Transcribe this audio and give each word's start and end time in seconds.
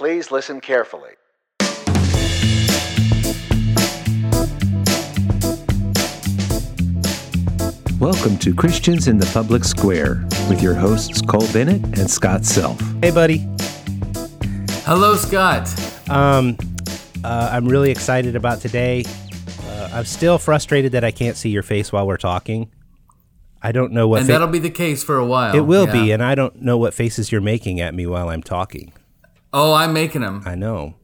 Please 0.00 0.30
listen 0.30 0.62
carefully. 0.62 1.16
Welcome 7.98 8.38
to 8.38 8.54
Christians 8.54 9.08
in 9.08 9.18
the 9.18 9.28
Public 9.32 9.62
Square 9.64 10.26
with 10.48 10.62
your 10.62 10.74
hosts 10.74 11.20
Cole 11.22 11.46
Bennett 11.52 11.82
and 11.98 12.10
Scott 12.10 12.44
Self. 12.44 12.78
Hey, 13.02 13.10
buddy. 13.10 13.46
Hello, 14.84 15.16
Scott. 15.16 15.68
Um, 16.10 16.56
uh, 17.22 17.50
I'm 17.52 17.66
really 17.68 17.90
excited 17.90 18.36
about 18.36 18.60
today. 18.60 19.04
Uh, 19.66 19.90
I'm 19.92 20.04
still 20.06 20.38
frustrated 20.38 20.92
that 20.92 21.04
I 21.04 21.10
can't 21.10 21.36
see 21.36 21.50
your 21.50 21.62
face 21.62 21.92
while 21.92 22.06
we're 22.06 22.16
talking. 22.16 22.70
I 23.62 23.72
don't 23.72 23.92
know 23.92 24.08
what 24.08 24.18
And 24.20 24.26
fa- 24.26 24.32
that'll 24.32 24.48
be 24.48 24.58
the 24.58 24.70
case 24.70 25.02
for 25.04 25.16
a 25.18 25.26
while. 25.26 25.54
it 25.54 25.60
will 25.60 25.86
Yeah. 25.86 25.92
be, 25.92 26.10
and 26.12 26.22
I 26.22 26.34
don't 26.34 26.62
know 26.62 26.78
what 26.78 26.94
faces 26.94 27.30
you're 27.30 27.42
making 27.42 27.80
at 27.80 27.94
me 27.94 28.06
while 28.06 28.30
I'm 28.30 28.42
talking. 28.42 28.92
Oh, 29.52 29.72
I'm 29.74 29.92
making 29.92 30.20
them. 30.22 30.42
I 30.46 30.54
know. 30.54 30.94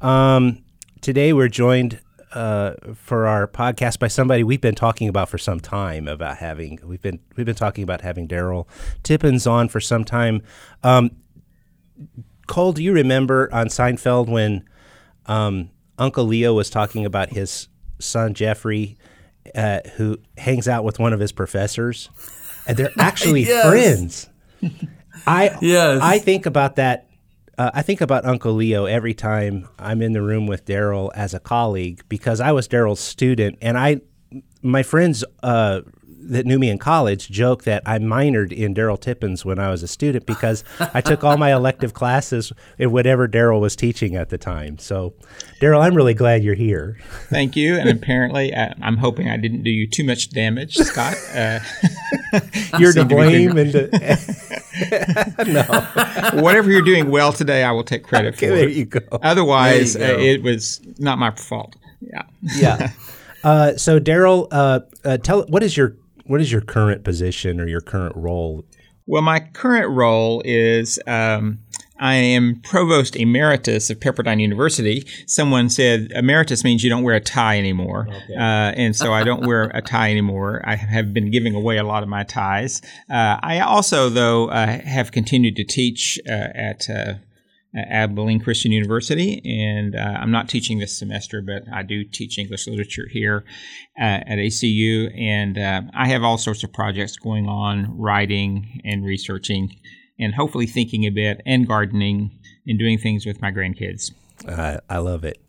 Um, 0.00 0.64
today 1.00 1.32
we're 1.32 1.48
joined 1.48 2.00
uh, 2.32 2.72
for 2.94 3.26
our 3.26 3.46
podcast 3.46 3.98
by 3.98 4.08
somebody 4.08 4.42
we've 4.44 4.60
been 4.60 4.74
talking 4.74 5.08
about 5.08 5.28
for 5.28 5.36
some 5.38 5.60
time 5.60 6.08
about 6.08 6.38
having. 6.38 6.78
We've 6.84 7.02
been 7.02 7.20
we've 7.36 7.46
been 7.46 7.54
talking 7.56 7.84
about 7.84 8.00
having 8.00 8.26
Darryl 8.28 8.66
Tippens 9.02 9.46
on 9.46 9.68
for 9.68 9.80
some 9.80 10.04
time. 10.04 10.42
Um, 10.82 11.10
Cole, 12.46 12.72
do 12.72 12.82
you 12.82 12.92
remember 12.92 13.52
on 13.52 13.66
Seinfeld 13.66 14.28
when 14.28 14.64
um, 15.26 15.70
Uncle 15.98 16.24
Leo 16.24 16.54
was 16.54 16.70
talking 16.70 17.04
about 17.04 17.30
his 17.30 17.68
son 17.98 18.32
Jeffrey, 18.32 18.96
uh, 19.54 19.80
who 19.96 20.16
hangs 20.38 20.66
out 20.66 20.84
with 20.84 20.98
one 20.98 21.12
of 21.12 21.20
his 21.20 21.32
professors, 21.32 22.08
and 22.66 22.76
they're 22.78 22.90
actually 22.98 23.42
Yes. 23.42 23.68
friends. 23.68 24.28
I 25.26 25.58
Yes. 25.60 26.00
I 26.02 26.18
think 26.18 26.46
about 26.46 26.76
that. 26.76 27.09
Uh, 27.60 27.70
I 27.74 27.82
think 27.82 28.00
about 28.00 28.24
Uncle 28.24 28.54
Leo 28.54 28.86
every 28.86 29.12
time 29.12 29.68
I'm 29.78 30.00
in 30.00 30.14
the 30.14 30.22
room 30.22 30.46
with 30.46 30.64
Darryl 30.64 31.10
as 31.14 31.34
a 31.34 31.38
colleague 31.38 32.02
because 32.08 32.40
I 32.40 32.52
was 32.52 32.66
Darryl's 32.66 33.00
student, 33.00 33.58
and 33.60 33.76
I, 33.76 34.00
my 34.62 34.82
friends 34.82 35.24
uh, 35.42 35.82
that 36.22 36.46
knew 36.46 36.58
me 36.58 36.70
in 36.70 36.78
college 36.78 37.28
joke 37.30 37.64
that 37.64 37.82
I 37.86 37.98
minored 37.98 38.52
in 38.52 38.74
Darryl 38.74 39.00
Tippens 39.00 39.44
when 39.44 39.58
I 39.58 39.70
was 39.70 39.82
a 39.82 39.88
student 39.88 40.26
because 40.26 40.64
I 40.78 41.00
took 41.00 41.24
all 41.24 41.36
my 41.36 41.52
elective 41.52 41.94
classes 41.94 42.52
in 42.78 42.92
whatever 42.92 43.26
Darryl 43.26 43.60
was 43.60 43.74
teaching 43.76 44.16
at 44.16 44.28
the 44.28 44.38
time. 44.38 44.78
So, 44.78 45.14
Darryl, 45.60 45.80
I'm 45.80 45.94
really 45.94 46.14
glad 46.14 46.42
you're 46.42 46.54
here. 46.54 46.98
Thank 47.28 47.56
you. 47.56 47.76
And 47.76 47.88
apparently, 47.88 48.54
uh, 48.54 48.74
I'm 48.82 48.96
hoping 48.96 49.28
I 49.28 49.36
didn't 49.36 49.62
do 49.62 49.70
you 49.70 49.86
too 49.88 50.04
much 50.04 50.30
damage, 50.30 50.76
Scott. 50.76 51.16
Uh, 51.34 51.60
You're 52.78 52.92
to 52.92 53.04
blame, 53.04 53.56
and 53.58 53.72
to, 53.72 53.88
whatever 56.40 56.70
you're 56.70 56.82
doing 56.82 57.10
well 57.10 57.32
today, 57.32 57.64
I 57.64 57.72
will 57.72 57.82
take 57.82 58.04
credit 58.04 58.36
for. 58.36 58.46
there 58.46 58.68
it. 58.68 58.76
you 58.76 58.84
go. 58.84 59.00
Otherwise, 59.22 59.96
you 59.96 60.04
uh, 60.04 60.16
it 60.18 60.42
was 60.42 60.80
not 60.98 61.18
my 61.18 61.32
fault. 61.32 61.76
Yeah. 62.00 62.22
yeah. 62.56 62.90
Uh, 63.42 63.76
so 63.76 63.98
Darryl, 63.98 64.48
uh, 64.50 64.80
uh, 65.04 65.16
tell 65.18 65.42
what 65.46 65.62
is 65.62 65.76
your 65.76 65.96
what 66.30 66.40
is 66.40 66.52
your 66.52 66.60
current 66.60 67.02
position 67.02 67.60
or 67.60 67.66
your 67.66 67.80
current 67.80 68.14
role? 68.14 68.64
Well, 69.04 69.20
my 69.20 69.40
current 69.40 69.90
role 69.90 70.42
is 70.44 70.96
um, 71.08 71.58
I 71.98 72.14
am 72.14 72.60
provost 72.62 73.16
emeritus 73.16 73.90
of 73.90 73.98
Pepperdine 73.98 74.40
University. 74.40 75.04
Someone 75.26 75.68
said 75.68 76.12
emeritus 76.14 76.62
means 76.62 76.84
you 76.84 76.90
don't 76.90 77.02
wear 77.02 77.16
a 77.16 77.20
tie 77.20 77.58
anymore, 77.58 78.06
uh, 78.30 78.38
and 78.38 78.94
so 78.94 79.12
I 79.12 79.24
don't 79.24 79.44
wear 79.44 79.72
a 79.74 79.82
tie 79.82 80.12
anymore. 80.12 80.62
I 80.64 80.76
have 80.76 81.12
been 81.12 81.32
giving 81.32 81.56
away 81.56 81.78
a 81.78 81.82
lot 81.82 82.04
of 82.04 82.08
my 82.08 82.22
ties. 82.22 82.80
Uh, 83.10 83.40
I 83.42 83.58
also, 83.58 84.08
though, 84.08 84.50
uh, 84.50 84.78
have 84.82 85.10
continued 85.10 85.56
to 85.56 85.64
teach 85.64 86.20
uh, 86.28 86.48
at. 86.54 86.86
At 87.76 87.88
Abilene 87.88 88.40
Christian 88.40 88.72
University, 88.72 89.40
and 89.44 89.94
uh, 89.94 90.18
I'm 90.20 90.32
not 90.32 90.48
teaching 90.48 90.80
this 90.80 90.98
semester, 90.98 91.40
but 91.40 91.62
I 91.72 91.84
do 91.84 92.02
teach 92.02 92.36
English 92.36 92.66
literature 92.66 93.06
here 93.08 93.44
uh, 93.96 94.02
at 94.26 94.38
ACU, 94.38 95.16
and 95.16 95.56
uh, 95.56 95.82
I 95.94 96.08
have 96.08 96.24
all 96.24 96.36
sorts 96.36 96.64
of 96.64 96.72
projects 96.72 97.16
going 97.16 97.46
on, 97.46 97.96
writing 97.96 98.80
and 98.84 99.04
researching, 99.04 99.76
and 100.18 100.34
hopefully 100.34 100.66
thinking 100.66 101.04
a 101.04 101.10
bit, 101.10 101.42
and 101.46 101.68
gardening, 101.68 102.36
and 102.66 102.78
doing 102.78 102.98
things 102.98 103.24
with 103.24 103.40
my 103.40 103.52
grandkids. 103.52 104.10
I 104.88 104.98
love 104.98 105.24
it. 105.24 105.40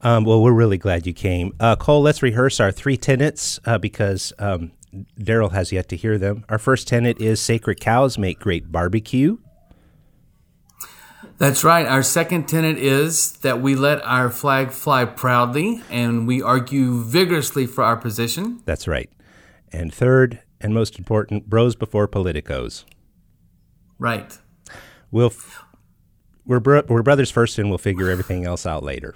Um, 0.00 0.24
well, 0.24 0.42
we're 0.42 0.52
really 0.52 0.78
glad 0.78 1.06
you 1.06 1.12
came, 1.12 1.52
uh, 1.60 1.76
Cole. 1.76 2.02
Let's 2.02 2.22
rehearse 2.22 2.58
our 2.58 2.72
three 2.72 2.96
tenets 2.96 3.60
uh, 3.64 3.78
because 3.78 4.32
um, 4.40 4.72
Darryl 5.20 5.52
has 5.52 5.70
yet 5.70 5.88
to 5.90 5.96
hear 5.96 6.18
them. 6.18 6.44
Our 6.48 6.58
first 6.58 6.88
tenet 6.88 7.20
is 7.20 7.40
sacred 7.40 7.78
cows 7.78 8.18
make 8.18 8.40
great 8.40 8.72
barbecue. 8.72 9.38
That's 11.38 11.64
right. 11.64 11.86
Our 11.86 12.02
second 12.02 12.48
tenet 12.48 12.78
is 12.78 13.32
that 13.38 13.60
we 13.60 13.74
let 13.74 14.04
our 14.04 14.30
flag 14.30 14.70
fly 14.70 15.04
proudly 15.04 15.82
and 15.90 16.26
we 16.26 16.42
argue 16.42 17.02
vigorously 17.02 17.66
for 17.66 17.84
our 17.84 17.96
position. 17.96 18.60
That's 18.64 18.86
right. 18.88 19.10
And 19.72 19.92
third, 19.92 20.40
and 20.60 20.74
most 20.74 20.98
important, 20.98 21.48
bros 21.48 21.74
before 21.74 22.06
politicos. 22.06 22.84
Right. 23.98 24.38
We'll 25.10 25.28
f- 25.28 25.64
we're 26.44 26.60
bro- 26.60 26.84
we're 26.88 27.02
brothers 27.02 27.30
first, 27.30 27.58
and 27.58 27.68
we'll 27.68 27.78
figure 27.78 28.10
everything 28.10 28.44
else 28.44 28.66
out 28.66 28.82
later. 28.82 29.14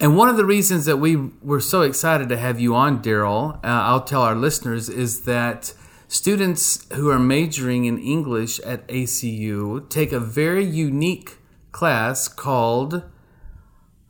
And 0.00 0.16
one 0.16 0.28
of 0.28 0.36
the 0.36 0.44
reasons 0.44 0.84
that 0.86 0.96
we 0.96 1.16
were 1.16 1.60
so 1.60 1.82
excited 1.82 2.28
to 2.30 2.36
have 2.36 2.58
you 2.58 2.74
on, 2.74 3.02
Darryl, 3.02 3.56
uh, 3.56 3.58
I'll 3.62 4.02
tell 4.02 4.22
our 4.22 4.34
listeners, 4.34 4.88
is 4.88 5.22
that 5.22 5.74
students 6.12 6.86
who 6.92 7.08
are 7.10 7.18
majoring 7.18 7.86
in 7.86 7.98
English 7.98 8.60
at 8.60 8.86
ACU 8.88 9.88
take 9.88 10.12
a 10.12 10.20
very 10.20 10.64
unique 10.64 11.38
class 11.72 12.28
called 12.28 13.02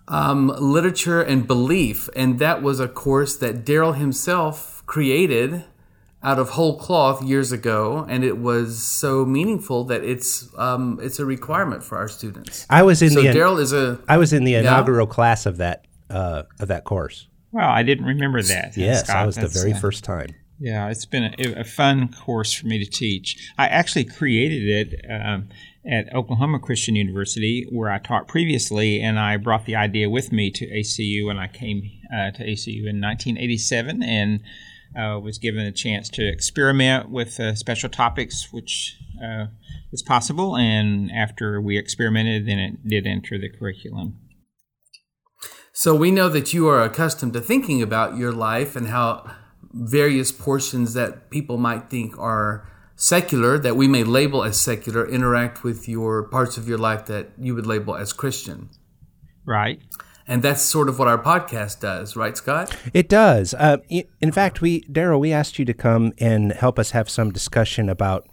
um, 0.09 0.49
Literature 0.59 1.23
and 1.23 1.47
Belief. 1.47 2.09
And 2.17 2.41
that 2.41 2.61
was 2.61 2.81
a 2.81 2.89
course 2.89 3.37
that 3.37 3.65
Darryl 3.65 3.95
himself 3.95 4.83
created 4.85 5.65
out 6.25 6.41
of 6.41 6.51
whole 6.51 6.77
cloth 6.77 7.23
years 7.23 7.51
ago, 7.51 8.05
and 8.09 8.23
it 8.23 8.39
was 8.39 8.81
so 8.83 9.25
meaningful 9.25 9.85
that 9.85 10.05
it's 10.05 10.49
um, 10.57 10.99
it's 11.03 11.19
a 11.19 11.25
requirement 11.25 11.83
for 11.83 11.99
our 11.99 12.07
students. 12.09 12.65
I 12.71 12.85
was 12.85 13.03
in 13.03 13.11
So 13.11 13.23
the 13.23 13.29
Darryl 13.29 13.61
is 13.61 13.73
a 13.73 13.99
I 14.09 14.19
was 14.19 14.33
in 14.33 14.45
the 14.45 14.55
inaugural 14.55 15.09
class 15.09 15.47
of 15.47 15.57
that 15.57 15.85
uh, 16.11 16.45
of 16.61 16.69
that 16.69 16.85
course. 16.85 17.27
Well, 17.51 17.69
I 17.69 17.83
didn't 17.83 18.07
remember 18.07 18.41
that. 18.41 18.77
Yes, 18.77 19.03
Scott. 19.05 19.15
that 19.15 19.27
was 19.27 19.37
the 19.37 19.49
very 19.49 19.73
uh, 19.73 19.79
first 19.79 20.05
time. 20.05 20.29
Yeah, 20.63 20.91
it's 20.91 21.07
been 21.07 21.35
a, 21.41 21.61
a 21.63 21.65
fun 21.65 22.13
course 22.13 22.53
for 22.53 22.69
me 22.69 22.79
to 22.79 22.89
teach. 22.89 23.51
I 23.59 23.67
actually 23.67 24.05
created 24.05 24.63
it 24.63 25.05
um, 25.11 25.49
at 25.85 26.15
Oklahoma 26.15 26.61
Christian 26.61 26.95
University, 26.95 27.67
where 27.73 27.91
I 27.91 27.99
taught 27.99 28.29
previously, 28.29 29.01
and 29.01 29.19
I 29.19 29.39
brought 29.39 29.67
the 29.67 29.75
idea 29.75 30.09
with 30.09 30.31
me 30.31 30.53
to 30.53 30.65
ACU 30.69 31.27
when 31.27 31.37
I 31.37 31.49
came 31.49 31.83
uh, 32.15 32.31
to 32.31 32.45
ACU 32.45 32.87
in 32.89 33.01
1987, 33.01 34.05
and 34.05 34.41
uh, 34.97 35.19
was 35.19 35.39
given 35.39 35.67
a 35.67 35.73
chance 35.73 36.09
to 36.11 36.29
experiment 36.29 37.11
with 37.11 37.41
uh, 37.41 37.57
special 37.57 37.89
topics, 37.89 38.53
which 38.53 38.97
uh, 39.21 39.47
was 39.91 40.05
possible. 40.05 40.57
And 40.57 41.11
after 41.11 41.61
we 41.61 41.77
experimented, 41.77 42.47
then 42.47 42.61
it 42.61 42.87
did 42.87 43.05
enter 43.05 43.37
the 43.37 43.49
curriculum. 43.49 44.17
So 45.73 45.93
we 45.93 46.13
know 46.13 46.29
that 46.29 46.53
you 46.53 46.69
are 46.69 46.85
accustomed 46.85 47.33
to 47.33 47.41
thinking 47.41 47.83
about 47.83 48.17
your 48.17 48.31
life 48.31 48.77
and 48.77 48.87
how 48.87 49.42
various 49.73 50.33
portions 50.33 50.95
that 50.95 51.31
people 51.31 51.57
might 51.59 51.89
think 51.91 52.19
are 52.19 52.69
secular, 52.97 53.59
that 53.59 53.77
we 53.77 53.89
may 53.89 54.05
label 54.05 54.45
as 54.45 54.61
secular, 54.61 55.07
interact 55.09 55.65
with 55.65 55.89
your 55.89 56.23
parts 56.23 56.57
of 56.57 56.69
your 56.69 56.79
life 56.79 57.07
that 57.07 57.31
you 57.39 57.55
would 57.55 57.67
label 57.67 57.97
as 57.97 58.13
Christian. 58.13 58.71
Right. 59.45 59.81
And 60.27 60.43
that's 60.43 60.63
sort 60.63 60.89
of 60.89 60.99
what 60.99 61.09
our 61.09 61.21
podcast 61.21 61.81
does, 61.81 62.15
right, 62.15 62.37
Scott? 62.37 62.77
It 62.95 63.09
does. 63.09 63.55
Uh, 63.55 63.79
in 64.21 64.31
fact, 64.31 64.61
we 64.61 64.83
Darryl, 64.83 65.19
we 65.19 65.33
asked 65.33 65.59
you 65.59 65.65
to 65.65 65.75
come 65.75 66.13
and 66.19 66.53
help 66.53 66.79
us 66.79 66.93
have 66.93 67.11
some 67.11 67.33
discussion 67.33 67.89
about. 67.89 68.29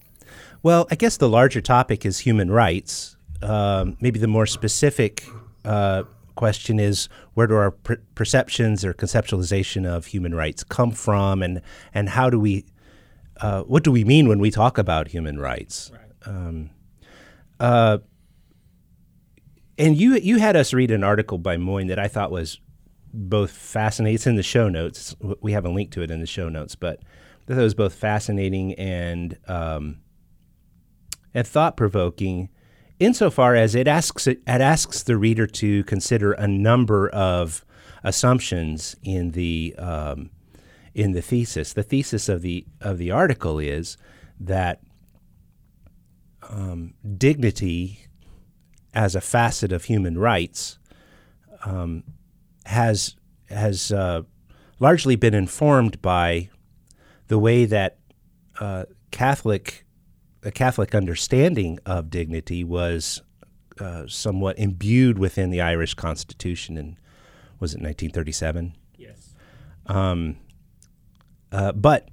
Well, 0.62 0.88
I 0.92 0.96
guess 0.96 1.18
the 1.18 1.30
larger 1.30 1.62
topic 1.62 2.06
is 2.06 2.20
human 2.20 2.52
rights. 2.52 3.18
Um, 3.42 3.98
maybe 4.02 4.20
the 4.20 4.28
more 4.28 4.46
specific 4.46 5.24
uh, 5.66 6.04
question 6.40 6.80
is 6.80 7.10
where 7.34 7.48
do 7.48 7.56
our 7.56 7.72
per- 7.72 8.02
perceptions 8.16 8.86
or 8.86 8.94
conceptualization 8.94 9.86
of 9.86 10.06
human 10.06 10.34
rights 10.34 10.64
come 10.64 10.92
from, 10.92 11.44
and 11.44 11.62
and 11.94 12.08
how 12.08 12.30
do 12.30 12.40
we, 12.40 12.64
uh, 13.42 13.64
what 13.64 13.84
do 13.84 13.92
we 13.92 14.06
mean 14.06 14.30
when 14.30 14.40
we 14.40 14.50
talk 14.50 14.78
about 14.78 15.10
human 15.10 15.38
rights? 15.38 15.92
Um, 16.26 16.70
uh, 17.60 17.98
and 19.78 19.98
you 19.98 20.16
you 20.16 20.40
had 20.40 20.56
us 20.56 20.74
read 20.74 20.92
an 20.92 21.04
article 21.04 21.38
by 21.38 21.58
Moyn 21.58 21.88
that 21.88 22.00
I 22.00 22.08
thought 22.08 22.32
was 22.32 22.62
both 23.14 23.52
fascinating. 23.52 24.16
It's 24.16 24.28
in 24.28 24.38
the 24.38 24.44
show 24.44 24.70
notes. 24.70 25.16
We 25.42 25.52
have 25.52 25.66
a 25.66 25.70
link 25.70 25.92
to 25.92 26.02
it 26.02 26.10
in 26.10 26.22
the 26.22 26.28
show 26.28 26.48
notes, 26.48 26.76
but 26.76 27.00
I 27.44 27.54
thought 27.54 27.60
it 27.60 27.64
was 27.64 27.74
both 27.74 27.96
fascinating 27.96 28.76
and 28.76 29.38
um, 29.48 29.98
and 31.34 31.46
thought 31.46 31.76
provoking, 31.76 32.50
insofar 33.00 33.56
as 33.56 33.76
it 33.76 33.88
asks 33.88 34.28
it 34.28 34.42
asks 34.48 35.04
the 35.04 35.18
reader 35.18 35.48
to 35.48 35.84
consider 35.86 36.34
a 36.34 36.48
number 36.48 37.10
of 37.10 37.66
assumptions 38.04 38.96
in 39.04 39.32
the 39.32 39.76
um, 39.78 40.30
in 40.94 41.14
the 41.14 41.22
thesis. 41.22 41.74
The 41.74 41.84
thesis 41.84 42.30
of 42.30 42.42
the 42.42 42.66
of 42.82 42.98
the 42.98 43.12
article 43.12 43.60
is 43.60 43.98
that 44.40 44.82
um, 46.50 46.94
dignity 47.18 48.06
as 48.94 49.16
a 49.16 49.22
facet 49.22 49.72
of 49.72 49.86
human 49.86 50.18
rights 50.18 50.80
um, 51.66 52.04
has 52.66 53.16
has 53.50 53.92
uh, 53.92 54.24
largely 54.80 55.16
been 55.16 55.34
informed 55.34 56.02
by 56.02 56.50
the 57.28 57.40
way 57.40 57.66
that 57.66 57.98
uh, 58.60 58.86
Catholic 59.12 59.86
a 60.44 60.52
Catholic 60.52 60.96
understanding 60.96 61.80
of 61.86 62.10
dignity 62.10 62.64
was 62.64 63.22
uh, 63.80 64.04
somewhat 64.08 64.58
imbued 64.60 65.18
within 65.18 65.50
the 65.50 65.62
Irish 65.62 65.94
Constitution 65.94 66.78
in 66.78 66.98
was 67.60 67.74
it 67.74 67.82
1937? 67.82 68.74
Yes. 68.98 69.34
Um, 69.86 70.38
uh, 71.52 71.74
but 71.74 72.08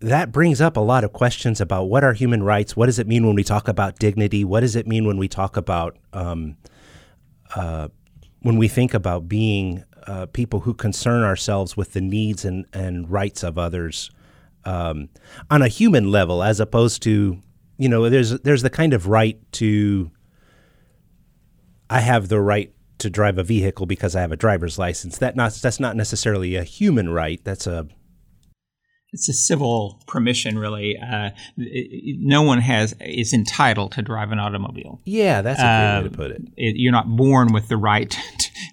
that 0.00 0.30
brings 0.30 0.60
up 0.60 0.76
a 0.76 0.80
lot 0.80 1.02
of 1.02 1.12
questions 1.12 1.60
about 1.60 1.84
what 1.84 2.04
are 2.04 2.12
human 2.12 2.42
rights. 2.42 2.76
What 2.76 2.86
does 2.86 2.98
it 2.98 3.08
mean 3.08 3.26
when 3.26 3.34
we 3.34 3.42
talk 3.42 3.66
about 3.66 3.98
dignity? 3.98 4.44
What 4.44 4.60
does 4.60 4.76
it 4.76 4.86
mean 4.86 5.04
when 5.06 5.16
we 5.16 5.26
talk 5.26 5.56
about 5.56 5.96
um, 6.12 6.56
uh, 7.56 7.88
when 8.42 8.56
we 8.56 8.68
think 8.68 8.92
about 8.92 9.26
being 9.28 9.82
uh, 10.06 10.26
people 10.26 10.60
who 10.60 10.74
concern 10.74 11.22
ourselves 11.22 11.76
with 11.76 11.94
the 11.94 12.00
needs 12.00 12.44
and, 12.44 12.66
and 12.72 13.10
rights 13.10 13.42
of 13.42 13.56
others 13.56 14.10
um, 14.66 15.08
on 15.50 15.62
a 15.62 15.68
human 15.68 16.10
level, 16.10 16.42
as 16.42 16.60
opposed 16.60 17.02
to 17.02 17.40
you 17.78 17.88
know 17.88 18.08
there's 18.08 18.30
there's 18.40 18.62
the 18.62 18.70
kind 18.70 18.92
of 18.92 19.06
right 19.08 19.40
to 19.52 20.10
I 21.90 22.00
have 22.00 22.28
the 22.28 22.40
right 22.40 22.72
to 22.98 23.10
drive 23.10 23.38
a 23.38 23.44
vehicle 23.44 23.86
because 23.86 24.16
I 24.16 24.20
have 24.20 24.32
a 24.32 24.36
driver's 24.36 24.78
license. 24.78 25.18
That 25.18 25.36
not 25.36 25.54
that's 25.54 25.80
not 25.80 25.96
necessarily 25.96 26.56
a 26.56 26.64
human 26.64 27.10
right. 27.10 27.40
That's 27.44 27.66
a 27.66 27.86
it's 29.14 29.28
a 29.28 29.32
civil 29.32 30.02
permission, 30.08 30.58
really. 30.58 30.98
Uh, 30.98 31.30
it, 31.56 32.18
no 32.20 32.42
one 32.42 32.60
has 32.60 32.96
is 33.00 33.32
entitled 33.32 33.92
to 33.92 34.02
drive 34.02 34.32
an 34.32 34.40
automobile. 34.40 35.00
Yeah, 35.04 35.40
that's 35.40 35.60
a 35.60 35.62
good 35.62 35.68
uh, 35.68 36.02
way 36.02 36.08
to 36.08 36.16
put 36.16 36.30
it. 36.32 36.42
it. 36.56 36.76
You're 36.76 36.92
not 36.92 37.08
born 37.08 37.52
with 37.52 37.68
the 37.68 37.76
right. 37.76 38.16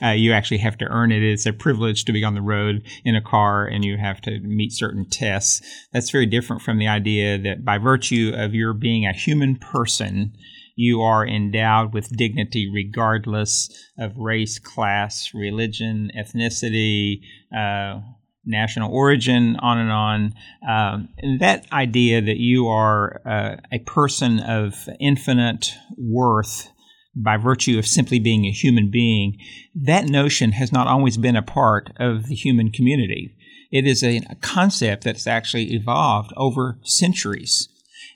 Uh, 0.01 0.10
you 0.10 0.33
actually 0.33 0.57
have 0.57 0.78
to 0.78 0.86
earn 0.86 1.12
it. 1.12 1.24
It's 1.24 1.45
a 1.45 1.54
privilege 1.54 2.06
to 2.06 2.13
be 2.13 2.24
on 2.24 2.36
the 2.36 2.42
road 2.42 2.83
in 3.04 3.16
a 3.16 3.22
car, 3.22 3.66
and 3.66 3.83
you 3.83 3.98
have 3.98 4.22
to 4.22 4.39
meet 4.39 4.74
certain 4.74 5.06
tests. 5.10 5.62
That's 5.94 6.10
very 6.10 6.25
different 6.25 6.62
from 6.62 6.78
the 6.78 6.88
idea 6.88 7.38
that 7.38 7.66
by 7.66 7.78
virtue 7.78 8.33
of 8.36 8.54
your 8.54 8.74
being 8.74 9.06
a 9.06 9.13
human 9.13 9.56
person, 9.56 10.33
you 10.75 11.01
are 11.01 11.28
endowed 11.28 11.94
with 11.94 12.16
dignity 12.16 12.69
regardless 12.72 13.69
of 13.98 14.18
race, 14.18 14.57
class, 14.57 15.31
religion, 15.33 16.12
ethnicity, 16.18 17.22
uh, 17.56 18.00
national 18.45 18.92
origin, 18.92 19.56
on 19.57 19.77
and 19.77 19.92
on. 19.92 20.34
Um, 20.68 21.10
and 21.19 21.39
that 21.39 21.72
idea 21.72 22.22
that 22.22 22.38
you 22.38 22.68
are 22.68 23.22
uh, 23.25 23.57
a 23.72 23.80
person 23.80 24.39
of 24.39 24.89
infinite 25.00 25.74
worth 25.98 26.71
by 27.16 27.38
virtue 27.38 27.78
of 27.78 27.88
simply 27.88 28.19
being 28.19 28.46
a 28.46 28.52
human 28.52 28.90
being, 28.90 29.38
that 29.75 30.06
notion 30.06 30.54
has 30.54 30.72
not 30.72 30.88
always 30.88 31.18
been 31.18 31.36
a 31.36 31.42
part 31.42 31.92
of 31.98 32.28
the 32.28 32.36
human 32.36 32.72
community. 32.72 33.36
It 33.72 33.86
is 33.86 34.04
a, 34.04 34.18
a 34.30 34.36
concept 34.36 35.04
that's 35.04 35.28
actually 35.28 35.74
evolved 35.74 36.31
over 36.38 36.78
centuries. 36.84 37.69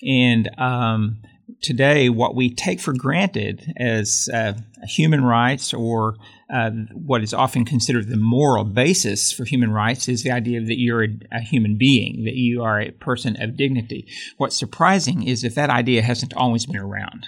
And 0.05 0.49
um, 0.57 1.21
today, 1.61 2.09
what 2.09 2.35
we 2.35 2.53
take 2.53 2.79
for 2.79 2.93
granted 2.93 3.73
as 3.77 4.29
uh, 4.33 4.53
human 4.87 5.23
rights 5.23 5.73
or 5.73 6.15
uh, 6.53 6.69
what 6.93 7.23
is 7.23 7.33
often 7.33 7.65
considered 7.65 8.07
the 8.07 8.17
moral 8.17 8.63
basis 8.63 9.31
for 9.31 9.45
human 9.45 9.71
rights 9.71 10.07
is 10.07 10.23
the 10.23 10.31
idea 10.31 10.61
that 10.61 10.79
you're 10.79 11.03
a, 11.03 11.19
a, 11.31 11.39
human 11.39 11.75
being, 11.75 12.23
that 12.23 12.35
you 12.35 12.61
are 12.61 12.79
a 12.79 12.91
person 12.91 13.41
of 13.41 13.57
dignity. 13.57 14.07
What's 14.37 14.55
surprising 14.55 15.23
is 15.23 15.41
that 15.41 15.55
that 15.55 15.71
idea 15.71 16.03
hasn't 16.03 16.35
always 16.35 16.67
been 16.67 16.77
around. 16.77 17.27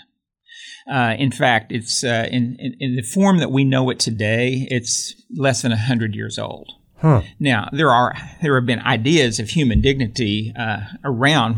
Uh, 0.91 1.15
in 1.17 1.31
fact, 1.31 1.71
it's 1.71 2.03
uh, 2.03 2.27
in, 2.31 2.55
in, 2.59 2.75
in, 2.79 2.95
the 2.95 3.01
form 3.01 3.39
that 3.39 3.51
we 3.51 3.65
know 3.65 3.89
it 3.89 3.99
today, 3.99 4.67
it's 4.71 5.15
less 5.35 5.61
than 5.61 5.71
100 5.71 6.15
years 6.15 6.39
old. 6.39 6.71
Huh. 6.99 7.21
Now 7.39 7.69
there 7.71 7.91
are 7.91 8.15
there 8.41 8.55
have 8.55 8.65
been 8.65 8.79
ideas 8.79 9.39
of 9.39 9.49
human 9.49 9.81
dignity 9.81 10.51
uh, 10.57 10.79
around 11.03 11.57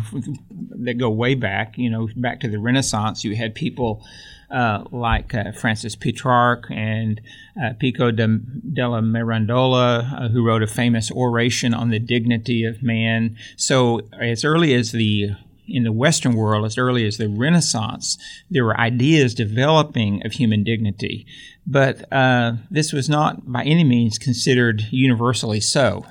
that 0.83 0.95
go 0.95 1.09
way 1.09 1.33
back. 1.33 1.77
You 1.77 1.89
know, 1.89 2.09
back 2.17 2.41
to 2.41 2.49
the 2.49 2.59
Renaissance. 2.59 3.23
You 3.23 3.37
had 3.37 3.55
people 3.55 4.03
uh, 4.51 4.83
like 4.91 5.33
uh, 5.33 5.51
Francis 5.51 5.95
Petrarch 5.95 6.65
and 6.71 7.21
uh, 7.61 7.73
Pico 7.79 8.11
de, 8.11 8.27
della 8.27 9.01
Mirandola, 9.01 10.23
uh, 10.23 10.29
who 10.29 10.45
wrote 10.45 10.63
a 10.63 10.67
famous 10.67 11.11
oration 11.11 11.73
on 11.73 11.89
the 11.89 11.99
dignity 11.99 12.65
of 12.65 12.83
man. 12.83 13.37
So 13.55 14.01
as 14.19 14.43
early 14.43 14.73
as 14.73 14.91
the 14.91 15.35
in 15.69 15.83
the 15.83 15.91
Western 15.91 16.33
world, 16.33 16.65
as 16.65 16.77
early 16.77 17.05
as 17.05 17.17
the 17.17 17.27
Renaissance, 17.27 18.17
there 18.49 18.65
were 18.65 18.79
ideas 18.79 19.33
developing 19.33 20.25
of 20.25 20.33
human 20.33 20.63
dignity. 20.63 21.25
But 21.65 22.11
uh, 22.11 22.53
this 22.71 22.91
was 22.93 23.09
not 23.09 23.51
by 23.51 23.63
any 23.63 23.83
means 23.83 24.17
considered 24.17 24.83
universally 24.91 25.59
so. 25.59 26.05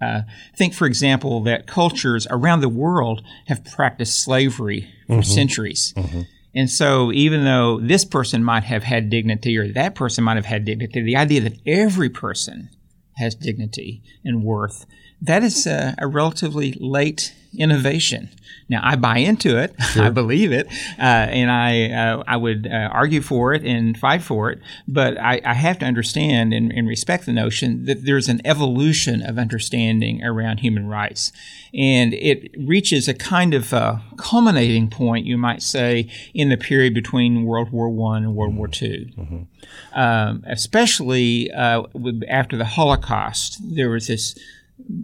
Uh, 0.00 0.22
think, 0.56 0.74
for 0.74 0.86
example, 0.86 1.42
that 1.42 1.66
cultures 1.66 2.26
around 2.30 2.60
the 2.60 2.68
world 2.68 3.22
have 3.46 3.64
practiced 3.64 4.22
slavery 4.22 4.88
for 5.06 5.14
mm-hmm. 5.14 5.22
centuries. 5.22 5.94
Mm-hmm. 5.96 6.22
And 6.54 6.70
so, 6.70 7.12
even 7.12 7.44
though 7.44 7.80
this 7.80 8.04
person 8.04 8.42
might 8.42 8.64
have 8.64 8.82
had 8.82 9.10
dignity 9.10 9.58
or 9.58 9.72
that 9.72 9.94
person 9.94 10.24
might 10.24 10.36
have 10.36 10.46
had 10.46 10.64
dignity, 10.64 11.02
the 11.02 11.16
idea 11.16 11.42
that 11.42 11.58
every 11.66 12.08
person 12.08 12.70
has 13.16 13.34
dignity 13.34 14.02
and 14.24 14.42
worth, 14.42 14.86
that 15.20 15.42
is 15.42 15.66
a, 15.66 15.94
a 15.98 16.06
relatively 16.06 16.74
late 16.80 17.34
innovation. 17.58 18.30
Now, 18.68 18.80
I 18.82 18.96
buy 18.96 19.18
into 19.18 19.56
it. 19.58 19.74
Sure. 19.86 20.04
I 20.04 20.10
believe 20.10 20.52
it, 20.52 20.66
uh, 20.98 21.02
and 21.02 21.50
I 21.50 21.90
uh, 21.90 22.24
I 22.26 22.36
would 22.36 22.66
uh, 22.66 22.90
argue 22.92 23.22
for 23.22 23.54
it 23.54 23.64
and 23.64 23.96
fight 23.96 24.20
for 24.20 24.50
it. 24.50 24.58
But 24.86 25.16
I, 25.18 25.40
I 25.44 25.54
have 25.54 25.78
to 25.78 25.86
understand 25.86 26.52
and, 26.52 26.70
and, 26.70 26.86
respect 26.86 27.24
the 27.24 27.32
notion 27.32 27.86
that 27.86 28.04
there's 28.04 28.28
an 28.28 28.42
evolution 28.44 29.22
of 29.22 29.38
understanding 29.38 30.22
around 30.22 30.58
human 30.58 30.86
rights, 30.86 31.32
and 31.72 32.12
it 32.14 32.50
reaches 32.58 33.08
a 33.08 33.14
kind 33.14 33.54
of 33.54 33.72
uh, 33.72 33.98
culminating 34.18 34.90
point, 34.90 35.24
you 35.24 35.38
might 35.38 35.62
say, 35.62 36.10
in 36.34 36.50
the 36.50 36.58
period 36.58 36.92
between 36.92 37.44
World 37.44 37.70
War 37.70 37.88
One 37.88 38.24
and 38.24 38.34
World 38.34 38.56
War 38.56 38.68
2 38.68 39.06
mm-hmm. 39.16 39.98
um, 39.98 40.44
especially 40.46 41.50
uh, 41.52 41.84
after 42.28 42.56
the 42.56 42.66
Holocaust. 42.66 43.60
There 43.62 43.88
was 43.88 44.08
this 44.08 44.36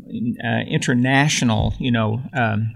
international, 0.09 1.75
you 1.79 1.91
know, 1.91 2.23
um, 2.35 2.75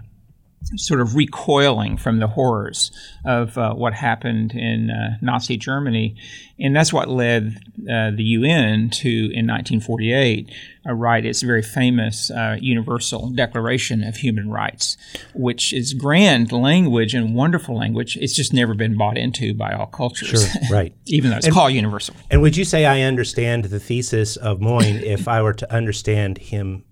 sort 0.75 0.99
of 0.99 1.15
recoiling 1.15 1.97
from 1.97 2.19
the 2.19 2.27
horrors 2.27 2.91
of 3.25 3.57
uh, 3.57 3.73
what 3.73 3.93
happened 3.93 4.53
in 4.53 4.89
uh, 4.89 5.17
Nazi 5.21 5.55
Germany. 5.57 6.15
And 6.59 6.75
that's 6.75 6.91
what 6.91 7.07
led 7.07 7.57
uh, 7.89 8.11
the 8.11 8.23
UN 8.23 8.89
to, 8.89 9.09
in 9.09 9.47
1948, 9.47 10.51
uh, 10.85 10.93
write 10.93 11.25
its 11.25 11.41
very 11.41 11.61
famous 11.61 12.31
uh, 12.31 12.57
Universal 12.59 13.29
Declaration 13.29 14.03
of 14.03 14.17
Human 14.17 14.49
Rights, 14.49 14.97
which 15.33 15.71
is 15.71 15.93
grand 15.93 16.51
language 16.51 17.13
and 17.13 17.35
wonderful 17.35 17.77
language. 17.77 18.17
It's 18.17 18.35
just 18.35 18.53
never 18.53 18.73
been 18.73 18.97
bought 18.97 19.17
into 19.17 19.53
by 19.53 19.71
all 19.73 19.87
cultures. 19.87 20.51
Sure, 20.51 20.61
right. 20.71 20.93
Even 21.05 21.29
though 21.29 21.37
it's 21.37 21.45
and, 21.45 21.53
called 21.53 21.73
universal. 21.73 22.15
And 22.29 22.41
would 22.41 22.57
you 22.57 22.65
say 22.65 22.85
I 22.85 23.01
understand 23.01 23.65
the 23.65 23.79
thesis 23.79 24.35
of 24.35 24.59
Moyn 24.59 25.01
if 25.03 25.27
I 25.27 25.41
were 25.41 25.53
to 25.53 25.73
understand 25.73 26.39
him 26.39 26.83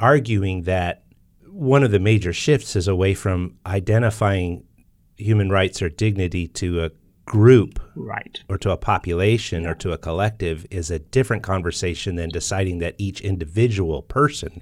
arguing 0.00 0.62
that 0.62 1.04
one 1.48 1.84
of 1.84 1.90
the 1.90 2.00
major 2.00 2.32
shifts 2.32 2.74
is 2.76 2.88
away 2.88 3.14
from 3.14 3.56
identifying 3.66 4.64
human 5.16 5.50
rights 5.50 5.80
or 5.80 5.88
dignity 5.88 6.48
to 6.48 6.84
a 6.84 6.90
group 7.26 7.80
right 7.96 8.42
or 8.50 8.58
to 8.58 8.70
a 8.70 8.76
population 8.76 9.62
yeah. 9.62 9.70
or 9.70 9.74
to 9.74 9.92
a 9.92 9.98
collective 9.98 10.66
is 10.70 10.90
a 10.90 10.98
different 10.98 11.42
conversation 11.42 12.16
than 12.16 12.28
deciding 12.28 12.78
that 12.78 12.94
each 12.98 13.20
individual 13.22 14.02
person 14.02 14.60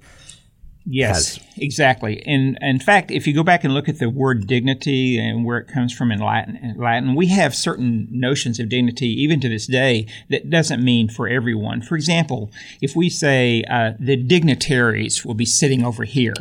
Yes, 0.84 1.38
exactly. 1.56 2.22
And 2.26 2.58
in 2.60 2.80
fact, 2.80 3.10
if 3.10 3.26
you 3.26 3.34
go 3.34 3.42
back 3.42 3.64
and 3.64 3.72
look 3.72 3.88
at 3.88 3.98
the 3.98 4.10
word 4.10 4.46
dignity 4.46 5.18
and 5.18 5.44
where 5.44 5.58
it 5.58 5.68
comes 5.68 5.92
from 5.92 6.10
in 6.10 6.20
Latin, 6.20 6.56
in 6.56 6.76
Latin, 6.76 7.14
we 7.14 7.28
have 7.28 7.54
certain 7.54 8.08
notions 8.10 8.58
of 8.58 8.68
dignity 8.68 9.08
even 9.22 9.40
to 9.40 9.48
this 9.48 9.66
day 9.66 10.06
that 10.30 10.50
doesn't 10.50 10.82
mean 10.82 11.08
for 11.08 11.28
everyone. 11.28 11.82
For 11.82 11.94
example, 11.94 12.50
if 12.80 12.96
we 12.96 13.08
say 13.08 13.62
uh, 13.70 13.92
the 13.98 14.16
dignitaries 14.16 15.24
will 15.24 15.34
be 15.34 15.46
sitting 15.46 15.84
over 15.84 16.04
here. 16.04 16.34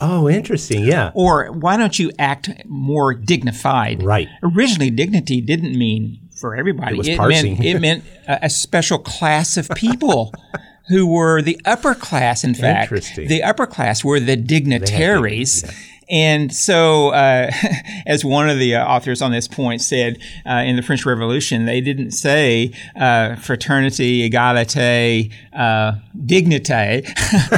Oh, 0.00 0.28
interesting. 0.28 0.84
Yeah. 0.84 1.12
Or 1.14 1.52
why 1.52 1.76
don't 1.76 1.96
you 1.96 2.10
act 2.18 2.50
more 2.66 3.14
dignified? 3.14 4.02
Right. 4.02 4.28
Originally, 4.42 4.90
dignity 4.90 5.40
didn't 5.40 5.78
mean 5.78 6.18
for 6.36 6.56
everybody. 6.56 6.94
It, 6.94 6.98
was 6.98 7.08
it 7.08 7.16
parsing. 7.16 7.54
meant 7.54 7.64
it 7.64 7.80
meant 7.80 8.04
a, 8.26 8.46
a 8.46 8.50
special 8.50 8.98
class 8.98 9.56
of 9.56 9.68
people. 9.70 10.34
who 10.88 11.06
were 11.06 11.40
the 11.42 11.60
upper 11.64 11.94
class, 11.94 12.44
in 12.44 12.54
fact. 12.54 12.90
The 13.28 13.42
upper 13.42 13.66
class 13.66 14.04
were 14.04 14.20
the 14.20 14.36
dignitaries. 14.36 15.64
And 16.08 16.54
so, 16.54 17.08
uh, 17.08 17.50
as 18.06 18.24
one 18.24 18.48
of 18.48 18.58
the 18.58 18.76
uh, 18.76 18.84
authors 18.86 19.22
on 19.22 19.32
this 19.32 19.48
point 19.48 19.80
said 19.80 20.18
uh, 20.46 20.62
in 20.66 20.76
the 20.76 20.82
French 20.82 21.06
Revolution, 21.06 21.64
they 21.66 21.80
didn't 21.80 22.10
say 22.10 22.72
uh, 22.96 23.36
fraternity, 23.36 24.28
egalite, 24.28 25.32
uh, 25.52 25.92
dignité. 26.16 27.04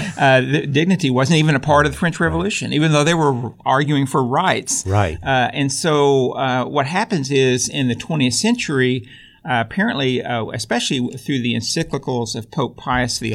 Uh, 0.17 0.41
dignity 0.41 1.11
wasn't 1.11 1.37
even 1.39 1.55
a 1.55 1.61
part 1.61 1.85
of 1.85 1.93
the 1.93 1.99
French 1.99 2.19
Revolution, 2.19 2.73
even 2.73 2.93
though 2.93 3.05
they 3.05 3.13
were 3.13 3.53
arguing 3.67 4.07
for 4.07 4.25
rights. 4.25 4.87
Right. 4.87 5.19
and 5.23 5.71
so, 5.71 6.65
what 6.67 6.87
happens 6.87 7.31
is 7.31 7.69
in 7.69 7.89
the 7.89 7.95
20th 7.95 8.33
century, 8.33 9.07
uh, 9.47 9.61
apparently, 9.61 10.23
uh, 10.23 10.47
especially 10.47 11.17
through 11.17 11.41
the 11.41 11.55
encyclicals 11.55 12.35
of 12.35 12.51
Pope 12.51 12.77
Pius 12.77 13.19
XI, 13.19 13.35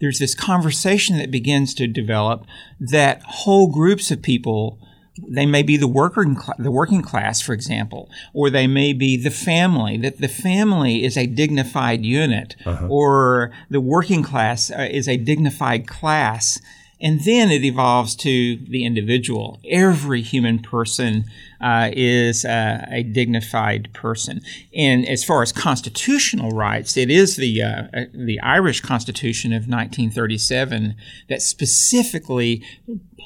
there's 0.00 0.18
this 0.18 0.34
conversation 0.34 1.16
that 1.16 1.30
begins 1.30 1.72
to 1.74 1.86
develop 1.86 2.44
that 2.78 3.22
whole 3.22 3.68
groups 3.68 4.10
of 4.10 4.20
people 4.20 4.78
they 5.26 5.46
may 5.46 5.62
be 5.62 5.78
the 5.78 5.88
working 5.88 6.36
the 6.58 6.70
working 6.70 7.00
class, 7.00 7.40
for 7.40 7.54
example, 7.54 8.10
or 8.34 8.50
they 8.50 8.66
may 8.66 8.92
be 8.92 9.16
the 9.16 9.30
family. 9.30 9.96
That 9.96 10.18
the 10.18 10.28
family 10.28 11.04
is 11.04 11.16
a 11.16 11.26
dignified 11.26 12.04
unit, 12.04 12.54
uh-huh. 12.66 12.86
or 12.90 13.50
the 13.70 13.80
working 13.80 14.22
class 14.22 14.70
uh, 14.70 14.88
is 14.90 15.08
a 15.08 15.16
dignified 15.16 15.86
class, 15.88 16.60
and 17.00 17.20
then 17.24 17.50
it 17.50 17.64
evolves 17.64 18.14
to 18.16 18.56
the 18.56 18.84
individual. 18.84 19.60
Every 19.68 20.22
human 20.22 20.60
person 20.60 21.24
uh, 21.60 21.90
is 21.92 22.44
uh, 22.44 22.86
a 22.90 23.02
dignified 23.02 23.92
person. 23.92 24.40
And 24.74 25.06
as 25.06 25.24
far 25.24 25.42
as 25.42 25.52
constitutional 25.52 26.50
rights, 26.50 26.96
it 26.96 27.10
is 27.10 27.36
the 27.36 27.62
uh, 27.62 27.82
uh 27.92 28.04
the 28.14 28.40
Irish 28.40 28.80
Constitution 28.80 29.52
of 29.52 29.68
1937 29.68 30.94
that 31.28 31.42
specifically 31.42 32.64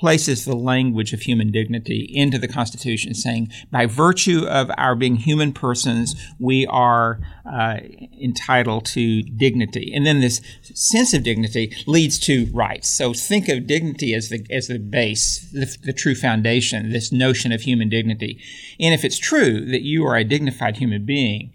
places 0.01 0.47
the 0.47 0.57
language 0.57 1.13
of 1.13 1.21
human 1.21 1.53
dignity 1.53 2.11
into 2.15 2.39
the 2.39 2.49
Constitution, 2.49 3.13
saying, 3.13 3.53
by 3.71 3.85
virtue 3.85 4.47
of 4.49 4.71
our 4.79 4.95
being 4.95 5.17
human 5.17 5.53
persons, 5.53 6.15
we 6.39 6.67
are 6.67 7.21
uh, 7.45 7.77
entitled 8.19 8.87
to 8.87 9.23
dignity. 9.23 9.93
And 9.95 10.07
then 10.07 10.21
this 10.21 10.41
sense 10.63 11.13
of 11.13 11.23
dignity 11.23 11.77
leads 11.87 12.19
to 12.21 12.47
rights. 12.47 12.89
So 12.89 13.13
think 13.13 13.49
of 13.51 13.67
dignity 13.67 14.15
as 14.15 14.31
the, 14.31 14.45
as 14.51 14.69
the 14.69 14.79
base, 14.79 15.51
the, 15.53 15.77
the 15.85 15.93
true 15.93 16.15
foundation, 16.15 16.91
this 16.91 17.13
notion 17.13 17.53
of 17.53 17.61
human 17.61 17.91
dignity. 17.91 18.41
And 18.81 18.95
if 18.95 19.05
it's 19.05 19.19
true 19.19 19.67
that 19.67 19.83
you 19.83 20.07
are 20.07 20.17
a 20.17 20.25
dignified 20.25 20.79
human 20.79 21.05
being, 21.05 21.53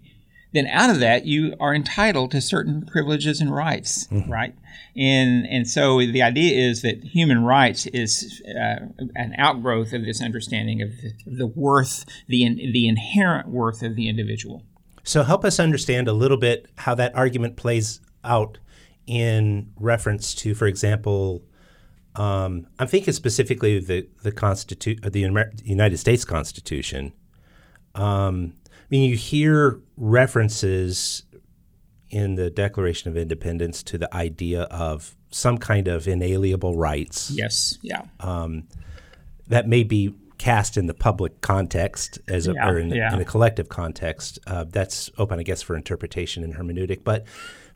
then 0.52 0.68
out 0.68 0.90
of 0.90 1.00
that 1.00 1.26
you 1.26 1.56
are 1.58 1.74
entitled 1.74 2.30
to 2.30 2.40
certain 2.40 2.86
privileges 2.86 3.40
and 3.40 3.52
rights, 3.52 4.06
mm-hmm. 4.06 4.30
right? 4.30 4.54
And 4.96 5.46
and 5.46 5.68
so 5.68 5.98
the 5.98 6.22
idea 6.22 6.68
is 6.70 6.82
that 6.82 7.04
human 7.04 7.44
rights 7.44 7.86
is 7.86 8.42
uh, 8.48 8.86
an 9.14 9.34
outgrowth 9.38 9.92
of 9.92 10.04
this 10.04 10.22
understanding 10.22 10.82
of 10.82 10.90
the, 11.26 11.46
worth, 11.46 12.04
the 12.28 12.70
the 12.72 12.88
inherent 12.88 13.48
worth 13.48 13.82
of 13.82 13.94
the 13.96 14.08
individual. 14.08 14.62
So 15.04 15.22
help 15.22 15.44
us 15.44 15.60
understand 15.60 16.08
a 16.08 16.12
little 16.12 16.38
bit 16.38 16.66
how 16.78 16.94
that 16.96 17.14
argument 17.14 17.56
plays 17.56 18.00
out 18.24 18.58
in 19.06 19.72
reference 19.78 20.34
to, 20.34 20.54
for 20.54 20.66
example, 20.66 21.44
um, 22.16 22.66
I'm 22.78 22.88
thinking 22.88 23.12
specifically 23.12 23.78
the 23.78 24.08
the 24.22 24.32
Constitu- 24.32 25.00
the 25.12 25.20
United 25.62 25.98
States 25.98 26.24
Constitution. 26.24 27.12
Um, 27.94 28.54
I 28.64 28.86
mean, 28.90 29.10
you 29.10 29.16
hear 29.16 29.80
references 29.96 31.24
in 32.10 32.34
the 32.36 32.50
Declaration 32.50 33.10
of 33.10 33.16
Independence 33.16 33.82
to 33.84 33.98
the 33.98 34.14
idea 34.14 34.62
of 34.64 35.16
some 35.30 35.58
kind 35.58 35.88
of 35.88 36.06
inalienable 36.06 36.76
rights. 36.76 37.30
Yes. 37.30 37.78
Yeah. 37.82 38.02
Um, 38.20 38.68
that 39.48 39.68
may 39.68 39.82
be 39.82 40.14
cast 40.38 40.76
in 40.76 40.86
the 40.86 40.94
public 40.94 41.40
context 41.40 42.18
as 42.28 42.46
a, 42.46 42.52
yeah, 42.52 42.68
or 42.68 42.78
in, 42.78 42.90
yeah. 42.90 43.12
in, 43.12 43.20
a 43.20 43.24
collective 43.24 43.68
context. 43.68 44.38
Uh, 44.46 44.64
that's 44.68 45.10
open, 45.18 45.38
I 45.38 45.42
guess, 45.42 45.62
for 45.62 45.76
interpretation 45.76 46.44
and 46.44 46.54
hermeneutic. 46.54 47.04
But 47.04 47.24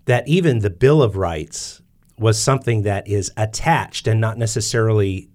that 0.04 0.26
even 0.28 0.60
the 0.60 0.70
Bill 0.70 1.02
of 1.02 1.16
Rights 1.16 1.80
was 2.18 2.40
something 2.40 2.82
that 2.82 3.08
is 3.08 3.32
attached 3.36 4.06
and 4.06 4.20
not 4.20 4.36
necessarily 4.36 5.30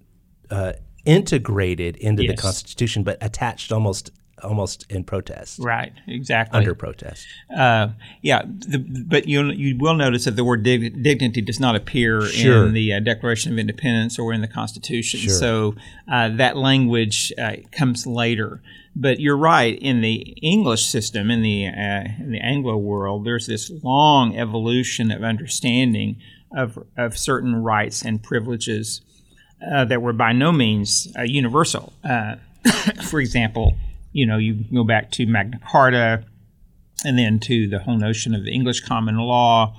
uh, 0.50 0.74
integrated 1.04 1.96
into 1.96 2.24
yes. 2.24 2.36
the 2.36 2.42
Constitution, 2.42 3.02
but 3.02 3.18
attached 3.20 3.72
almost 3.72 4.10
almost 4.42 4.90
in 4.90 5.04
protest. 5.04 5.58
Right, 5.58 5.92
exactly. 6.06 6.58
Under 6.58 6.74
protest. 6.74 7.26
Uh, 7.54 7.88
yeah, 8.22 8.42
the, 8.44 8.78
but 8.78 9.28
you 9.28 9.50
you 9.50 9.76
will 9.78 9.94
notice 9.94 10.24
that 10.24 10.36
the 10.36 10.44
word 10.44 10.62
dig- 10.62 11.02
dignity 11.02 11.40
does 11.40 11.60
not 11.60 11.76
appear 11.76 12.22
sure. 12.22 12.66
in 12.66 12.74
the 12.74 12.94
uh, 12.94 13.00
Declaration 13.00 13.52
of 13.52 13.58
Independence 13.58 14.18
or 14.18 14.32
in 14.32 14.40
the 14.40 14.48
Constitution. 14.48 15.20
Sure. 15.20 15.34
So 15.34 15.74
uh, 16.10 16.30
that 16.36 16.56
language 16.56 17.32
uh, 17.38 17.56
comes 17.72 18.06
later. 18.06 18.62
But 18.98 19.20
you're 19.20 19.36
right. 19.36 19.78
In 19.78 20.00
the 20.00 20.14
English 20.40 20.86
system, 20.86 21.30
in 21.30 21.42
the 21.42 21.66
uh, 21.66 22.08
in 22.18 22.30
the 22.32 22.40
Anglo 22.40 22.76
world, 22.78 23.26
there's 23.26 23.46
this 23.46 23.70
long 23.82 24.36
evolution 24.36 25.10
of 25.10 25.22
understanding 25.22 26.16
of 26.54 26.78
of 26.96 27.18
certain 27.18 27.56
rights 27.56 28.02
and 28.02 28.22
privileges 28.22 29.02
uh, 29.70 29.84
that 29.84 30.00
were 30.00 30.14
by 30.14 30.32
no 30.32 30.50
means 30.50 31.08
universal. 31.24 31.92
for 33.04 33.20
example, 33.20 33.76
you 34.16 34.24
know, 34.24 34.38
you 34.38 34.64
go 34.72 34.82
back 34.82 35.10
to 35.10 35.26
Magna 35.26 35.58
Carta 35.58 36.24
and 37.04 37.18
then 37.18 37.38
to 37.40 37.68
the 37.68 37.78
whole 37.78 37.98
notion 37.98 38.34
of 38.34 38.44
the 38.44 38.50
English 38.50 38.80
common 38.80 39.18
law 39.18 39.76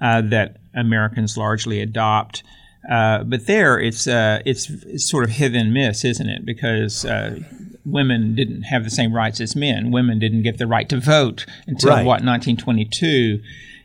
uh, 0.00 0.20
that 0.20 0.58
Americans 0.74 1.36
largely 1.36 1.80
adopt. 1.80 2.44
Uh, 2.88 3.24
but 3.24 3.46
there, 3.46 3.80
it's, 3.80 4.06
uh, 4.06 4.38
it's, 4.46 4.70
it's 4.70 5.10
sort 5.10 5.24
of 5.24 5.30
hit 5.30 5.56
and 5.56 5.74
miss, 5.74 6.04
isn't 6.04 6.28
it? 6.28 6.46
Because 6.46 7.04
uh, 7.04 7.40
women 7.84 8.36
didn't 8.36 8.62
have 8.62 8.84
the 8.84 8.90
same 8.90 9.12
rights 9.12 9.40
as 9.40 9.56
men. 9.56 9.90
Women 9.90 10.20
didn't 10.20 10.44
get 10.44 10.58
the 10.58 10.68
right 10.68 10.88
to 10.90 11.00
vote 11.00 11.44
until 11.66 11.90
right. 11.90 12.06
what 12.06 12.22
1922 12.22 13.40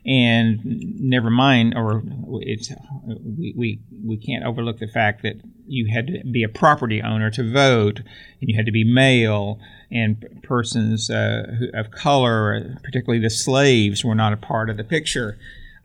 and 0.06 0.60
never 0.64 1.28
mind, 1.28 1.74
or 1.76 2.02
it's 2.40 2.72
we, 3.06 3.52
we 3.54 3.80
we 4.02 4.16
can't 4.16 4.44
overlook 4.44 4.78
the 4.78 4.86
fact 4.86 5.22
that 5.24 5.34
you 5.70 5.86
had 5.92 6.08
to 6.08 6.24
be 6.30 6.42
a 6.42 6.48
property 6.48 7.00
owner 7.00 7.30
to 7.30 7.48
vote, 7.50 7.98
and 7.98 8.50
you 8.50 8.56
had 8.56 8.66
to 8.66 8.72
be 8.72 8.84
male, 8.84 9.58
and 9.90 10.40
persons 10.42 11.10
uh, 11.10 11.44
of 11.74 11.90
color, 11.90 12.76
particularly 12.82 13.20
the 13.20 13.30
slaves, 13.30 14.04
were 14.04 14.14
not 14.14 14.32
a 14.32 14.36
part 14.36 14.68
of 14.68 14.76
the 14.76 14.84
picture, 14.84 15.38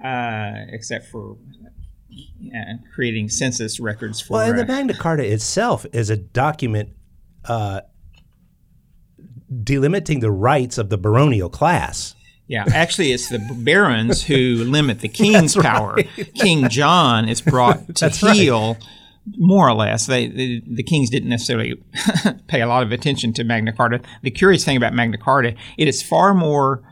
uh, 0.04 0.54
except 0.70 1.08
for 1.08 1.38
uh, 2.56 2.74
creating 2.94 3.30
census 3.30 3.80
records 3.80 4.20
for. 4.22 4.34
Well, 4.34 4.50
and 4.50 4.60
the 4.60 4.66
Magna 4.66 4.94
Carta 4.94 5.26
itself 5.32 5.86
is 5.94 6.10
a 6.10 6.18
document 6.18 6.90
uh, 7.46 7.82
delimiting 9.52 10.22
the 10.22 10.32
rights 10.32 10.78
of 10.78 10.90
the 10.90 10.98
baronial 10.98 11.50
class. 11.50 12.16
Yeah, 12.48 12.66
actually, 12.74 13.12
it's 13.12 13.30
the 13.30 13.40
barons 13.40 14.24
who 14.24 14.64
limit 14.64 15.00
the 15.00 15.08
king's 15.10 15.56
power. 15.56 15.98
King 16.36 16.70
John 16.70 17.28
is 17.28 17.42
brought 17.42 17.96
to 17.96 18.10
heel, 18.34 18.74
right. 18.74 18.84
More 19.38 19.68
or 19.68 19.74
less. 19.74 20.06
They, 20.06 20.28
the, 20.28 20.64
the 20.68 20.84
kings 20.84 21.10
didn't 21.10 21.30
necessarily 21.30 21.82
pay 22.48 22.62
a 22.62 22.68
lot 22.68 22.84
of 22.84 22.92
attention 22.92 23.34
to 23.34 23.44
Magna 23.44 23.74
Carta. 23.74 24.02
The 24.22 24.32
curious 24.32 24.64
thing 24.64 24.78
about 24.78 24.94
Magna 24.94 25.18
Carta, 25.18 25.56
it 25.78 25.88
is 25.88 26.04
far 26.04 26.34
more 26.34 26.84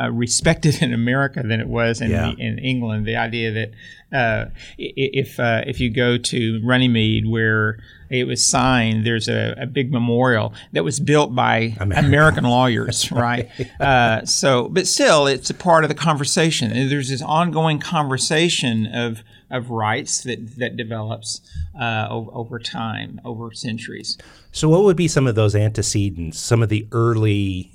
uh, 0.00 0.10
respected 0.10 0.82
in 0.82 0.92
America 0.92 1.42
than 1.42 1.60
it 1.60 1.68
was 1.68 2.00
in, 2.00 2.10
yeah. 2.10 2.32
the, 2.32 2.40
in 2.40 2.58
England. 2.58 3.06
The 3.06 3.16
idea 3.16 3.52
that 3.52 3.70
uh, 4.16 4.50
if 4.78 5.38
uh, 5.40 5.62
if 5.66 5.80
you 5.80 5.90
go 5.90 6.18
to 6.18 6.60
Runnymede, 6.64 7.28
where 7.28 7.78
it 8.10 8.26
was 8.26 8.46
signed, 8.46 9.06
there's 9.06 9.28
a, 9.28 9.54
a 9.58 9.66
big 9.66 9.90
memorial 9.90 10.52
that 10.72 10.84
was 10.84 11.00
built 11.00 11.34
by 11.34 11.74
American, 11.80 12.04
American 12.04 12.44
lawyers, 12.44 13.10
right? 13.10 13.48
Uh, 13.80 14.24
so, 14.26 14.68
but 14.68 14.86
still, 14.86 15.26
it's 15.26 15.48
a 15.48 15.54
part 15.54 15.84
of 15.84 15.88
the 15.88 15.94
conversation. 15.94 16.70
And 16.70 16.90
there's 16.90 17.08
this 17.08 17.22
ongoing 17.22 17.78
conversation 17.78 18.86
of 18.86 19.22
of 19.52 19.70
rights 19.70 20.22
that 20.22 20.56
that 20.58 20.76
develops 20.76 21.40
uh, 21.80 22.08
over, 22.10 22.30
over 22.32 22.58
time, 22.58 23.20
over 23.24 23.52
centuries. 23.52 24.18
So, 24.50 24.68
what 24.68 24.82
would 24.84 24.96
be 24.96 25.08
some 25.08 25.26
of 25.26 25.34
those 25.34 25.54
antecedents? 25.54 26.38
Some 26.38 26.62
of 26.62 26.68
the 26.68 26.88
early 26.90 27.72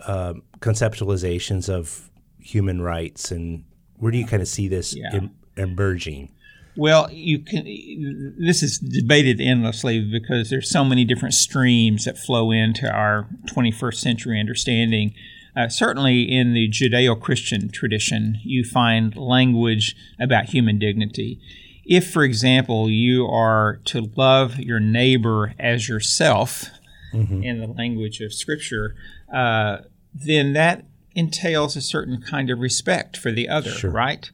uh, 0.00 0.34
conceptualizations 0.60 1.68
of 1.68 2.10
human 2.40 2.82
rights, 2.82 3.30
and 3.30 3.64
where 3.96 4.10
do 4.10 4.18
you 4.18 4.26
kind 4.26 4.42
of 4.42 4.48
see 4.48 4.68
this 4.68 4.96
yeah. 4.96 5.10
em- 5.12 5.34
emerging? 5.56 6.30
Well, 6.76 7.10
you 7.10 7.38
can. 7.38 8.34
This 8.38 8.62
is 8.62 8.78
debated 8.78 9.40
endlessly 9.40 10.00
because 10.00 10.50
there's 10.50 10.70
so 10.70 10.84
many 10.84 11.04
different 11.04 11.34
streams 11.34 12.04
that 12.04 12.18
flow 12.18 12.50
into 12.50 12.90
our 12.90 13.26
21st 13.46 13.94
century 13.94 14.38
understanding. 14.38 15.14
Uh, 15.56 15.68
certainly, 15.68 16.22
in 16.22 16.52
the 16.52 16.68
Judeo-Christian 16.68 17.70
tradition, 17.70 18.38
you 18.44 18.62
find 18.62 19.16
language 19.16 19.96
about 20.20 20.46
human 20.46 20.78
dignity. 20.78 21.40
If, 21.84 22.10
for 22.10 22.24
example, 22.24 22.90
you 22.90 23.26
are 23.26 23.80
to 23.86 24.10
love 24.16 24.58
your 24.58 24.80
neighbor 24.80 25.54
as 25.58 25.88
yourself, 25.88 26.66
mm-hmm. 27.12 27.42
in 27.42 27.60
the 27.60 27.66
language 27.66 28.20
of 28.20 28.32
Scripture, 28.32 28.94
uh, 29.32 29.78
then 30.12 30.52
that 30.52 30.84
entails 31.14 31.76
a 31.76 31.80
certain 31.80 32.20
kind 32.20 32.50
of 32.50 32.58
respect 32.58 33.16
for 33.16 33.32
the 33.32 33.48
other, 33.48 33.70
sure. 33.70 33.90
right? 33.90 34.30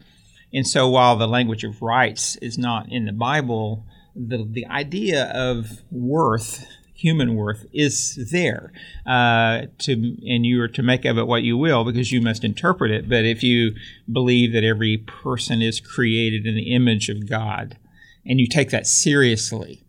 And 0.53 0.67
so 0.67 0.89
while 0.89 1.17
the 1.17 1.29
language 1.29 1.65
of 1.65 1.81
rights 1.81 2.37
is 2.37 2.59
not 2.59 2.91
in 2.91 3.05
the 3.07 3.13
Bible, 3.13 3.87
the 4.15 4.47
the 4.49 4.67
idea 4.67 5.31
of 5.35 5.83
worth 5.91 6.67
human 7.03 7.35
worth 7.35 7.67
is 7.73 8.29
there 8.31 8.73
uh, 9.07 9.63
to 9.79 9.93
and 10.27 10.47
you 10.47 10.61
are 10.63 10.69
to 10.69 10.83
make 10.83 11.05
of 11.05 11.19
it 11.19 11.27
what 11.27 11.43
you 11.43 11.57
will 11.57 11.85
because 11.85 12.13
you 12.13 12.21
must 12.21 12.45
interpret 12.45 12.91
it 12.91 13.09
but 13.09 13.25
if 13.25 13.43
you 13.43 13.73
believe 14.11 14.53
that 14.53 14.63
every 14.65 14.97
person 14.99 15.61
is 15.61 15.81
created 15.81 16.47
in 16.47 16.55
the 16.55 16.75
image 16.75 17.09
of 17.09 17.29
god 17.29 17.77
and 18.25 18.39
you 18.41 18.47
take 18.47 18.71
that 18.71 18.87
seriously 18.87 19.85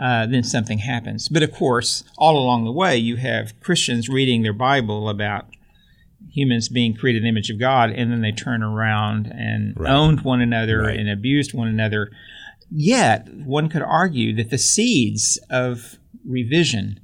uh, 0.00 0.26
then 0.26 0.42
something 0.44 0.78
happens 0.78 1.28
but 1.28 1.42
of 1.42 1.52
course 1.52 2.04
all 2.18 2.36
along 2.36 2.64
the 2.64 2.72
way 2.72 2.96
you 2.96 3.16
have 3.16 3.58
christians 3.60 4.08
reading 4.08 4.42
their 4.42 4.52
bible 4.52 5.08
about 5.08 5.46
humans 6.30 6.68
being 6.68 6.94
created 6.94 7.18
in 7.18 7.24
the 7.24 7.28
image 7.30 7.50
of 7.50 7.58
god 7.58 7.90
and 7.90 8.10
then 8.12 8.20
they 8.22 8.32
turn 8.32 8.62
around 8.62 9.26
and 9.26 9.74
Right. 9.76 9.92
owned 9.92 10.20
one 10.22 10.40
another 10.40 10.82
Right. 10.82 10.98
and 10.98 11.08
abused 11.10 11.52
one 11.52 11.68
another 11.68 12.10
Yet, 12.76 13.28
one 13.34 13.68
could 13.68 13.82
argue 13.82 14.34
that 14.36 14.50
the 14.50 14.58
seeds 14.58 15.38
of 15.50 15.98
revision 16.26 17.00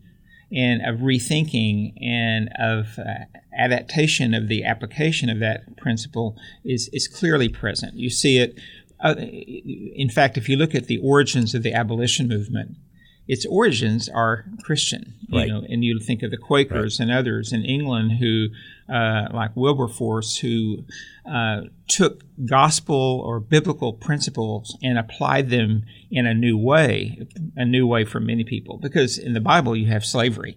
and 0.52 0.84
of 0.84 1.00
rethinking 1.00 1.92
and 2.02 2.50
of 2.58 2.98
uh, 2.98 3.24
adaptation 3.56 4.34
of 4.34 4.48
the 4.48 4.64
application 4.64 5.30
of 5.30 5.38
that 5.38 5.76
principle 5.76 6.36
is, 6.64 6.90
is 6.92 7.06
clearly 7.06 7.48
present. 7.48 7.94
You 7.94 8.10
see 8.10 8.38
it, 8.38 8.58
uh, 8.98 9.14
in 9.16 10.10
fact, 10.10 10.36
if 10.36 10.48
you 10.48 10.56
look 10.56 10.74
at 10.74 10.86
the 10.86 10.98
origins 10.98 11.54
of 11.54 11.62
the 11.62 11.72
abolition 11.72 12.26
movement, 12.26 12.76
its 13.34 13.46
origins 13.46 14.08
are 14.08 14.44
Christian, 14.66 15.14
you 15.28 15.38
Right. 15.38 15.49
know, 15.49 15.62
and 15.72 15.84
you 15.84 15.99
think 16.00 16.22
of 16.25 16.30
the 16.32 16.37
Quakers 16.49 16.99
and 17.00 17.10
others 17.12 17.52
in 17.52 17.64
England 17.64 18.08
who, 18.20 18.49
uh, 18.92 19.28
like 19.32 19.52
Wilberforce, 19.54 20.38
who 20.38 20.84
uh, 21.25 21.60
took 21.87 22.25
gospel 22.46 23.22
or 23.25 23.38
biblical 23.38 23.92
principles 23.92 24.76
and 24.82 24.99
applied 24.99 25.49
them 25.50 25.84
in 26.10 26.26
a 26.26 26.34
new 26.34 26.56
way, 26.58 27.26
a 27.56 27.64
new 27.64 27.87
way 27.87 28.04
for 28.04 28.18
many 28.18 28.42
people. 28.44 28.78
Because 28.78 29.16
in 29.16 29.32
the 29.32 29.40
Bible 29.52 29.76
you 29.76 29.87
have 29.87 30.04
slavery, 30.04 30.56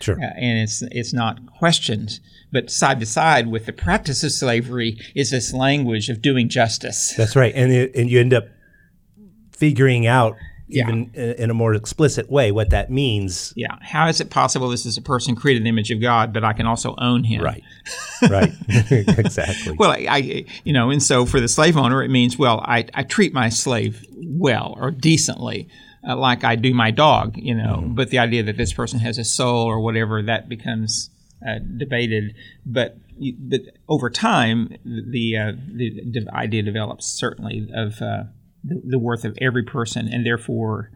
Sure. 0.00 0.16
uh, 0.20 0.26
and 0.36 0.58
it's 0.64 0.82
it's 1.00 1.12
not 1.12 1.34
questioned, 1.60 2.10
but 2.52 2.70
side 2.70 2.98
to 3.00 3.06
side 3.06 3.46
with 3.48 3.64
the 3.66 3.72
practice 3.72 4.24
of 4.24 4.32
slavery 4.32 4.96
is 5.14 5.30
this 5.30 5.52
language 5.52 6.08
of 6.08 6.20
doing 6.20 6.48
justice. 6.48 7.14
That's 7.16 7.36
right. 7.36 7.52
And 7.54 7.70
it, 7.72 7.94
and 7.94 8.10
you 8.10 8.18
end 8.20 8.34
up 8.34 8.46
figuring 9.52 10.06
out. 10.06 10.36
Even 10.68 11.10
in, 11.14 11.30
in 11.44 11.50
a 11.50 11.54
more 11.54 11.74
explicit 11.74 12.30
way 12.30 12.52
what 12.52 12.70
that 12.70 12.90
means. 12.90 13.52
Yeah, 13.56 13.76
how 13.80 14.08
is 14.08 14.20
it 14.20 14.30
possible 14.30 14.68
this 14.68 14.84
is 14.86 14.96
a 14.96 15.02
person 15.02 15.34
created 15.34 15.58
in 15.60 15.64
the 15.64 15.70
image 15.70 15.90
of 15.90 16.00
God, 16.00 16.32
but 16.32 16.44
I 16.44 16.52
can 16.52 16.66
also 16.66 16.94
own 16.98 17.24
him? 17.24 17.42
Right. 17.42 17.62
Right. 18.28 18.52
exactly. 18.90 19.76
Well, 19.78 19.92
I, 19.92 20.06
I, 20.10 20.44
you 20.64 20.72
know, 20.72 20.90
and 20.90 21.00
so 21.00 21.24
for 21.24 21.38
the 21.40 21.46
slave 21.46 21.76
owner, 21.76 22.02
it 22.02 22.08
means 22.10 22.36
well, 22.36 22.60
I, 22.66 22.84
I 22.92 23.04
treat 23.04 23.32
my 23.32 23.48
slave 23.48 24.04
well 24.16 24.74
or 24.76 24.90
decently, 24.90 25.68
uh, 26.06 26.16
like 26.16 26.42
I 26.42 26.56
do 26.56 26.74
my 26.74 26.90
dog, 26.90 27.36
you 27.36 27.54
know. 27.54 27.84
But 27.86 28.10
the 28.10 28.18
idea 28.18 28.42
that 28.42 28.56
this 28.56 28.72
person 28.72 28.98
has 28.98 29.18
a 29.18 29.24
soul 29.24 29.66
or 29.66 29.80
whatever 29.80 30.20
that 30.22 30.48
becomes 30.48 31.10
uh, 31.48 31.60
debated. 31.76 32.34
But 32.66 32.98
you- 33.18 33.36
but 33.38 33.60
over 33.88 34.10
time, 34.10 34.76
the 34.84 35.36
uh, 35.36 35.52
the, 35.72 36.02
the 36.10 36.26
idea 36.34 36.62
develops 36.64 37.06
certainly 37.06 37.68
of 37.74 38.02
uh, 38.02 38.24
the, 38.64 38.80
the 38.84 38.98
worth 38.98 39.24
of 39.24 39.36
every 39.40 39.62
person 39.62 40.08
and 40.08 40.24
therefore 40.24 40.90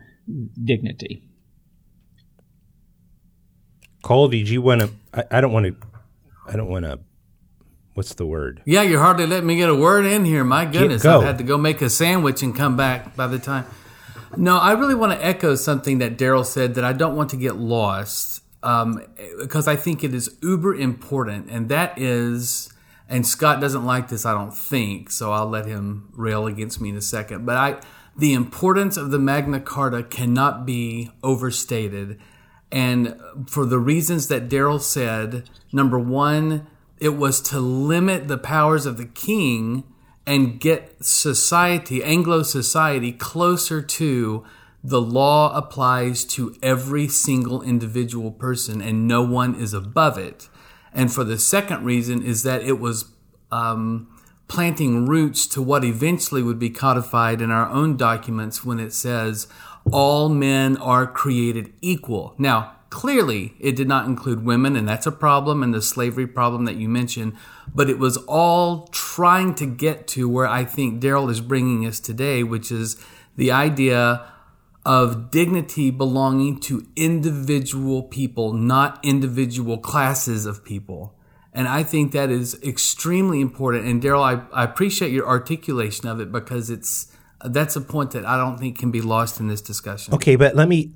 dignity. 0.63 1.29
Cole, 4.03 4.29
did 4.29 4.49
you 4.49 4.63
want 4.63 4.81
to? 4.81 4.91
I, 5.15 5.39
I 5.39 5.41
don't 5.41 5.53
want 5.53 5.67
to. 5.67 5.77
I 6.47 6.57
don't 6.57 6.69
want 6.69 6.85
to. 6.85 7.01
What's 7.95 8.15
the 8.15 8.27
word? 8.27 8.63
Yeah, 8.65 8.83
you're 8.83 9.01
hardly 9.01 9.27
letting 9.27 9.47
me 9.47 9.57
get 9.57 9.69
a 9.69 9.75
word 9.75 10.07
in 10.07 10.25
here. 10.25 10.45
My 10.45 10.65
goodness, 10.65 11.03
go. 11.03 11.19
I've 11.19 11.27
had 11.27 11.39
to 11.39 11.45
go 11.45 11.59
make 11.59 11.83
a 11.83 11.91
sandwich 11.91 12.43
and 12.43 12.57
come 12.57 12.77
back 12.77 13.15
by 13.15 13.27
the 13.27 13.39
time. 13.39 13.67
No, 14.37 14.57
I 14.57 14.73
really 14.73 14.95
want 14.95 15.13
to 15.13 15.25
echo 15.25 15.55
something 15.57 15.99
that 15.99 16.17
Darryl 16.17 16.45
said 16.45 16.75
that 16.75 16.85
I 16.85 16.95
don't 16.95 17.15
want 17.17 17.31
to 17.31 17.37
get 17.37 17.57
lost 17.57 18.43
um, 18.63 19.03
because 19.39 19.69
I 19.69 19.77
think 19.77 20.03
it 20.03 20.15
is 20.15 20.37
uber 20.41 20.75
important, 20.75 21.51
and 21.51 21.69
that 21.69 21.99
is, 21.99 22.72
and 23.13 23.27
Scott 23.27 23.61
doesn't 23.61 23.85
like 23.85 24.09
this, 24.09 24.25
I 24.25 24.33
don't 24.33 24.57
think, 24.57 25.11
so 25.11 25.33
I'll 25.33 25.49
let 25.49 25.67
him 25.67 26.09
rail 26.15 26.47
against 26.47 26.81
me 26.81 26.89
in 26.89 26.97
a 26.97 27.03
second. 27.03 27.45
But 27.45 27.57
I, 27.59 27.81
the 28.17 28.33
importance 28.33 28.97
of 28.97 29.11
the 29.11 29.19
Magna 29.19 29.61
Carta 29.61 30.03
cannot 30.03 30.65
be 30.65 31.11
overstated. 31.23 32.19
And 32.71 33.21
for 33.47 33.67
the 33.67 33.79
reasons 33.79 34.29
that 34.29 34.49
Darryl 34.49 34.81
said, 34.81 35.51
number 35.75 35.99
one, 35.99 36.67
it 37.01 37.11
was 37.11 37.43
to 37.43 37.61
limit 37.61 38.29
the 38.29 38.39
powers 38.39 38.87
of 38.87 38.97
the 38.97 39.05
king 39.05 39.85
and 40.27 40.59
get 40.59 41.05
society, 41.05 42.03
Anglo 42.03 42.43
society, 42.43 43.13
closer 43.13 43.83
to 43.83 44.43
the 44.83 45.03
law 45.03 45.55
applies 45.55 46.25
to 46.25 46.57
every 46.63 47.09
single 47.09 47.61
individual 47.61 48.31
person 48.31 48.81
and 48.81 49.07
no 49.07 49.23
one 49.23 49.55
is 49.55 49.75
above 49.75 50.17
it. 50.17 50.49
And 50.95 51.13
for 51.13 51.25
the 51.25 51.39
second 51.39 51.85
reason 51.85 52.23
is 52.23 52.43
that 52.43 52.63
it 52.63 52.79
was 52.79 53.07
um, 53.51 54.09
planting 54.49 55.07
roots 55.07 55.47
to 55.49 55.63
what 55.63 55.85
eventually 55.85 56.43
would 56.43 56.59
be 56.59 56.71
codified 56.71 57.41
in 57.41 57.51
our 57.51 57.69
own 57.69 57.97
documents 57.97 58.65
when 58.65 58.79
it 58.79 58.93
says 58.93 59.47
all 59.91 60.29
men 60.29 60.77
are 60.77 61.07
created 61.07 61.73
equal. 61.81 62.35
Now, 62.39 62.77
clearly, 62.91 63.55
it 63.59 63.75
did 63.75 63.89
not 63.89 64.07
include 64.07 64.45
women, 64.45 64.77
and 64.77 64.87
that's 64.87 65.07
a 65.07 65.13
problem, 65.13 65.63
and 65.63 65.73
the 65.73 65.81
slavery 65.81 66.27
problem 66.27 66.67
that 66.67 66.77
you 66.77 66.89
mentioned, 66.89 67.35
but 67.75 67.89
it 67.89 67.99
was 67.99 68.19
all 68.29 68.89
trying 68.89 69.55
to 69.55 69.67
get 69.67 70.07
to 70.09 70.29
where 70.29 70.47
I 70.47 70.65
think 70.65 71.03
Darryl 71.03 71.31
is 71.31 71.41
bringing 71.41 71.87
us 71.87 71.99
today, 71.99 72.43
which 72.43 72.71
is 72.71 73.03
the 73.37 73.51
idea 73.51 74.31
of 74.85 75.31
dignity 75.31 75.91
belonging 75.91 76.59
to 76.59 76.87
individual 76.97 78.03
people, 78.03 78.53
not 78.53 78.99
individual 79.05 79.79
classes 79.79 80.45
of 80.47 80.65
people. 80.65 81.15
And 81.53 81.69
I 81.69 81.83
think 81.83 82.13
that 82.13 82.31
is 82.31 82.61
extremely 82.63 83.41
important. 83.41 83.87
And 83.87 84.03
Darryl, 84.03 84.23
I, 84.23 84.43
I 84.53 84.65
appreciate 84.65 85.13
your 85.13 85.29
articulation 85.29 86.09
of 86.09 86.19
it 86.19 86.33
because 86.33 86.71
it's 86.71 87.13
that's 87.45 87.77
a 87.77 87.81
point 87.81 88.13
that 88.13 88.25
I 88.25 88.37
don't 88.37 88.59
think 88.59 88.79
can 88.79 88.91
be 88.91 89.01
lost 89.01 89.41
in 89.41 89.49
this 89.49 89.61
discussion. 89.61 90.15
Okay, 90.15 90.37
but 90.37 90.55
let 90.55 90.69
me. 90.69 90.95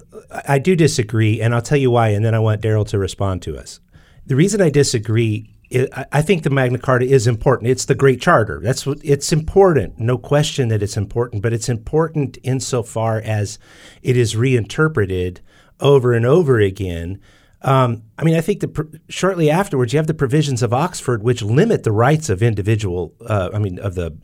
I 0.49 0.59
do 0.59 0.77
disagree, 0.77 1.41
and 1.41 1.55
I'll 1.55 1.63
tell 1.63 1.79
you 1.79 1.91
why, 1.91 2.09
and 2.09 2.25
then 2.25 2.35
I 2.35 2.39
want 2.39 2.63
Darryl 2.63 2.87
to 2.89 2.99
respond 2.99 3.43
to 3.43 3.59
us. 3.59 3.81
The 4.27 4.37
reason 4.37 4.61
I 4.61 4.71
disagree, 4.71 5.56
i 5.73 6.07
I 6.13 6.23
think 6.23 6.43
the 6.43 6.51
Magna 6.51 6.79
Carta 6.79 7.07
is 7.07 7.27
important. 7.27 7.71
It's 7.71 7.85
the 7.85 7.95
Great 7.95 8.21
Charter. 8.21 8.61
That's 8.63 8.87
what 8.87 8.99
it's 9.03 9.33
important. 9.33 9.99
No 9.99 10.19
question 10.19 10.69
that 10.69 10.83
it's 10.83 10.97
important, 10.97 11.43
but 11.43 11.53
it's 11.53 11.69
important 11.69 12.39
insofar 12.43 13.19
as 13.19 13.59
it 14.03 14.17
is 14.17 14.37
reinterpreted 14.37 15.41
over 15.81 16.13
and 16.13 16.25
over 16.25 16.61
again. 16.61 17.21
Um, 17.63 18.05
I 18.19 18.25
mean, 18.25 18.37
I 18.37 18.41
think 18.41 18.75
pr- 18.75 18.83
shortly 19.09 19.51
afterwards, 19.51 19.93
you 19.93 19.99
have 19.99 20.07
the 20.07 20.15
provisions 20.15 20.63
of 20.63 20.73
Oxford, 20.73 21.23
which 21.23 21.43
limit 21.43 21.83
the 21.83 21.93
rights 21.93 22.29
of 22.29 22.43
individual. 22.43 23.15
Uh, 23.25 23.51
I 23.53 23.59
mean, 23.59 23.79
of 23.79 23.95
the 23.95 24.17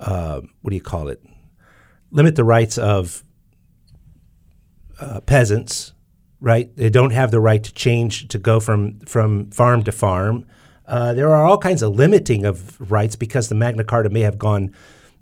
uh, 0.00 0.40
what 0.62 0.70
do 0.70 0.76
you 0.76 0.82
call 0.82 1.08
it? 1.08 1.22
Limit 2.10 2.34
the 2.34 2.44
rights 2.44 2.78
of 2.78 3.22
uh, 4.98 5.20
peasants, 5.20 5.92
right? 6.40 6.74
They 6.76 6.90
don't 6.90 7.12
have 7.12 7.30
the 7.30 7.40
right 7.40 7.62
to 7.62 7.72
change 7.72 8.28
to 8.28 8.38
go 8.38 8.60
from 8.60 9.00
from 9.00 9.50
farm 9.50 9.82
to 9.84 9.92
farm. 9.92 10.46
Uh, 10.86 11.12
there 11.12 11.32
are 11.32 11.44
all 11.44 11.58
kinds 11.58 11.82
of 11.82 11.94
limiting 11.94 12.44
of 12.44 12.80
rights 12.90 13.14
because 13.14 13.48
the 13.48 13.54
Magna 13.54 13.84
Carta 13.84 14.10
may 14.10 14.22
have 14.22 14.38
gone, 14.38 14.74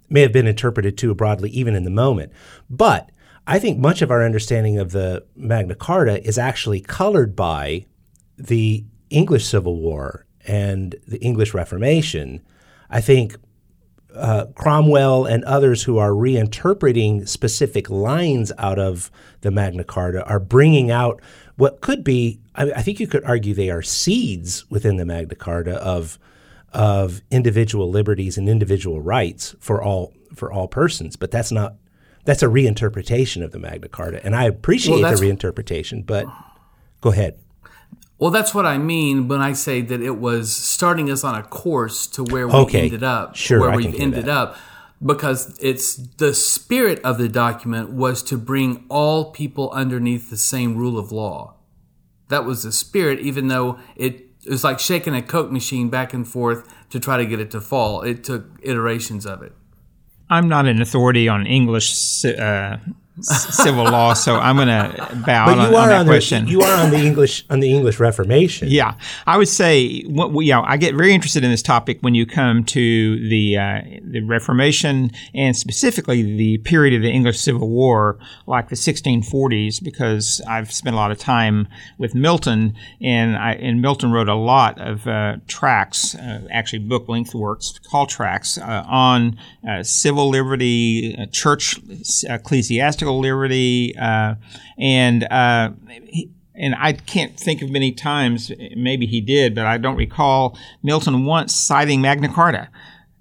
may 0.08 0.22
have 0.22 0.32
been 0.32 0.46
interpreted 0.46 0.96
too 0.96 1.14
broadly, 1.14 1.50
even 1.50 1.74
in 1.74 1.84
the 1.84 1.90
moment. 1.90 2.32
But 2.70 3.10
I 3.46 3.58
think 3.58 3.78
much 3.78 4.00
of 4.00 4.10
our 4.10 4.24
understanding 4.24 4.78
of 4.78 4.92
the 4.92 5.24
Magna 5.36 5.74
Carta 5.74 6.26
is 6.26 6.38
actually 6.38 6.80
colored 6.80 7.36
by 7.36 7.84
the 8.38 8.84
English 9.10 9.46
Civil 9.46 9.76
War 9.76 10.26
and 10.46 10.94
the 11.06 11.18
English 11.18 11.52
Reformation. 11.52 12.40
I 12.88 13.00
think 13.00 13.36
uh, 14.14 14.46
Cromwell 14.54 15.26
and 15.26 15.44
others 15.44 15.82
who 15.82 15.98
are 15.98 16.10
reinterpreting 16.10 17.28
specific 17.28 17.90
lines 17.90 18.52
out 18.58 18.78
of 18.78 19.10
the 19.42 19.50
Magna 19.50 19.84
Carta 19.84 20.24
are 20.26 20.40
bringing 20.40 20.90
out 20.90 21.20
what 21.56 21.80
could 21.80 22.04
be, 22.04 22.40
I, 22.54 22.70
I 22.72 22.82
think 22.82 23.00
you 23.00 23.06
could 23.06 23.24
argue 23.24 23.54
they 23.54 23.70
are 23.70 23.82
seeds 23.82 24.68
within 24.70 24.96
the 24.96 25.04
Magna 25.04 25.34
Carta 25.34 25.76
of 25.76 26.18
of 26.74 27.22
individual 27.30 27.90
liberties 27.90 28.36
and 28.36 28.46
individual 28.46 29.00
rights 29.00 29.54
for 29.58 29.82
all 29.82 30.12
for 30.34 30.52
all 30.52 30.68
persons. 30.68 31.16
But 31.16 31.30
that's 31.30 31.50
not 31.50 31.74
that's 32.24 32.42
a 32.42 32.46
reinterpretation 32.46 33.42
of 33.42 33.52
the 33.52 33.58
Magna 33.58 33.88
Carta, 33.88 34.24
and 34.24 34.36
I 34.36 34.44
appreciate 34.44 35.00
Well, 35.02 35.16
the 35.16 35.26
reinterpretation. 35.26 36.04
But 36.04 36.26
go 37.00 37.10
ahead. 37.10 37.38
Well, 38.18 38.30
that's 38.32 38.52
what 38.54 38.66
I 38.66 38.78
mean 38.78 39.28
when 39.28 39.40
I 39.40 39.52
say 39.52 39.80
that 39.80 40.00
it 40.00 40.18
was 40.18 40.54
starting 40.54 41.10
us 41.10 41.22
on 41.22 41.34
a 41.36 41.42
course 41.42 42.06
to 42.08 42.24
where 42.24 42.48
we 42.48 42.54
Okay. 42.54 42.82
ended 42.84 43.04
up, 43.04 43.36
Sure, 43.36 43.60
where 43.60 43.70
I 43.70 43.76
we've 43.76 43.92
can 43.94 44.02
ended 44.02 44.24
that. 44.26 44.36
up, 44.36 44.56
because 45.04 45.56
it's 45.62 45.94
the 45.94 46.34
spirit 46.34 47.00
of 47.04 47.18
the 47.18 47.28
document 47.28 47.90
was 47.90 48.22
to 48.24 48.36
bring 48.36 48.84
all 48.88 49.30
people 49.30 49.70
underneath 49.70 50.30
the 50.30 50.36
same 50.36 50.76
rule 50.76 50.98
of 50.98 51.12
law. 51.12 51.54
That 52.28 52.44
was 52.44 52.64
the 52.64 52.72
spirit, 52.72 53.20
even 53.20 53.46
though 53.48 53.78
it, 53.94 54.26
it 54.44 54.50
was 54.50 54.64
like 54.64 54.80
shaking 54.80 55.14
a 55.14 55.22
Coke 55.22 55.52
machine 55.52 55.88
back 55.88 56.12
and 56.12 56.26
forth 56.26 56.68
to 56.90 56.98
try 56.98 57.16
to 57.18 57.24
get 57.24 57.38
it 57.38 57.52
to 57.52 57.60
fall. 57.60 58.02
It 58.02 58.24
took 58.24 58.46
iterations 58.62 59.24
of 59.26 59.42
it. 59.42 59.52
I'm 60.28 60.48
not 60.48 60.66
an 60.66 60.82
authority 60.82 61.28
on 61.28 61.46
English 61.46 62.24
uh, 62.24 62.78
civil 63.20 63.84
law, 63.84 64.14
so 64.14 64.36
I'm 64.36 64.56
going 64.56 64.68
to 64.68 65.22
bow 65.26 65.46
but 65.46 65.58
on, 65.58 65.70
you 65.70 65.76
on 65.76 65.84
are 65.84 65.88
that 65.88 66.00
on 66.00 66.06
question. 66.06 66.44
the 66.44 66.50
you 66.50 66.60
are 66.60 66.84
on 66.84 66.90
the 66.90 66.98
English 66.98 67.44
on 67.50 67.60
the 67.60 67.72
English 67.72 67.98
Reformation. 68.00 68.68
Yeah, 68.70 68.94
I 69.26 69.36
would 69.36 69.48
say, 69.48 70.02
what 70.02 70.32
we, 70.32 70.46
yeah, 70.46 70.60
I 70.60 70.76
get 70.76 70.94
very 70.94 71.12
interested 71.12 71.44
in 71.44 71.50
this 71.50 71.62
topic 71.62 71.98
when 72.00 72.14
you 72.14 72.26
come 72.26 72.64
to 72.64 73.28
the 73.28 73.58
uh, 73.58 73.80
the 74.02 74.20
Reformation 74.20 75.10
and 75.34 75.56
specifically 75.56 76.22
the 76.22 76.58
period 76.58 76.94
of 76.94 77.02
the 77.02 77.10
English 77.10 77.38
Civil 77.38 77.68
War, 77.68 78.18
like 78.46 78.68
the 78.68 78.76
1640s, 78.76 79.82
because 79.82 80.40
I've 80.48 80.72
spent 80.72 80.94
a 80.94 80.98
lot 80.98 81.10
of 81.10 81.18
time 81.18 81.68
with 81.98 82.14
Milton, 82.14 82.74
and 83.00 83.36
I, 83.36 83.52
and 83.52 83.80
Milton 83.80 84.12
wrote 84.12 84.28
a 84.28 84.34
lot 84.34 84.80
of 84.80 85.06
uh, 85.06 85.36
tracts, 85.46 86.14
uh, 86.14 86.46
actually 86.50 86.80
book 86.80 87.08
length 87.08 87.34
works 87.34 87.78
called 87.90 88.08
tracts 88.08 88.58
uh, 88.58 88.84
on 88.86 89.38
uh, 89.68 89.82
civil 89.82 90.28
liberty, 90.28 91.16
uh, 91.18 91.26
church 91.26 91.80
ecclesiastical 92.24 93.07
liberty, 93.16 93.94
uh, 93.96 94.34
and 94.78 95.24
uh, 95.24 95.70
he, 96.06 96.30
and 96.58 96.74
I 96.76 96.92
can't 96.92 97.38
think 97.38 97.62
of 97.62 97.70
many 97.70 97.92
times. 97.92 98.50
Maybe 98.76 99.06
he 99.06 99.20
did, 99.20 99.54
but 99.54 99.66
I 99.66 99.78
don't 99.78 99.96
recall 99.96 100.58
Milton 100.82 101.24
once 101.24 101.54
citing 101.54 102.00
Magna 102.00 102.32
Carta. 102.32 102.68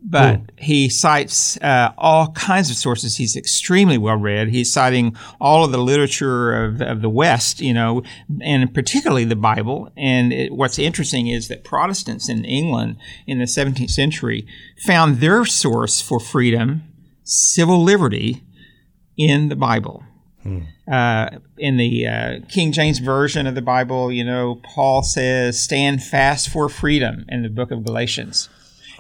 But 0.10 0.40
mm. 0.40 0.50
he 0.58 0.90
cites 0.90 1.58
uh, 1.58 1.92
all 1.98 2.32
kinds 2.32 2.70
of 2.70 2.78
sources. 2.78 3.18
He's 3.18 3.36
extremely 3.36 3.98
well 3.98 4.16
read. 4.16 4.50
He's 4.50 4.72
citing 4.72 5.18
all 5.42 5.66
of 5.66 5.72
the 5.72 5.80
literature 5.80 6.54
of, 6.54 6.82
of 6.82 7.02
the 7.02 7.10
West, 7.10 7.60
you 7.60 7.74
know, 7.74 8.04
and 8.42 8.74
particularly 8.74 9.26
the 9.26 9.36
Bible. 9.36 9.92
And 9.98 10.32
it, 10.32 10.54
what's 10.54 10.80
interesting 10.80 11.28
is 11.28 11.48
that 11.48 11.64
Protestants 11.64 12.30
in 12.30 12.46
England 12.46 12.98
in 13.26 13.40
the 13.40 13.46
17th 13.46 13.90
century 13.90 14.48
found 14.86 15.18
their 15.18 15.46
source 15.46 16.00
for 16.00 16.20
freedom, 16.20 16.84
civil 17.24 17.84
liberty, 17.84 18.44
in 19.18 19.50
the 19.50 19.56
Bible. 19.56 20.04
Hmm. 20.44 20.60
Uh, 20.90 21.30
in 21.58 21.78
the 21.78 22.08
uh, 22.08 22.40
King 22.48 22.72
James 22.72 23.00
Version 23.00 23.48
of 23.48 23.56
the 23.56 23.62
Bible, 23.62 24.12
you 24.12 24.24
know, 24.24 24.62
Paul 24.64 25.04
says, 25.04 25.60
stand 25.60 26.04
fast 26.04 26.50
for 26.50 26.70
freedom 26.70 27.26
in 27.28 27.44
the 27.44 27.50
book 27.50 27.72
of 27.72 27.84
Galatians. 27.84 28.50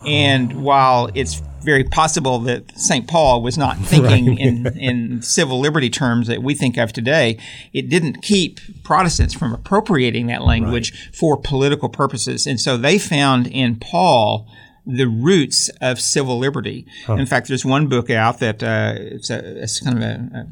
And 0.05 0.63
while 0.63 1.09
it's 1.15 1.41
very 1.63 1.83
possible 1.83 2.39
that 2.39 2.77
St. 2.77 3.07
Paul 3.07 3.41
was 3.41 3.57
not 3.57 3.77
thinking 3.81 4.29
right. 4.29 4.39
in, 4.39 4.67
in 4.77 5.21
civil 5.21 5.59
liberty 5.59 5.89
terms 5.89 6.27
that 6.27 6.43
we 6.43 6.53
think 6.53 6.77
of 6.77 6.93
today, 6.93 7.37
it 7.73 7.89
didn't 7.89 8.21
keep 8.21 8.59
Protestants 8.83 9.33
from 9.33 9.53
appropriating 9.53 10.27
that 10.27 10.43
language 10.43 10.91
right. 10.91 11.15
for 11.15 11.37
political 11.37 11.89
purposes. 11.89 12.45
And 12.45 12.59
so 12.59 12.77
they 12.77 12.99
found 12.99 13.47
in 13.47 13.77
Paul 13.77 14.47
the 14.87 15.07
roots 15.07 15.69
of 15.81 15.99
civil 15.99 16.39
liberty. 16.39 16.85
Huh. 17.05 17.15
In 17.15 17.25
fact, 17.25 17.47
there's 17.47 17.65
one 17.65 17.87
book 17.87 18.09
out 18.09 18.39
that 18.39 18.63
uh, 18.63 18.93
it's, 18.97 19.29
a, 19.29 19.61
it's 19.61 19.79
kind 19.81 19.97
of 19.97 20.03
a, 20.03 20.47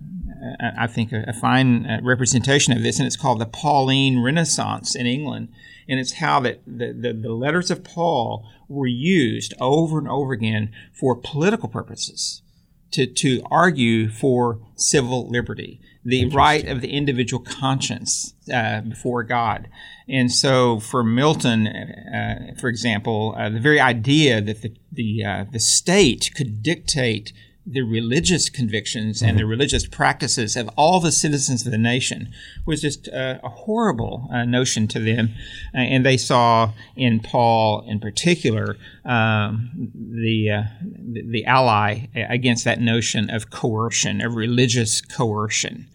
a 0.62 0.74
I 0.78 0.88
think 0.88 1.12
a, 1.12 1.24
a 1.28 1.34
fine 1.34 1.86
uh, 1.86 2.00
representation 2.04 2.74
of 2.74 2.84
this, 2.84 3.00
and 3.00 3.08
it's 3.08 3.16
called 3.16 3.40
the 3.40 3.46
Pauline 3.46 4.22
Renaissance 4.22 4.96
in 4.96 5.06
England. 5.06 5.50
And 5.88 6.00
it's 6.00 6.14
how 6.14 6.40
that 6.42 6.62
the, 6.66 6.94
the, 6.94 7.14
the 7.14 7.34
letters 7.34 7.72
of 7.72 7.84
Paul 7.84 8.48
were 8.68 8.88
used 8.88 9.54
over 9.62 9.98
and 10.00 10.08
over 10.08 10.34
again 10.34 10.72
for 10.94 11.16
political 11.16 11.70
purposes 11.70 12.42
to, 12.92 13.06
to 13.06 13.42
argue 13.52 14.10
for 14.10 14.60
civil 14.76 15.30
liberty, 15.30 15.80
the 16.06 16.30
right 16.30 16.68
of 16.68 16.82
the 16.82 16.90
individual 16.90 17.44
conscience 17.44 18.34
uh, 18.54 18.82
before 18.82 19.24
God. 19.24 19.68
And 20.08 20.32
so, 20.32 20.80
for 20.80 21.04
Milton, 21.04 21.68
uh, 21.68 22.54
for 22.60 22.68
example, 22.68 23.36
uh, 23.38 23.50
the 23.50 23.60
very 23.60 23.80
idea 23.80 24.40
that 24.40 24.62
the 24.62 24.76
the, 24.92 25.26
uh, 25.26 25.46
the 25.52 25.60
state 25.60 26.32
could 26.36 26.64
dictate 26.64 27.34
the 27.68 27.82
religious 27.82 28.48
convictions 28.48 29.24
and 29.24 29.38
the 29.38 29.42
mm-hmm. 29.42 29.50
religious 29.50 29.88
practices 29.88 30.56
of 30.56 30.70
all 30.78 31.00
the 31.00 31.12
citizens 31.12 31.66
of 31.66 31.72
the 31.72 31.78
nation 31.80 32.32
was 32.66 32.80
just 32.80 33.08
a 33.08 33.40
horrible 33.44 34.30
uh, 34.32 34.46
notion 34.46 34.88
to 34.88 35.00
them. 35.00 35.34
Uh, 35.74 35.80
and 35.80 36.06
they 36.06 36.16
saw 36.16 36.72
in 36.96 37.20
Paul, 37.20 37.84
in 37.88 38.00
particular, 38.00 38.78
um, 39.04 39.72
the, 39.96 40.52
uh, 40.52 40.64
the, 40.82 41.24
the 41.28 41.46
ally 41.46 42.06
against 42.14 42.66
that 42.66 42.80
notion 42.80 43.32
of 43.32 43.50
coercion, 43.50 44.22
of 44.22 44.36
religious 44.36 45.02
coercion. 45.02 45.90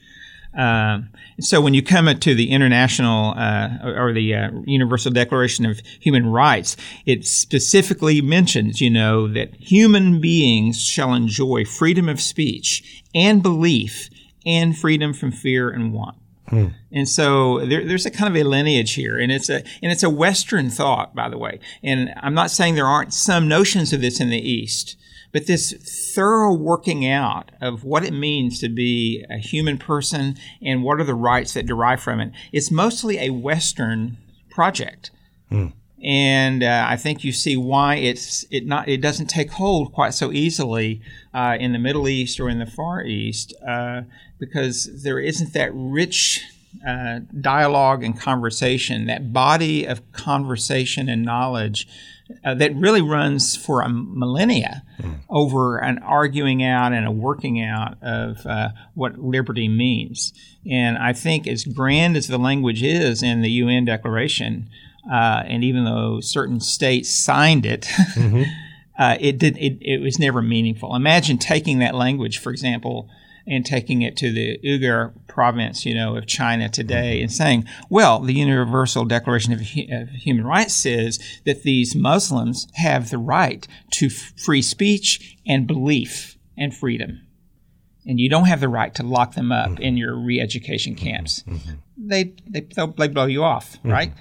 Um, 0.57 1.11
so 1.39 1.61
when 1.61 1.75
you 1.75 1.83
come 1.83 2.07
to 2.07 2.35
the 2.35 2.51
international 2.51 3.35
uh, 3.37 3.69
or 3.83 4.13
the 4.13 4.35
uh, 4.35 4.51
Universal 4.67 5.13
Declaration 5.13 5.65
of 5.65 5.81
Human 6.01 6.27
Rights, 6.27 6.77
it 7.07 7.25
specifically 7.25 8.21
mentions, 8.21 8.81
you 8.81 8.91
know, 8.91 9.29
that 9.29 9.55
human 9.55 10.21
beings 10.21 10.83
shall 10.83 11.15
enjoy 11.15 11.65
freedom 11.65 12.09
of 12.09 12.21
speech 12.21 13.05
and 13.15 13.43
belief 13.43 14.11
and 14.45 14.77
freedom 14.77 15.13
from 15.13 15.31
fear 15.31 15.71
and 15.71 15.93
want. 15.93 16.17
Hmm. 16.49 16.69
And 16.91 17.09
so 17.09 17.65
there, 17.65 17.87
there's 17.87 18.07
a 18.07 18.11
kind 18.11 18.35
of 18.35 18.41
a 18.41 18.47
lineage 18.47 18.95
here, 18.95 19.17
and 19.17 19.31
it's 19.31 19.49
a 19.49 19.63
and 19.83 19.93
it's 19.93 20.03
a 20.03 20.11
Western 20.11 20.69
thought, 20.69 21.15
by 21.15 21.29
the 21.29 21.39
way. 21.39 21.61
And 21.81 22.13
I'm 22.17 22.35
not 22.35 22.51
saying 22.51 22.75
there 22.75 22.87
aren't 22.87 23.15
some 23.15 23.47
notions 23.47 23.93
of 23.93 24.01
this 24.01 24.21
in 24.21 24.31
the 24.31 24.51
East, 24.51 24.97
but 25.33 25.47
this 25.47 25.73
thorough 26.15 26.53
working 26.53 27.07
out 27.07 27.53
of 27.61 27.85
what 27.85 28.05
it 28.05 28.13
means 28.13 28.59
to 28.61 28.69
be 28.69 29.25
a 29.31 29.39
human 29.39 29.79
person 29.79 30.37
and 30.63 30.83
what 30.83 31.01
are 31.01 31.05
the 31.05 31.15
rights 31.15 31.55
that 31.55 31.67
derive 31.67 32.01
from 32.01 32.21
it, 32.21 32.33
it's 32.53 32.71
mostly 32.71 33.19
a 33.19 33.31
Western 33.31 34.17
project. 34.51 35.11
Mm. 35.51 35.73
And 36.03 36.63
uh, 36.63 36.87
I 36.89 36.97
think 36.97 37.25
you 37.25 37.33
see 37.33 37.57
why 37.57 37.97
it's 37.97 38.47
it 38.51 38.67
not 38.67 38.89
it 38.89 39.03
doesn't 39.03 39.27
take 39.27 39.51
hold 39.53 39.93
quite 39.93 40.15
so 40.15 40.33
easily 40.33 41.03
uh, 41.35 41.59
in 41.61 41.73
the 41.73 41.79
Middle 41.79 42.09
East 42.09 42.41
or 42.41 42.49
in 42.49 42.59
the 42.59 42.67
Far 42.67 43.05
East 43.05 43.55
uh, 43.67 44.03
because 44.39 45.03
there 45.03 45.21
isn't 45.21 45.53
that 45.53 45.71
rich 45.75 46.43
uh, 46.87 47.21
dialogue 47.41 48.03
and 48.03 48.19
conversation, 48.19 49.07
that 49.07 49.33
body 49.33 49.85
of 49.85 50.11
conversation 50.13 51.09
and 51.09 51.23
knowledge 51.23 51.87
uh, 52.45 52.55
that 52.55 52.75
really 52.75 53.03
runs 53.03 53.57
for 53.57 53.83
a 53.83 53.89
millennia 53.89 54.83
mm. 55.01 55.21
over 55.29 55.79
an 55.79 55.99
arguing 55.99 56.63
out 56.63 56.93
and 56.93 57.07
a 57.07 57.11
working 57.11 57.63
out 57.63 57.97
of 58.03 58.45
uh, 58.47 58.71
what 58.95 59.19
liberty 59.19 59.69
means. 59.69 60.33
And 60.71 60.99
I 60.99 61.13
think, 61.13 61.47
as 61.47 61.65
grand 61.65 62.17
as 62.17 62.29
the 62.29 62.39
language 62.39 62.83
is 62.83 63.23
in 63.23 63.43
the 63.43 63.51
UN 63.51 63.85
Declaration, 63.85 64.69
uh, 65.11 65.43
and 65.47 65.65
even 65.65 65.85
though 65.85 66.21
certain 66.21 66.61
states 66.61 67.11
signed 67.11 67.67
it, 67.67 67.83
mm-hmm. 67.83 68.43
Uh, 69.01 69.17
it 69.19 69.39
did 69.39 69.57
it, 69.57 69.79
it 69.81 70.03
was 70.03 70.19
never 70.19 70.43
meaningful. 70.43 70.95
Imagine 70.95 71.39
taking 71.39 71.79
that 71.79 71.95
language, 71.95 72.37
for 72.37 72.51
example, 72.51 73.09
and 73.51 73.67
taking 73.67 74.01
it 74.01 74.17
to 74.17 74.33
the 74.33 74.59
Uyghur 74.65 75.13
province, 75.27 75.85
you 75.85 75.93
know, 75.95 76.17
of 76.17 76.27
China 76.27 76.69
today, 76.69 77.21
and 77.21 77.33
saying, 77.33 77.67
well, 77.91 78.21
the 78.21 78.33
Universal 78.33 79.07
Declaration 79.07 79.53
of, 79.53 79.61
of, 79.61 80.09
Human 80.11 80.47
Rights 80.47 80.75
says 80.75 81.19
that 81.45 81.65
these 81.65 81.97
Muslims 81.97 82.69
have 82.75 83.11
the 83.11 83.19
right 83.19 83.67
to 83.93 84.07
f- 84.07 84.33
free 84.37 84.63
speech 84.63 85.37
and 85.47 85.67
belief 85.67 86.39
and 86.57 86.75
freedom, 86.75 87.27
and 88.07 88.21
you 88.21 88.31
don't 88.31 88.47
have 88.47 88.61
the 88.61 88.69
right 88.69 88.95
to 88.95 89.03
lock 89.03 89.35
them 89.35 89.51
up 89.51 89.81
in 89.81 89.97
your 89.97 90.15
re-education 90.15 90.95
camps. 90.95 91.43
They 91.99 92.33
they 92.47 92.61
they 92.61 93.09
blow 93.09 93.27
you 93.27 93.43
off, 93.43 93.77
right? 93.85 94.13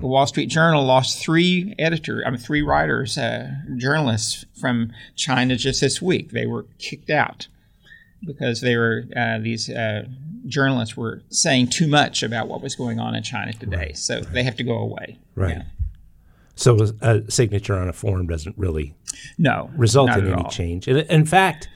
The 0.00 0.06
Wall 0.06 0.26
Street 0.26 0.46
Journal 0.46 0.84
lost 0.84 1.22
three 1.22 1.74
editors, 1.78 2.22
I 2.26 2.30
mean, 2.30 2.38
three 2.38 2.62
writers, 2.62 3.18
uh, 3.18 3.50
journalists 3.76 4.44
from 4.58 4.92
China 5.16 5.56
just 5.56 5.80
this 5.80 6.00
week. 6.00 6.30
They 6.30 6.46
were 6.46 6.66
kicked 6.78 7.10
out 7.10 7.48
because 8.26 8.60
they 8.60 8.76
were 8.76 9.04
uh, 9.16 9.38
these 9.38 9.70
uh, 9.70 10.04
journalists 10.46 10.96
were 10.96 11.22
saying 11.30 11.68
too 11.68 11.88
much 11.88 12.22
about 12.22 12.48
what 12.48 12.62
was 12.62 12.74
going 12.74 12.98
on 13.00 13.14
in 13.14 13.22
China 13.22 13.52
today. 13.52 13.76
Right. 13.76 13.98
So 13.98 14.20
they 14.20 14.42
have 14.42 14.56
to 14.56 14.64
go 14.64 14.78
away. 14.78 15.18
Right. 15.34 15.56
Yeah. 15.56 15.62
So 16.56 16.86
a 17.00 17.28
signature 17.30 17.76
on 17.76 17.88
a 17.88 17.92
form 17.92 18.26
doesn't 18.28 18.56
really 18.56 18.94
no 19.38 19.70
result 19.76 20.10
in 20.10 20.26
any 20.26 20.32
all. 20.32 20.50
change. 20.50 20.86
And 20.86 20.98
in 20.98 21.24
fact, 21.24 21.68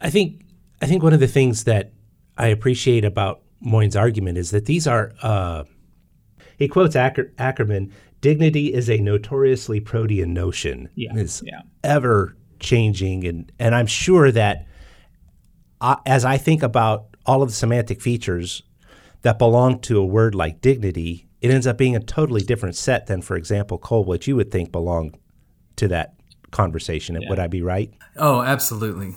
I 0.00 0.10
think 0.10 0.42
I 0.82 0.86
think 0.86 1.02
one 1.02 1.14
of 1.14 1.20
the 1.20 1.28
things 1.28 1.64
that 1.64 1.92
I 2.36 2.48
appreciate 2.48 3.04
about 3.04 3.42
Moyn's 3.60 3.96
argument 3.96 4.38
is 4.38 4.50
that 4.50 4.66
these 4.66 4.86
are. 4.86 5.12
Uh, 5.22 5.64
he 6.58 6.68
quotes 6.68 6.94
Acker, 6.94 7.32
Ackerman: 7.38 7.92
"Dignity 8.20 8.74
is 8.74 8.90
a 8.90 8.98
notoriously 8.98 9.80
protean 9.80 10.34
notion. 10.34 10.88
Yeah. 10.94 11.14
Is 11.16 11.42
yeah. 11.44 11.62
ever 11.82 12.36
changing, 12.60 13.26
and 13.26 13.50
and 13.58 13.74
I'm 13.74 13.86
sure 13.86 14.30
that 14.32 14.66
as 16.06 16.24
I 16.24 16.36
think 16.36 16.62
about 16.62 17.16
all 17.26 17.42
of 17.42 17.48
the 17.48 17.54
semantic 17.54 18.00
features 18.00 18.62
that 19.22 19.38
belong 19.38 19.80
to 19.80 19.98
a 19.98 20.04
word 20.04 20.34
like 20.34 20.60
dignity, 20.60 21.26
it 21.40 21.50
ends 21.50 21.66
up 21.66 21.78
being 21.78 21.96
a 21.96 22.00
totally 22.00 22.42
different 22.42 22.76
set 22.76 23.06
than, 23.06 23.22
for 23.22 23.36
example, 23.36 23.78
Cole, 23.78 24.04
what 24.04 24.26
you 24.26 24.36
would 24.36 24.50
think 24.50 24.70
belonged 24.72 25.16
to 25.76 25.88
that 25.88 26.14
conversation. 26.50 27.20
Yeah. 27.20 27.28
Would 27.28 27.38
I 27.38 27.46
be 27.46 27.62
right? 27.62 27.92
Oh, 28.16 28.42
absolutely. 28.42 29.14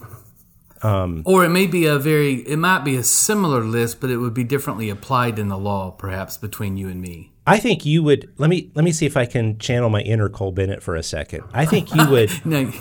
Um, 0.82 1.24
or 1.26 1.46
it 1.46 1.50
may 1.50 1.68
be 1.68 1.86
a 1.86 1.98
very, 1.98 2.36
it 2.48 2.58
might 2.58 2.84
be 2.84 2.96
a 2.96 3.04
similar 3.04 3.64
list, 3.64 4.00
but 4.02 4.10
it 4.10 4.18
would 4.18 4.34
be 4.34 4.44
differently 4.44 4.90
applied 4.90 5.40
in 5.40 5.48
the 5.48 5.58
law, 5.58 5.92
perhaps 5.92 6.38
between 6.38 6.78
you 6.78 6.90
and 6.90 7.02
me. 7.02 7.32
I 7.48 7.58
think 7.60 7.86
you 7.86 8.02
would 8.04 8.34
let 8.38 8.50
me 8.50 8.72
let 8.74 8.84
me 8.84 8.92
see 8.92 9.06
if 9.06 9.16
I 9.16 9.26
can 9.26 9.60
channel 9.60 9.90
my 9.90 10.02
inner 10.02 10.30
Cole 10.30 10.52
Bennett 10.52 10.82
for 10.82 10.96
a 10.96 11.04
second. 11.04 11.44
I 11.54 11.66
think 11.66 11.94
you 11.94 12.10
would. 12.10 12.32
No, 12.46 12.60
Yeah, 12.60 12.72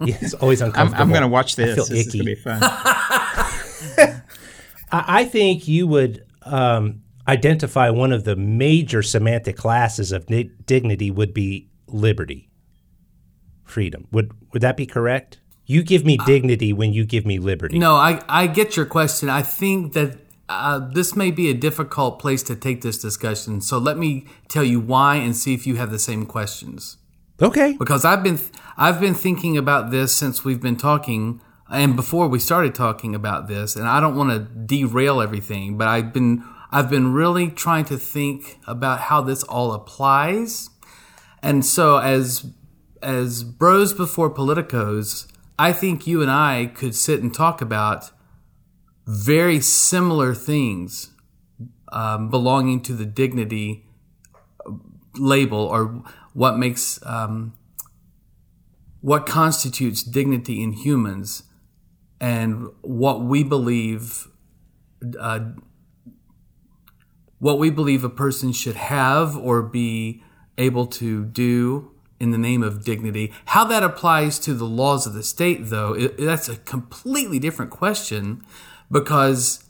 it's 0.20 0.34
always 0.34 0.62
I'm, 0.62 0.68
uncomfortable. 0.68 1.02
I'm 1.02 1.08
going 1.10 1.22
to 1.22 1.28
watch 1.28 1.56
this. 1.56 1.72
I 1.72 1.74
feel 1.74 1.84
this 1.86 2.06
is 2.06 2.14
icky. 2.14 2.18
going 2.18 2.26
to 2.28 2.34
be 2.36 2.40
fun. 2.42 2.60
I, 4.92 5.04
I 5.20 5.24
think 5.24 5.66
you 5.66 5.86
would 5.88 6.24
um, 6.42 7.02
identify 7.26 7.90
one 7.90 8.12
of 8.12 8.24
the 8.24 8.36
major 8.36 9.02
semantic 9.02 9.56
classes 9.56 10.12
of 10.12 10.28
ni- 10.30 10.50
dignity 10.64 11.10
would 11.10 11.34
be 11.34 11.68
liberty, 11.88 12.48
freedom. 13.64 14.06
Would 14.12 14.32
would 14.52 14.62
that 14.62 14.76
be 14.76 14.86
correct? 14.86 15.40
You 15.64 15.82
give 15.82 16.04
me 16.04 16.16
dignity 16.26 16.72
when 16.72 16.92
you 16.92 17.04
give 17.04 17.26
me 17.26 17.40
liberty. 17.40 17.76
no, 17.76 17.96
I, 17.96 18.22
I 18.28 18.46
get 18.46 18.76
your 18.76 18.86
question. 18.86 19.28
I 19.28 19.42
think 19.42 19.94
that 19.94 20.16
uh, 20.48 20.78
this 20.78 21.16
may 21.16 21.30
be 21.30 21.50
a 21.50 21.54
difficult 21.54 22.18
place 22.18 22.42
to 22.44 22.54
take 22.54 22.82
this 22.82 22.98
discussion. 22.98 23.60
So 23.60 23.78
let 23.78 23.98
me 23.98 24.26
tell 24.48 24.64
you 24.64 24.80
why 24.80 25.16
and 25.16 25.36
see 25.36 25.54
if 25.54 25.66
you 25.66 25.76
have 25.76 25.90
the 25.90 25.98
same 25.98 26.26
questions. 26.26 26.98
Okay. 27.40 27.76
because 27.78 28.04
I've 28.04 28.22
been 28.22 28.38
I've 28.78 28.98
been 28.98 29.14
thinking 29.14 29.58
about 29.58 29.90
this 29.90 30.14
since 30.14 30.42
we've 30.44 30.60
been 30.60 30.76
talking 30.76 31.42
and 31.70 31.94
before 31.94 32.28
we 32.28 32.38
started 32.38 32.74
talking 32.74 33.14
about 33.14 33.46
this 33.46 33.76
and 33.76 33.86
I 33.86 34.00
don't 34.00 34.16
want 34.16 34.30
to 34.30 34.38
derail 34.38 35.20
everything 35.20 35.76
but 35.76 35.86
I've 35.86 36.14
been 36.14 36.42
I've 36.70 36.88
been 36.88 37.12
really 37.12 37.50
trying 37.50 37.84
to 37.86 37.98
think 37.98 38.58
about 38.66 39.00
how 39.00 39.20
this 39.20 39.42
all 39.42 39.72
applies 39.72 40.70
and 41.42 41.64
so 41.64 41.98
as 41.98 42.46
as 43.02 43.44
bros 43.44 43.92
before 43.92 44.32
politicos 44.32 45.26
I 45.58 45.74
think 45.74 46.06
you 46.06 46.22
and 46.22 46.30
I 46.30 46.70
could 46.74 46.94
sit 46.94 47.22
and 47.22 47.34
talk 47.34 47.60
about 47.60 48.12
very 49.06 49.60
similar 49.60 50.34
things 50.34 51.12
um, 51.92 52.28
belonging 52.28 52.82
to 52.82 52.92
the 52.92 53.04
dignity 53.04 53.86
label 55.14 55.58
or 55.58 56.02
what 56.34 56.58
makes 56.58 56.98
um, 57.06 57.54
what 59.00 59.24
constitutes 59.24 60.02
dignity 60.02 60.62
in 60.62 60.72
humans 60.72 61.44
and 62.20 62.68
what 62.82 63.22
we 63.22 63.44
believe 63.44 64.28
uh, 65.18 65.40
what 67.38 67.58
we 67.58 67.70
believe 67.70 68.02
a 68.02 68.08
person 68.08 68.50
should 68.52 68.76
have 68.76 69.36
or 69.36 69.62
be 69.62 70.22
able 70.58 70.86
to 70.86 71.24
do 71.24 71.92
in 72.18 72.30
the 72.30 72.38
name 72.38 72.62
of 72.62 72.82
dignity. 72.82 73.30
How 73.46 73.64
that 73.64 73.82
applies 73.82 74.38
to 74.40 74.54
the 74.54 74.64
laws 74.64 75.06
of 75.06 75.12
the 75.12 75.22
state 75.22 75.66
though 75.66 75.94
it, 75.94 76.16
that's 76.16 76.48
a 76.48 76.56
completely 76.56 77.38
different 77.38 77.70
question 77.70 78.44
because 78.90 79.64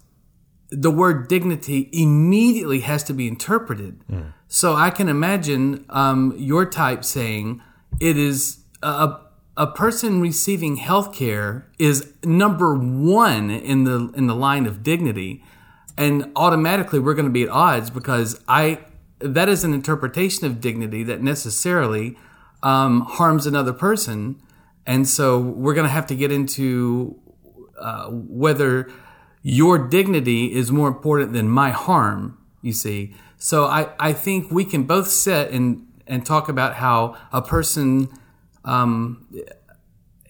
the 0.71 0.91
word 0.91 1.29
dignity 1.29 1.89
immediately 1.93 2.81
has 2.81 3.03
to 3.05 3.13
be 3.13 3.29
interpreted. 3.29 4.03
So 4.49 4.75
I 4.75 4.91
can 4.91 5.09
imagine 5.09 5.85
um, 5.91 6.35
your 6.37 6.65
type 6.67 7.05
saying 7.05 7.61
it 8.01 8.17
is 8.17 8.59
a, 8.83 9.19
a 9.57 9.67
person 9.67 10.21
receiving 10.21 10.77
health 10.77 11.15
care 11.15 11.69
is 11.79 12.13
number 12.25 12.75
one 12.75 13.51
in 13.51 13.85
the 13.85 14.13
in 14.15 14.27
the 14.27 14.35
line 14.35 14.67
of 14.67 14.83
dignity, 14.83 15.43
and 15.97 16.31
automatically 16.37 16.99
we're 16.99 17.15
going 17.15 17.27
to 17.27 17.33
be 17.33 17.45
at 17.45 17.49
odds 17.49 17.91
because 17.91 18.41
I 18.47 18.81
that 19.19 19.49
is 19.49 19.65
an 19.65 19.73
interpretation 19.73 20.47
of 20.47 20.61
dignity 20.61 21.03
that 21.05 21.23
necessarily 21.23 22.17
um, 22.63 23.01
harms 23.03 23.47
another 23.47 23.73
person, 23.73 24.41
and 24.85 25.09
so 25.09 25.39
we're 25.41 25.75
going 25.75 25.87
to 25.87 25.93
have 25.93 26.07
to 26.09 26.15
get 26.15 26.31
into 26.31 27.19
uh, 27.81 28.09
whether 28.11 28.91
your 29.49 29.79
dignity 29.79 30.53
is 30.53 30.73
more 30.73 30.89
important 30.89 31.33
than 31.33 31.49
my 31.49 31.71
harm, 31.71 32.37
you 32.63 32.73
see. 32.73 33.15
So 33.39 33.67
I, 33.67 33.91
I 34.01 34.13
think 34.13 34.51
we 34.51 34.65
can 34.65 34.83
both 34.83 35.07
sit 35.07 35.53
and, 35.53 35.87
and 36.05 36.27
talk 36.27 36.49
about 36.49 36.75
how 36.75 37.17
a 37.33 37.41
person, 37.41 38.09
um, 38.65 39.25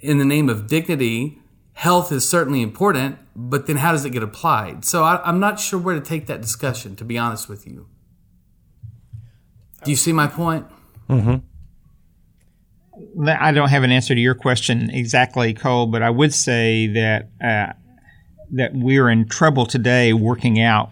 in 0.03 0.19
the 0.19 0.25
name 0.27 0.51
of 0.51 0.67
dignity, 0.67 1.39
health 1.73 2.13
is 2.13 2.29
certainly 2.29 2.61
important, 2.61 3.17
but 3.35 3.67
then 3.67 3.77
how 3.77 3.93
does 3.93 4.05
it 4.05 4.11
get 4.11 4.23
applied? 4.23 4.85
So 4.85 5.03
I, 5.03 5.23
I'm 5.25 5.41
not 5.41 5.59
sure 5.59 5.81
where 5.81 5.95
to 5.95 6.01
take 6.03 6.27
that 6.27 6.43
discussion, 6.43 6.95
to 6.97 7.05
be 7.05 7.17
honest 7.17 7.49
with 7.49 7.67
you. 7.67 7.89
Do 9.83 9.91
you 9.91 9.97
see 9.97 10.13
my 10.13 10.27
point? 10.27 10.67
Hmm. 11.09 11.37
I 13.27 13.53
don't 13.53 13.71
have 13.71 13.83
an 13.83 13.93
answer 13.93 14.15
to 14.15 14.21
your 14.21 14.35
question 14.35 14.91
exactly, 14.91 15.55
Cole, 15.55 15.87
but 15.87 16.03
I 16.03 16.11
would 16.11 16.35
say 16.35 16.89
that 16.89 17.31
uh, 17.43 17.73
that 18.51 18.75
we're 18.75 19.09
in 19.11 19.29
trouble 19.29 19.67
today 19.67 20.13
working 20.13 20.61
out 20.61 20.91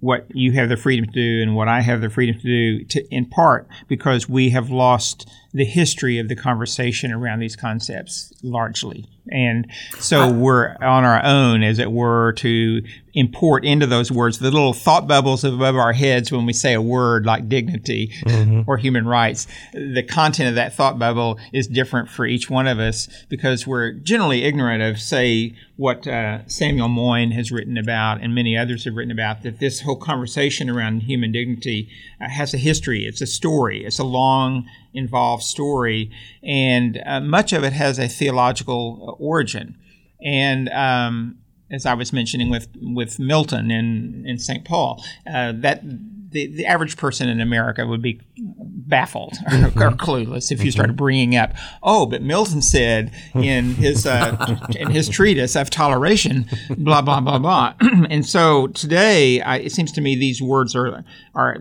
what 0.00 0.26
you 0.34 0.52
have 0.52 0.68
the 0.68 0.76
freedom 0.76 1.06
to 1.06 1.12
do 1.12 1.42
and 1.42 1.56
what 1.56 1.66
I 1.66 1.80
have 1.80 2.02
the 2.02 2.10
freedom 2.10 2.38
to 2.38 2.42
do, 2.42 2.84
to, 2.84 3.14
in 3.14 3.24
part 3.24 3.66
because 3.88 4.28
we 4.28 4.50
have 4.50 4.68
lost 4.70 5.26
the 5.54 5.64
history 5.64 6.18
of 6.18 6.28
the 6.28 6.36
conversation 6.36 7.10
around 7.10 7.38
these 7.38 7.56
concepts 7.56 8.30
largely. 8.42 9.06
And 9.30 9.66
so 9.98 10.30
we're 10.30 10.76
on 10.82 11.04
our 11.04 11.24
own, 11.24 11.62
as 11.62 11.78
it 11.78 11.90
were, 11.90 12.34
to 12.34 12.82
import 13.14 13.64
into 13.64 13.86
those 13.86 14.10
words 14.10 14.38
the 14.38 14.50
little 14.50 14.72
thought 14.72 15.06
bubbles 15.06 15.44
above 15.44 15.76
our 15.76 15.92
heads 15.92 16.32
when 16.32 16.46
we 16.46 16.52
say 16.52 16.74
a 16.74 16.82
word 16.82 17.24
like 17.24 17.48
dignity 17.48 18.12
or 18.66 18.76
human 18.76 19.06
rights. 19.06 19.46
The 19.72 20.02
content 20.02 20.48
of 20.48 20.54
that 20.56 20.74
thought 20.74 20.98
bubble 20.98 21.38
is 21.52 21.66
different 21.66 22.08
for 22.08 22.26
each 22.26 22.50
one 22.50 22.66
of 22.66 22.78
us 22.78 23.08
because 23.28 23.66
we're 23.66 23.92
generally 23.92 24.42
ignorant 24.44 24.82
of, 24.82 25.00
say, 25.00 25.54
what 25.76 26.06
uh, 26.06 26.46
Samuel 26.46 26.88
Moyn 26.88 27.32
has 27.32 27.50
written 27.50 27.76
about 27.76 28.20
and 28.20 28.34
many 28.34 28.56
others 28.56 28.84
have 28.84 28.94
written 28.94 29.10
about, 29.10 29.42
that 29.42 29.58
this 29.60 29.80
whole 29.80 29.96
conversation 29.96 30.70
around 30.70 31.02
human 31.02 31.32
dignity 31.32 31.88
uh, 32.20 32.28
has 32.28 32.54
a 32.54 32.58
history. 32.58 33.06
It's 33.06 33.20
a 33.20 33.26
story. 33.26 33.84
It's 33.84 33.98
a 33.98 34.04
long, 34.04 34.66
involved 34.94 35.42
story, 35.42 36.10
and 36.42 37.02
uh, 37.04 37.20
much 37.20 37.52
of 37.52 37.64
it 37.64 37.72
has 37.72 37.98
a 37.98 38.08
theological 38.08 39.16
origin. 39.18 39.76
And 40.24 40.68
um, 40.70 41.38
as 41.70 41.86
I 41.86 41.94
was 41.94 42.12
mentioning 42.12 42.50
with 42.50 42.68
with 42.80 43.18
Milton 43.18 43.70
in 43.70 44.24
in 44.26 44.38
St. 44.38 44.64
Paul, 44.64 45.02
uh, 45.26 45.52
that 45.56 45.82
the, 46.34 46.48
the 46.48 46.66
average 46.66 46.96
person 46.96 47.28
in 47.28 47.40
America 47.40 47.86
would 47.86 48.02
be 48.02 48.20
baffled 48.36 49.36
or, 49.46 49.66
or 49.66 49.90
clueless 49.92 50.50
if 50.50 50.64
you 50.64 50.70
started 50.72 50.96
bringing 50.96 51.36
up, 51.36 51.52
oh, 51.80 52.06
but 52.06 52.22
Milton 52.22 52.60
said 52.60 53.12
in 53.34 53.76
his 53.76 54.04
uh, 54.04 54.58
in 54.76 54.90
his 54.90 55.08
treatise 55.08 55.54
of 55.54 55.70
toleration, 55.70 56.46
blah 56.76 57.00
blah 57.00 57.20
blah 57.20 57.38
blah. 57.38 57.74
and 58.10 58.26
so 58.26 58.66
today, 58.68 59.40
I, 59.40 59.58
it 59.58 59.72
seems 59.72 59.92
to 59.92 60.00
me 60.00 60.16
these 60.16 60.42
words 60.42 60.74
are 60.74 61.04
are 61.36 61.56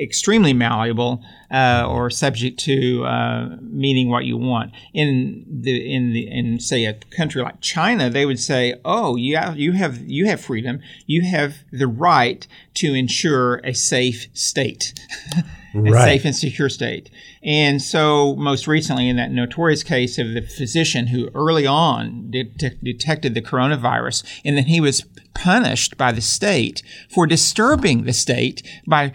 extremely 0.00 0.52
malleable 0.52 1.20
uh, 1.50 1.84
or 1.88 2.08
subject 2.08 2.60
to 2.60 3.04
uh, 3.04 3.56
meaning 3.60 4.10
what 4.10 4.24
you 4.24 4.36
want. 4.36 4.72
In 4.92 5.44
the 5.48 5.92
in 5.92 6.12
the 6.12 6.30
in 6.30 6.60
say 6.60 6.84
a 6.84 6.94
country 7.16 7.42
like 7.42 7.60
China, 7.60 8.08
they 8.08 8.26
would 8.26 8.38
say, 8.38 8.74
"Oh, 8.84 9.16
yeah, 9.16 9.54
you 9.54 9.72
have 9.72 9.98
you 10.06 10.26
have 10.26 10.40
freedom. 10.40 10.80
You 11.06 11.22
have 11.22 11.56
the 11.72 11.88
right 11.88 12.46
to 12.74 12.94
ensure 12.94 13.56
a 13.64 13.74
safe 13.74 14.26
state." 14.32 14.94
a 15.74 15.80
Right. 15.80 16.04
safe 16.04 16.24
and 16.24 16.36
secure 16.36 16.68
state. 16.68 17.10
And 17.42 17.82
so, 17.82 18.36
most 18.36 18.68
recently, 18.68 19.08
in 19.08 19.16
that 19.16 19.32
notorious 19.32 19.82
case 19.82 20.18
of 20.18 20.32
the 20.32 20.42
physician 20.42 21.08
who 21.08 21.30
early 21.34 21.66
on 21.66 22.30
de- 22.30 22.44
detected 22.44 23.34
the 23.34 23.42
coronavirus, 23.42 24.22
and 24.44 24.56
then 24.56 24.66
he 24.66 24.80
was 24.80 25.04
punished 25.34 25.96
by 25.96 26.12
the 26.12 26.20
state 26.20 26.82
for 27.10 27.26
disturbing 27.26 28.04
the 28.04 28.12
state 28.12 28.62
by 28.86 29.12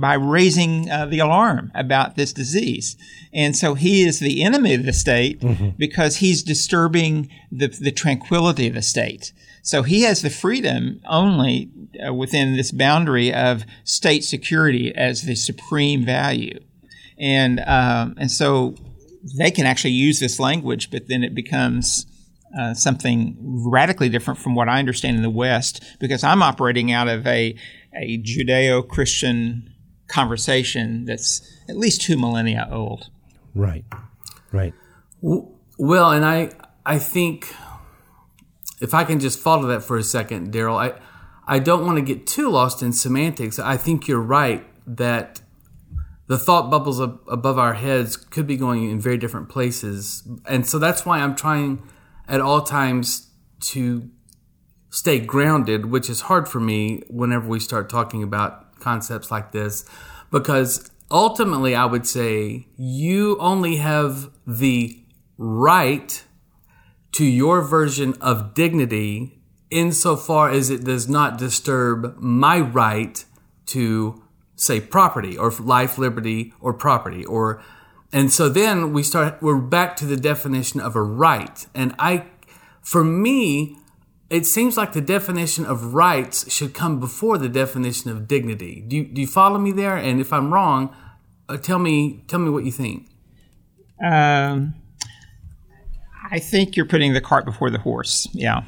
by 0.00 0.14
raising 0.14 0.90
uh, 0.90 1.06
the 1.06 1.18
alarm 1.20 1.70
about 1.74 2.16
this 2.16 2.32
disease. 2.32 2.96
And 3.32 3.56
so 3.56 3.74
he 3.74 4.02
is 4.02 4.18
the 4.18 4.42
enemy 4.42 4.74
of 4.74 4.84
the 4.84 4.92
state 4.92 5.40
because 5.78 6.16
he's 6.16 6.42
disturbing 6.42 7.30
the, 7.50 7.68
the 7.68 7.92
tranquility 7.92 8.68
of 8.68 8.74
the 8.74 8.82
state. 8.82 9.32
So 9.62 9.82
he 9.82 10.02
has 10.02 10.22
the 10.22 10.30
freedom 10.30 11.00
only 11.06 11.70
uh, 12.04 12.12
within 12.12 12.56
this 12.56 12.72
boundary 12.72 13.32
of 13.32 13.64
state 13.84 14.24
security 14.24 14.94
as 14.94 15.22
the 15.22 15.36
supreme 15.36 16.04
value, 16.04 16.58
and 17.16 17.60
um, 17.60 18.14
and 18.18 18.30
so 18.30 18.74
they 19.38 19.52
can 19.52 19.66
actually 19.66 19.92
use 19.92 20.18
this 20.18 20.40
language, 20.40 20.90
but 20.90 21.06
then 21.06 21.22
it 21.22 21.34
becomes 21.34 22.06
uh, 22.58 22.74
something 22.74 23.36
radically 23.40 24.08
different 24.08 24.40
from 24.40 24.54
what 24.54 24.68
I 24.68 24.78
understand 24.78 25.16
in 25.16 25.22
the 25.22 25.30
West, 25.30 25.82
because 26.00 26.24
I'm 26.24 26.42
operating 26.42 26.92
out 26.92 27.08
of 27.08 27.26
a 27.26 27.56
a 27.94 28.18
Judeo-Christian 28.22 29.72
conversation 30.08 31.04
that's 31.04 31.42
at 31.68 31.76
least 31.76 32.02
two 32.02 32.16
millennia 32.18 32.68
old. 32.70 33.10
Right. 33.54 33.84
Right. 34.50 34.74
Well, 35.20 36.10
and 36.10 36.24
I 36.24 36.50
I 36.84 36.98
think 36.98 37.54
if 38.80 38.94
I 38.94 39.04
can 39.04 39.20
just 39.20 39.38
follow 39.38 39.68
that 39.68 39.82
for 39.82 39.96
a 39.96 40.02
second, 40.02 40.52
Darryl, 40.52 40.76
I 40.76 40.98
I 41.46 41.58
don't 41.58 41.84
want 41.86 41.98
to 41.98 42.02
get 42.02 42.26
too 42.26 42.50
lost 42.50 42.82
in 42.82 42.92
semantics. 42.92 43.58
I 43.58 43.76
think 43.76 44.08
you're 44.08 44.20
right 44.20 44.66
that 44.86 45.40
the 46.28 46.38
thought 46.38 46.70
bubbles 46.70 47.00
ab- 47.00 47.20
above 47.28 47.58
our 47.58 47.74
heads 47.74 48.16
could 48.16 48.46
be 48.46 48.56
going 48.56 48.90
in 48.90 49.00
very 49.00 49.18
different 49.18 49.48
places, 49.48 50.26
and 50.46 50.66
so 50.66 50.78
that's 50.78 51.04
why 51.04 51.18
I'm 51.18 51.34
trying 51.34 51.82
at 52.32 52.40
all 52.40 52.62
times 52.62 53.30
to 53.60 54.10
stay 54.90 55.20
grounded, 55.20 55.86
which 55.86 56.10
is 56.10 56.22
hard 56.22 56.48
for 56.48 56.58
me 56.58 57.02
whenever 57.08 57.46
we 57.46 57.60
start 57.60 57.88
talking 57.88 58.22
about 58.22 58.80
concepts 58.80 59.30
like 59.30 59.52
this. 59.52 59.84
because 60.32 60.90
ultimately 61.10 61.74
I 61.74 61.84
would 61.84 62.06
say 62.06 62.66
you 62.76 63.36
only 63.38 63.76
have 63.76 64.30
the 64.46 64.98
right 65.36 66.24
to 67.12 67.24
your 67.24 67.60
version 67.60 68.14
of 68.20 68.54
dignity 68.54 69.42
insofar 69.70 70.48
as 70.50 70.70
it 70.70 70.84
does 70.84 71.08
not 71.08 71.36
disturb 71.36 72.16
my 72.18 72.60
right 72.60 73.22
to 73.66 74.22
say 74.56 74.80
property 74.80 75.36
or 75.36 75.50
life, 75.50 75.98
liberty, 75.98 76.54
or 76.60 76.72
property 76.72 77.24
or 77.26 77.62
and 78.12 78.30
so 78.30 78.48
then 78.48 78.92
we 78.92 79.02
start 79.02 79.40
we're 79.40 79.58
back 79.58 79.96
to 79.96 80.06
the 80.06 80.16
definition 80.16 80.80
of 80.80 80.94
a 80.94 81.02
right. 81.02 81.66
And 81.74 81.94
I 81.98 82.26
for 82.82 83.04
me, 83.04 83.78
it 84.28 84.46
seems 84.46 84.76
like 84.76 84.92
the 84.92 85.00
definition 85.00 85.64
of 85.64 85.94
rights 85.94 86.52
should 86.52 86.74
come 86.74 87.00
before 87.00 87.38
the 87.38 87.48
definition 87.48 88.10
of 88.10 88.26
dignity. 88.26 88.84
Do 88.86 88.96
you, 88.96 89.04
do 89.04 89.20
you 89.20 89.26
follow 89.26 89.58
me 89.58 89.72
there? 89.72 89.96
And 89.96 90.20
if 90.20 90.32
I'm 90.32 90.52
wrong, 90.52 90.94
uh, 91.48 91.56
tell 91.56 91.78
me 91.78 92.24
tell 92.28 92.38
me 92.38 92.50
what 92.50 92.64
you 92.64 92.72
think. 92.72 93.08
Um, 94.04 94.74
I 96.30 96.38
think 96.38 96.76
you're 96.76 96.86
putting 96.86 97.12
the 97.12 97.20
cart 97.20 97.44
before 97.44 97.70
the 97.70 97.78
horse. 97.78 98.28
Yeah. 98.32 98.64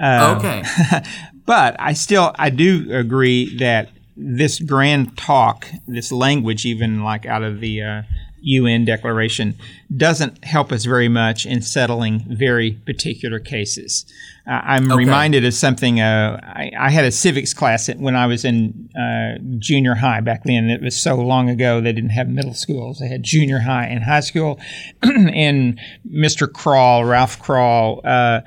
Um, 0.00 0.38
okay. 0.38 0.62
but 1.46 1.74
I 1.78 1.94
still 1.94 2.32
I 2.38 2.50
do 2.50 2.92
agree 2.92 3.56
that 3.58 3.90
this 4.16 4.60
grand 4.60 5.16
talk, 5.16 5.66
this 5.86 6.10
language, 6.12 6.64
even 6.66 7.02
like 7.02 7.24
out 7.24 7.42
of 7.42 7.60
the 7.60 7.82
uh, 7.82 8.02
UN 8.48 8.84
declaration 8.84 9.54
doesn't 9.96 10.44
help 10.44 10.70
us 10.70 10.84
very 10.84 11.08
much 11.08 11.46
in 11.46 11.62
settling 11.62 12.24
very 12.28 12.72
particular 12.72 13.38
cases. 13.38 14.04
Uh, 14.46 14.60
I'm 14.64 14.90
okay. 14.90 14.98
reminded 14.98 15.44
of 15.44 15.54
something. 15.54 16.00
Uh, 16.00 16.40
I, 16.42 16.70
I, 16.78 16.90
had 16.90 17.04
a 17.04 17.10
civics 17.10 17.52
class 17.52 17.88
when 17.94 18.16
I 18.16 18.26
was 18.26 18.44
in 18.44 18.90
uh, 18.98 19.38
junior 19.58 19.94
high 19.94 20.20
back 20.20 20.44
then. 20.44 20.70
It 20.70 20.82
was 20.82 21.00
so 21.00 21.16
long 21.16 21.50
ago 21.50 21.80
they 21.80 21.92
didn't 21.92 22.10
have 22.10 22.28
middle 22.28 22.54
schools; 22.54 22.98
they 22.98 23.08
had 23.08 23.22
junior 23.22 23.60
high 23.60 23.84
and 23.84 24.02
high 24.02 24.20
school. 24.20 24.58
and 25.02 25.78
Mr. 26.10 26.50
Crawl, 26.50 27.04
Ralph 27.04 27.38
Crawl, 27.40 28.00
uh, 28.04 28.40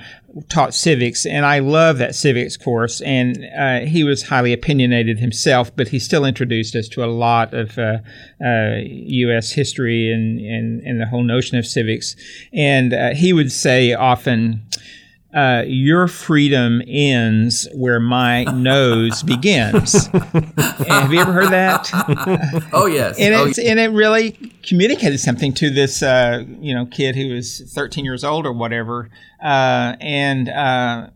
taught 0.50 0.74
civics, 0.74 1.26
and 1.26 1.46
I 1.46 1.60
love 1.60 1.98
that 1.98 2.16
civics 2.16 2.58
course. 2.58 3.02
And 3.02 3.46
uh, 3.58 3.80
he 3.82 4.04
was 4.04 4.24
highly 4.24 4.54
opinionated 4.54 5.20
himself, 5.20 5.76
but 5.76 5.90
he 5.90 6.00
still 6.00 6.26
introduced 6.26 6.76
us 6.76 6.88
to 6.90 7.04
a 7.04 7.08
lot 7.08 7.54
of 7.54 7.78
uh, 7.78 7.98
uh, 8.44 8.78
U.S. 8.86 9.52
history 9.52 10.12
and, 10.12 10.40
and, 10.40 10.82
and 10.82 11.02
the 11.02 11.06
whole 11.06 11.24
notion 11.32 11.58
of 11.58 11.65
civics. 11.65 12.15
And 12.54 12.94
uh, 12.94 13.13
he 13.13 13.34
would 13.34 13.52
say 13.52 13.94
often, 13.94 14.65
uh, 15.34 15.63
your 15.65 16.08
freedom 16.08 16.82
ends 16.88 17.67
where 17.74 18.00
my 18.00 18.44
nose 18.46 19.24
begins. 19.34 20.08
have 20.08 21.13
you 21.13 21.20
ever 21.20 21.32
heard 21.32 21.52
that? 21.52 21.89
oh 22.74 22.86
yes. 22.86 23.17
And, 23.17 23.34
oh, 23.34 23.46
and 23.46 23.80
it 23.80 23.91
really 23.91 24.32
communicated 24.63 25.20
something 25.20 25.54
to 25.54 25.70
this 25.70 26.04
uh, 26.04 26.44
you 26.60 26.74
know 26.74 26.86
kid 26.86 27.15
who 27.15 27.34
was 27.34 27.62
13 27.74 28.04
years 28.04 28.24
old 28.24 28.46
or 28.46 28.52
whatever, 28.52 29.10
uh, 29.41 29.96
and 30.02 30.50
uh, 30.50 31.08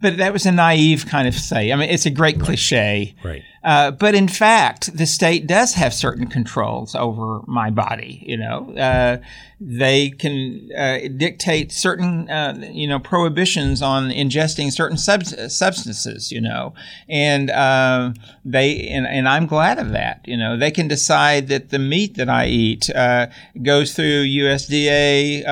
but 0.00 0.16
that 0.16 0.32
was 0.32 0.46
a 0.46 0.52
naive 0.52 1.06
kind 1.06 1.28
of 1.28 1.34
say. 1.34 1.72
I 1.72 1.76
mean, 1.76 1.88
it's 1.88 2.06
a 2.06 2.10
great 2.10 2.40
cliche. 2.40 3.14
Right. 3.22 3.42
Uh, 3.64 3.92
but 3.92 4.14
in 4.14 4.26
fact, 4.26 4.96
the 4.96 5.06
state 5.06 5.46
does 5.46 5.74
have 5.74 5.94
certain 5.94 6.26
controls 6.26 6.94
over 6.94 7.42
my 7.46 7.70
body. 7.70 8.24
You 8.26 8.36
know, 8.36 8.74
uh, 8.76 9.18
they 9.60 10.10
can 10.10 10.68
uh, 10.76 10.98
dictate 11.16 11.70
certain, 11.70 12.28
uh, 12.28 12.58
you 12.72 12.88
know, 12.88 12.98
prohibitions 12.98 13.80
on 13.80 14.10
ingesting 14.10 14.72
certain 14.72 14.98
sub- 14.98 15.24
substances. 15.24 16.32
You 16.32 16.40
know, 16.40 16.74
and 17.08 17.50
uh, 17.50 18.12
they 18.44 18.88
and, 18.88 19.06
and 19.06 19.28
I'm 19.28 19.46
glad 19.46 19.78
of 19.78 19.90
that. 19.90 20.22
You 20.24 20.36
know, 20.36 20.56
they 20.56 20.72
can 20.72 20.88
decide 20.88 21.46
that 21.48 21.70
the 21.70 21.78
meat 21.78 22.16
that 22.16 22.28
I 22.28 22.46
eat 22.46 22.90
uh, 22.90 23.28
goes 23.62 23.94
through 23.94 24.24
USDA 24.24 25.44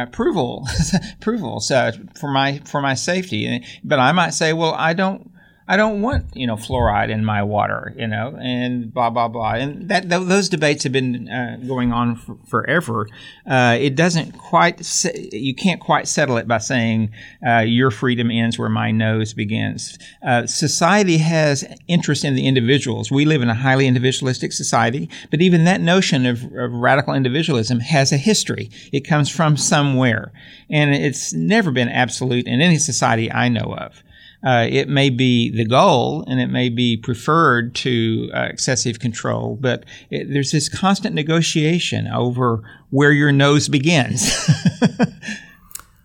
approval 0.00 0.68
approvals 1.14 1.72
for 2.14 2.30
my 2.30 2.60
for 2.64 2.80
my 2.80 2.94
safety. 2.94 3.64
But 3.82 3.98
I 3.98 4.12
might 4.12 4.34
say, 4.34 4.52
well, 4.52 4.74
I 4.74 4.92
don't 4.92 5.29
I 5.70 5.76
don't 5.76 6.02
want 6.02 6.34
you 6.34 6.48
know 6.48 6.56
fluoride 6.56 7.10
in 7.10 7.24
my 7.24 7.44
water, 7.44 7.94
you 7.96 8.08
know, 8.08 8.36
and 8.42 8.92
blah 8.92 9.08
blah 9.08 9.28
blah. 9.28 9.52
And 9.52 9.88
that 9.88 10.10
th- 10.10 10.26
those 10.26 10.48
debates 10.48 10.82
have 10.82 10.92
been 10.92 11.28
uh, 11.28 11.58
going 11.64 11.92
on 11.92 12.16
for, 12.16 12.36
forever. 12.48 13.06
Uh, 13.48 13.78
it 13.80 13.94
doesn't 13.94 14.32
quite 14.32 14.84
se- 14.84 15.28
you 15.32 15.54
can't 15.54 15.80
quite 15.80 16.08
settle 16.08 16.38
it 16.38 16.48
by 16.48 16.58
saying 16.58 17.12
uh, 17.46 17.58
your 17.58 17.92
freedom 17.92 18.32
ends 18.32 18.58
where 18.58 18.68
my 18.68 18.90
nose 18.90 19.32
begins. 19.32 19.96
Uh, 20.26 20.44
society 20.44 21.18
has 21.18 21.64
interest 21.86 22.24
in 22.24 22.34
the 22.34 22.48
individuals. 22.48 23.12
We 23.12 23.24
live 23.24 23.40
in 23.40 23.48
a 23.48 23.54
highly 23.54 23.86
individualistic 23.86 24.52
society, 24.52 25.08
but 25.30 25.40
even 25.40 25.62
that 25.64 25.80
notion 25.80 26.26
of, 26.26 26.42
of 26.52 26.72
radical 26.72 27.14
individualism 27.14 27.78
has 27.78 28.10
a 28.10 28.16
history. 28.16 28.72
It 28.92 29.06
comes 29.06 29.28
from 29.28 29.56
somewhere, 29.56 30.32
and 30.68 30.92
it's 30.92 31.32
never 31.32 31.70
been 31.70 31.88
absolute 31.88 32.48
in 32.48 32.60
any 32.60 32.78
society 32.78 33.30
I 33.30 33.48
know 33.48 33.76
of. 33.78 34.02
Uh, 34.42 34.66
it 34.70 34.88
may 34.88 35.10
be 35.10 35.50
the 35.50 35.66
goal 35.66 36.24
and 36.26 36.40
it 36.40 36.46
may 36.46 36.70
be 36.70 36.96
preferred 36.96 37.74
to 37.74 38.30
uh, 38.34 38.44
excessive 38.44 38.98
control, 38.98 39.58
but 39.60 39.84
it, 40.10 40.32
there's 40.32 40.50
this 40.50 40.68
constant 40.68 41.14
negotiation 41.14 42.08
over 42.08 42.62
where 42.88 43.12
your 43.12 43.32
nose 43.32 43.68
begins. 43.68 44.30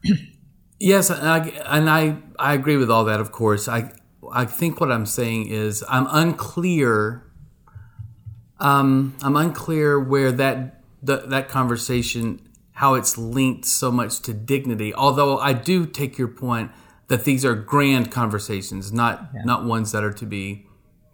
yes, 0.80 1.10
and, 1.10 1.28
I, 1.28 1.38
and 1.66 1.90
I, 1.90 2.18
I 2.38 2.54
agree 2.54 2.76
with 2.76 2.92
all 2.92 3.06
that, 3.06 3.22
of 3.22 3.32
course. 3.32 3.70
I, 3.70 3.94
I 4.34 4.44
think 4.44 4.82
what 4.82 4.92
I'm 4.92 5.06
saying 5.06 5.48
is 5.48 5.84
I'm 5.88 6.08
unclear. 6.10 7.24
Um, 8.60 9.16
I'm 9.22 9.38
unclear 9.38 9.98
where 9.98 10.34
that 10.34 10.82
the, 11.02 11.18
that 11.28 11.48
conversation, 11.48 12.42
how 12.74 12.96
it's 12.96 13.18
linked 13.18 13.66
so 13.66 13.92
much 13.92 14.20
to 14.22 14.34
dignity. 14.34 14.94
Although 14.94 15.38
I 15.38 15.54
do 15.54 15.86
take 15.86 16.18
your 16.18 16.28
point 16.28 16.72
that 17.08 17.26
these 17.26 17.46
are 17.46 17.56
grand 17.56 18.12
conversations, 18.12 18.92
not 18.92 19.30
yeah. 19.34 19.44
not 19.44 19.66
ones 19.66 19.92
that 19.92 20.04
are 20.04 20.14
to 20.14 20.26
be 20.26 20.66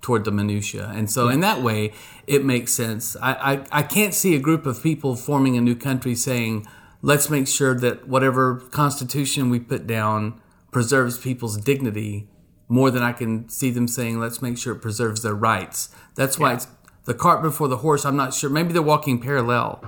toward 0.02 0.26
the 0.26 0.32
minutia. 0.32 0.92
And 0.94 1.10
so, 1.10 1.28
yeah. 1.28 1.36
in 1.36 1.40
that 1.42 1.62
way, 1.62 1.94
it 2.28 2.44
makes 2.44 2.74
sense. 2.74 3.16
I, 3.22 3.34
I 3.54 3.66
I 3.80 3.84
can't 3.84 4.14
see 4.14 4.36
a 4.36 4.40
group 4.40 4.66
of 4.66 4.82
people 4.82 5.16
forming 5.16 5.58
a 5.58 5.62
new 5.62 5.76
country 5.76 6.16
saying, 6.16 6.68
"Let's 7.02 7.30
make 7.30 7.48
sure 7.48 7.76
that 7.80 8.08
whatever 8.08 8.56
constitution 8.72 9.50
we 9.50 9.60
put 9.60 9.88
down 9.88 10.42
preserves 10.72 11.18
people's 11.18 11.58
dignity." 11.58 12.28
More 12.68 12.90
than 12.90 13.04
I 13.04 13.12
can 13.12 13.50
see 13.50 13.70
them 13.70 13.88
saying, 13.88 14.20
"Let's 14.20 14.42
make 14.42 14.58
sure 14.58 14.74
it 14.74 14.82
preserves 14.82 15.24
their 15.24 15.36
rights." 15.36 15.90
That's 16.16 16.40
why 16.40 16.52
yeah. 16.52 16.56
it's 16.56 16.68
the 17.04 17.14
cart 17.14 17.42
before 17.42 17.68
the 17.68 17.78
horse. 17.78 18.06
I'm 18.06 18.16
not 18.16 18.34
sure. 18.34 18.50
Maybe 18.50 18.72
they're 18.72 18.82
walking 18.82 19.20
parallel. 19.20 19.84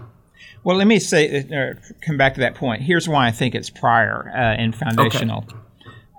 Well, 0.64 0.78
let 0.78 0.88
me 0.88 1.00
say, 1.00 1.40
uh, 1.40 1.74
come 2.06 2.18
back 2.18 2.36
to 2.36 2.42
that 2.42 2.56
point. 2.56 2.82
Here's 2.82 3.08
why 3.08 3.28
I 3.28 3.32
think 3.32 3.54
it's 3.54 3.70
prior 3.70 4.32
uh, 4.34 4.62
and 4.62 4.76
foundational. 4.76 5.46
Okay. 5.50 5.58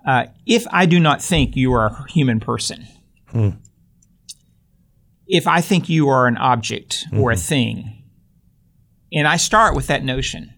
Uh, 0.05 0.27
if 0.47 0.67
I 0.71 0.87
do 0.87 1.01
not 1.01 1.23
think 1.23 1.57
you 1.57 1.73
are 1.73 1.87
a 1.87 2.11
human 2.11 2.41
person, 2.41 2.87
hmm. 3.29 3.51
if 5.27 5.47
I 5.47 5.61
think 5.61 5.89
you 5.89 6.09
are 6.09 6.27
an 6.27 6.37
object 6.37 7.07
mm-hmm. 7.07 7.21
or 7.21 7.31
a 7.31 7.35
mm-hmm. 7.35 7.41
thing, 7.41 8.05
and 9.13 9.27
I 9.27 9.37
start 9.37 9.75
with 9.75 9.87
that 9.87 10.05
notion 10.05 10.53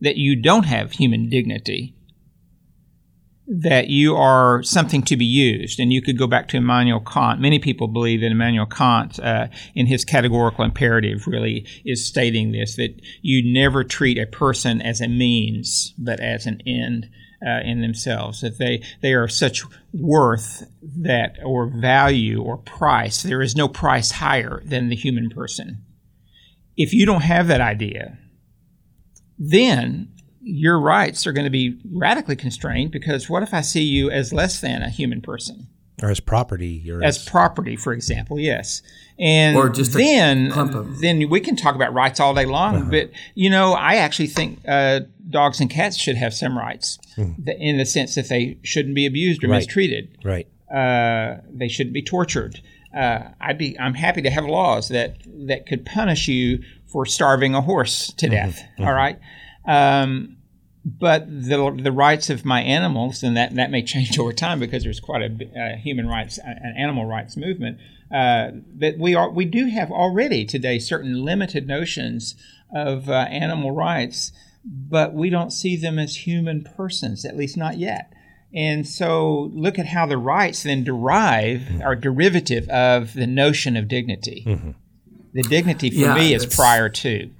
that 0.00 0.16
you 0.16 0.40
don't 0.40 0.64
have 0.64 0.92
human 0.92 1.28
dignity, 1.28 1.96
that 3.46 3.88
you 3.88 4.14
are 4.14 4.62
something 4.62 5.02
to 5.02 5.16
be 5.16 5.24
used. 5.24 5.80
And 5.80 5.92
you 5.92 6.02
could 6.02 6.18
go 6.18 6.26
back 6.26 6.48
to 6.48 6.56
Immanuel 6.56 7.00
Kant. 7.00 7.40
Many 7.40 7.58
people 7.58 7.88
believe 7.88 8.20
that 8.20 8.30
Immanuel 8.30 8.66
Kant, 8.66 9.18
uh, 9.20 9.48
in 9.74 9.86
his 9.86 10.04
categorical 10.04 10.64
imperative, 10.64 11.26
really 11.26 11.66
is 11.84 12.06
stating 12.06 12.52
this 12.52 12.76
that 12.76 13.00
you 13.20 13.52
never 13.52 13.84
treat 13.84 14.18
a 14.18 14.26
person 14.26 14.80
as 14.80 15.00
a 15.00 15.08
means, 15.08 15.94
but 15.98 16.20
as 16.20 16.46
an 16.46 16.60
end 16.66 17.08
uh, 17.46 17.60
in 17.64 17.80
themselves, 17.80 18.40
that 18.40 18.58
they, 18.58 18.82
they 19.00 19.12
are 19.12 19.28
such 19.28 19.62
worth 19.92 20.64
that 20.82 21.36
or 21.44 21.66
value 21.66 22.42
or 22.42 22.58
price. 22.58 23.22
There 23.22 23.42
is 23.42 23.56
no 23.56 23.68
price 23.68 24.12
higher 24.12 24.62
than 24.64 24.88
the 24.88 24.96
human 24.96 25.30
person. 25.30 25.84
If 26.76 26.92
you 26.92 27.04
don't 27.04 27.22
have 27.22 27.48
that 27.48 27.60
idea, 27.60 28.18
then 29.38 30.12
your 30.40 30.78
rights 30.80 31.26
are 31.26 31.32
going 31.32 31.44
to 31.44 31.50
be 31.50 31.80
radically 31.92 32.36
constrained 32.36 32.90
because 32.90 33.28
what 33.28 33.42
if 33.42 33.54
I 33.54 33.60
see 33.60 33.82
you 33.82 34.10
as 34.10 34.32
less 34.32 34.60
than 34.60 34.82
a 34.82 34.90
human 34.90 35.20
person? 35.20 35.68
Or 36.02 36.10
as 36.10 36.20
property. 36.20 36.90
Or 36.90 37.02
as, 37.02 37.18
as 37.18 37.28
property, 37.28 37.76
for 37.76 37.92
example, 37.92 38.38
yes. 38.38 38.82
And 39.18 39.56
or 39.56 39.68
just 39.68 39.92
then, 39.92 40.50
then 41.00 41.28
we 41.28 41.40
can 41.40 41.54
talk 41.54 41.74
about 41.74 41.94
rights 41.94 42.18
all 42.18 42.34
day 42.34 42.46
long. 42.46 42.76
Uh-huh. 42.76 42.90
But 42.90 43.10
you 43.34 43.50
know, 43.50 43.74
I 43.74 43.96
actually 43.96 44.26
think 44.26 44.60
uh, 44.66 45.00
dogs 45.30 45.60
and 45.60 45.70
cats 45.70 45.96
should 45.96 46.16
have 46.16 46.34
some 46.34 46.58
rights, 46.58 46.98
hmm. 47.14 47.32
in 47.46 47.78
the 47.78 47.86
sense 47.86 48.14
that 48.16 48.28
they 48.28 48.58
shouldn't 48.62 48.94
be 48.94 49.06
abused 49.06 49.44
or 49.44 49.48
right. 49.48 49.58
mistreated. 49.58 50.18
Right. 50.24 50.48
Uh, 50.74 51.42
they 51.50 51.68
shouldn't 51.68 51.94
be 51.94 52.02
tortured. 52.02 52.60
Uh, 52.96 53.28
I'd 53.40 53.58
be. 53.58 53.78
I'm 53.78 53.94
happy 53.94 54.22
to 54.22 54.30
have 54.30 54.44
laws 54.44 54.88
that 54.88 55.18
that 55.46 55.66
could 55.66 55.84
punish 55.84 56.28
you 56.28 56.62
for 56.86 57.06
starving 57.06 57.54
a 57.54 57.60
horse 57.60 58.12
to 58.14 58.26
mm-hmm. 58.26 58.34
death. 58.34 58.60
Mm-hmm. 58.78 58.84
All 58.84 58.94
right. 58.94 59.18
Um, 59.66 60.36
but 60.84 61.26
the 61.28 61.78
the 61.80 61.92
rights 61.92 62.28
of 62.30 62.44
my 62.44 62.60
animals, 62.60 63.22
and 63.22 63.36
that 63.36 63.54
that 63.54 63.70
may 63.70 63.82
change 63.82 64.18
over 64.18 64.32
time 64.32 64.58
because 64.58 64.82
there's 64.82 65.00
quite 65.00 65.22
a 65.22 65.76
human 65.76 66.08
rights, 66.08 66.38
an 66.38 66.74
animal 66.76 67.06
rights 67.06 67.36
movement. 67.36 67.78
Uh, 68.12 68.50
that 68.78 68.98
we 68.98 69.14
are 69.14 69.30
we 69.30 69.44
do 69.44 69.66
have 69.66 69.90
already 69.90 70.44
today 70.44 70.78
certain 70.78 71.24
limited 71.24 71.66
notions 71.66 72.34
of 72.74 73.08
uh, 73.08 73.12
animal 73.12 73.72
rights, 73.72 74.32
but 74.64 75.14
we 75.14 75.30
don't 75.30 75.50
see 75.50 75.76
them 75.76 75.98
as 75.98 76.26
human 76.26 76.62
persons, 76.62 77.24
at 77.24 77.36
least 77.36 77.56
not 77.56 77.78
yet. 77.78 78.12
And 78.54 78.86
so 78.86 79.50
look 79.54 79.78
at 79.78 79.86
how 79.86 80.04
the 80.06 80.18
rights 80.18 80.62
then 80.62 80.84
derive 80.84 81.60
mm-hmm. 81.60 81.82
are 81.82 81.96
derivative 81.96 82.68
of 82.68 83.14
the 83.14 83.26
notion 83.26 83.76
of 83.76 83.88
dignity. 83.88 84.44
Mm-hmm. 84.46 84.70
The 85.32 85.42
dignity 85.42 85.90
for 85.90 85.96
yeah, 85.96 86.14
me 86.14 86.34
is 86.34 86.44
prior 86.44 86.90
to. 86.90 87.30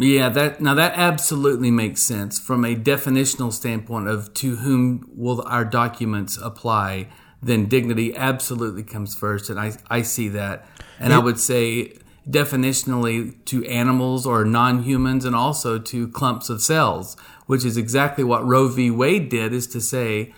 Yeah, 0.00 0.28
that 0.30 0.60
now 0.60 0.74
that 0.74 0.94
absolutely 0.94 1.70
makes 1.70 2.02
sense 2.02 2.38
from 2.38 2.64
a 2.64 2.74
definitional 2.74 3.52
standpoint 3.52 4.08
of 4.08 4.32
to 4.34 4.56
whom 4.56 5.08
will 5.14 5.42
our 5.46 5.64
documents 5.64 6.38
apply. 6.38 7.08
Then 7.42 7.66
dignity 7.66 8.14
absolutely 8.14 8.82
comes 8.82 9.14
first, 9.14 9.50
and 9.50 9.58
I 9.58 9.72
I 9.88 10.02
see 10.02 10.28
that, 10.28 10.66
and 10.98 11.12
I 11.12 11.18
would 11.18 11.38
say 11.38 11.96
definitionally 12.28 13.44
to 13.46 13.64
animals 13.66 14.26
or 14.26 14.44
non-humans, 14.44 15.24
and 15.24 15.34
also 15.34 15.78
to 15.78 16.08
clumps 16.08 16.50
of 16.50 16.60
cells 16.60 17.16
which 17.50 17.64
is 17.64 17.76
exactly 17.76 18.22
what 18.22 18.46
Roe 18.46 18.68
v. 18.68 18.92
Wade 18.92 19.28
did, 19.28 19.52
is 19.52 19.66
to 19.66 19.80
say 19.80 20.32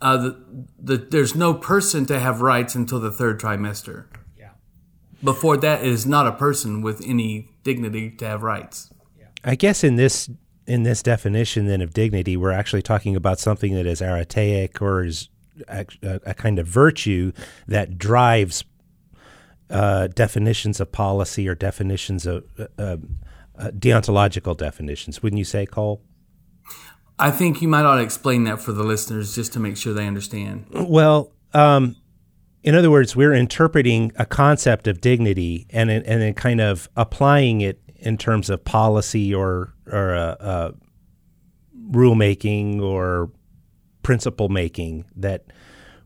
uh, 0.00 0.16
the, 0.16 0.44
the, 0.82 0.96
there's 0.96 1.34
no 1.34 1.52
person 1.52 2.06
to 2.06 2.18
have 2.18 2.40
rights 2.40 2.74
until 2.74 2.98
the 2.98 3.10
third 3.10 3.38
trimester. 3.38 4.06
Yeah. 4.34 4.52
Before 5.22 5.58
that, 5.58 5.82
it 5.82 5.88
is 5.88 6.06
not 6.06 6.26
a 6.26 6.32
person 6.32 6.80
with 6.80 7.02
any 7.06 7.50
dignity 7.68 8.10
to 8.10 8.26
have 8.26 8.42
rights. 8.42 8.90
I 9.44 9.54
guess 9.54 9.84
in 9.84 9.96
this 9.96 10.30
in 10.66 10.82
this 10.82 11.02
definition 11.02 11.66
then 11.66 11.80
of 11.80 11.92
dignity, 11.92 12.36
we're 12.36 12.52
actually 12.52 12.82
talking 12.82 13.14
about 13.14 13.38
something 13.38 13.74
that 13.74 13.86
is 13.86 14.00
arete 14.00 14.80
or 14.80 15.04
is 15.04 15.28
a, 15.68 15.86
a 16.02 16.34
kind 16.34 16.58
of 16.58 16.66
virtue 16.66 17.32
that 17.66 17.98
drives 17.98 18.64
uh, 19.70 20.06
definitions 20.08 20.80
of 20.80 20.92
policy 20.92 21.48
or 21.48 21.54
definitions 21.54 22.26
of 22.26 22.44
uh, 22.58 22.64
uh, 22.78 23.70
deontological 23.70 24.56
definitions. 24.56 25.22
Wouldn't 25.22 25.38
you 25.38 25.44
say, 25.44 25.66
Cole? 25.66 26.02
I 27.18 27.30
think 27.30 27.60
you 27.60 27.68
might 27.68 27.84
ought 27.84 27.96
to 27.96 28.02
explain 28.02 28.44
that 28.44 28.60
for 28.60 28.72
the 28.72 28.84
listeners 28.84 29.34
just 29.34 29.52
to 29.54 29.58
make 29.58 29.76
sure 29.76 29.92
they 29.92 30.06
understand. 30.06 30.66
Well, 30.70 31.32
um, 31.52 31.96
in 32.68 32.74
other 32.74 32.90
words, 32.90 33.16
we're 33.16 33.32
interpreting 33.32 34.12
a 34.16 34.26
concept 34.26 34.86
of 34.86 35.00
dignity 35.00 35.66
and 35.70 35.90
and 35.90 36.04
then 36.04 36.34
kind 36.34 36.60
of 36.60 36.86
applying 36.98 37.62
it 37.62 37.80
in 37.96 38.18
terms 38.18 38.50
of 38.50 38.62
policy 38.62 39.34
or 39.34 39.72
or 39.90 40.14
uh, 40.14 40.34
uh, 40.34 40.72
rulemaking 41.90 42.82
or 42.82 43.32
principle 44.02 44.50
making 44.50 45.06
that 45.16 45.46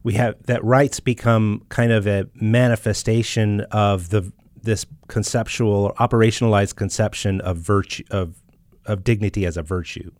we 0.04 0.14
have 0.14 0.36
that 0.46 0.62
rights 0.62 1.00
become 1.00 1.64
kind 1.68 1.90
of 1.90 2.06
a 2.06 2.28
manifestation 2.36 3.62
of 3.72 4.10
the 4.10 4.32
this 4.62 4.86
conceptual 5.08 5.86
or 5.86 5.94
operationalized 5.94 6.76
conception 6.76 7.40
of 7.40 7.56
virtue 7.56 8.04
of 8.12 8.40
of 8.86 9.02
dignity 9.02 9.44
as 9.44 9.56
a 9.56 9.62
virtue. 9.64 10.12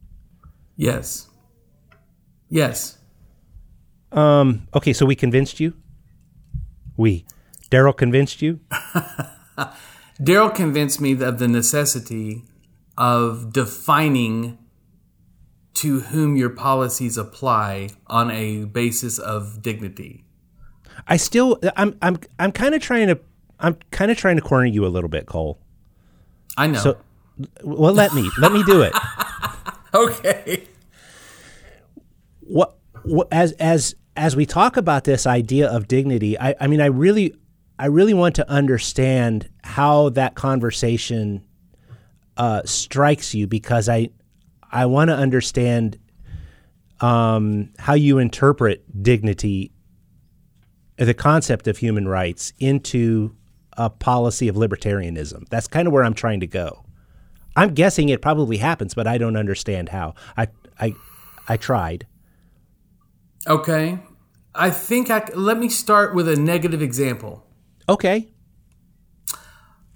Yes. 0.74 1.28
Yes. 2.49 2.99
Um, 4.11 4.66
okay, 4.74 4.93
so 4.93 5.07
we 5.07 5.14
convinced 5.14 5.61
you? 5.61 5.74
We. 6.97 7.24
Darryl 7.70 7.97
convinced 7.97 8.43
you? 8.43 8.61
Darryl 10.20 10.55
convinced 10.55 11.01
me 11.01 11.12
of 11.22 11.38
the 11.38 11.49
necessity 11.49 12.45
of 12.99 13.53
defining 13.53 14.59
to 15.74 16.01
whom 16.01 16.36
your 16.36 16.51
policies 16.51 17.16
apply 17.16 17.88
on 18.07 18.30
a 18.30 18.64
basis 18.64 19.18
of 19.18 19.62
dignity. 19.62 20.24
I 21.09 21.16
still 21.16 21.59
I'm 21.76 21.97
I'm 22.03 22.18
I'm 22.38 22.53
kind 22.53 22.74
of 22.74 22.82
trying 22.82 23.09
to 23.09 23.18
I'm 23.59 23.76
kind 23.90 24.11
of 24.11 24.18
trying 24.18 24.36
to 24.36 24.43
corner 24.43 24.66
you 24.66 24.84
a 24.86 24.88
little 24.88 25.09
bit, 25.09 25.26
Cole. 25.26 25.59
I 26.57 26.66
know. 26.66 26.78
So 26.78 26.99
well 27.64 27.95
let 27.95 28.12
me 28.12 28.30
let 28.38 28.53
me 28.53 28.62
do 28.64 28.82
it. 28.82 28.93
okay. 29.95 30.64
What, 32.40 32.76
what 33.03 33.28
as 33.32 33.53
as 33.53 33.95
as 34.16 34.36
we 34.36 34.46
talk 34.46 34.76
about 34.76 35.04
this 35.04 35.26
idea 35.26 35.68
of 35.68 35.88
dignity, 35.88 36.38
I, 36.38 36.54
I 36.60 36.66
mean, 36.66 36.80
I 36.80 36.86
really 36.86 37.34
I 37.78 37.86
really 37.86 38.14
want 38.14 38.36
to 38.36 38.48
understand 38.48 39.48
how 39.64 40.10
that 40.10 40.34
conversation 40.34 41.44
uh, 42.36 42.62
strikes 42.64 43.34
you 43.34 43.46
because 43.46 43.88
I 43.88 44.10
I 44.70 44.86
want 44.86 45.08
to 45.08 45.16
understand 45.16 45.98
um, 47.00 47.70
how 47.78 47.94
you 47.94 48.18
interpret 48.18 48.84
dignity, 49.02 49.72
the 50.96 51.14
concept 51.14 51.66
of 51.66 51.78
human 51.78 52.06
rights, 52.06 52.52
into 52.58 53.34
a 53.76 53.90
policy 53.90 54.48
of 54.48 54.56
libertarianism. 54.56 55.48
That's 55.48 55.66
kind 55.66 55.88
of 55.88 55.92
where 55.92 56.04
I'm 56.04 56.14
trying 56.14 56.40
to 56.40 56.46
go. 56.46 56.84
I'm 57.56 57.74
guessing 57.74 58.08
it 58.08 58.22
probably 58.22 58.58
happens, 58.58 58.94
but 58.94 59.06
I 59.06 59.18
don't 59.18 59.36
understand 59.36 59.88
how. 59.88 60.14
I 60.36 60.48
I 60.78 60.94
I 61.48 61.56
tried. 61.56 62.06
Okay. 63.47 63.99
I 64.55 64.70
think 64.70 65.11
I 65.11 65.28
let 65.34 65.59
me 65.59 65.68
start 65.68 66.14
with 66.14 66.28
a 66.28 66.36
negative 66.36 66.82
example. 66.82 67.47
Okay. 67.88 68.28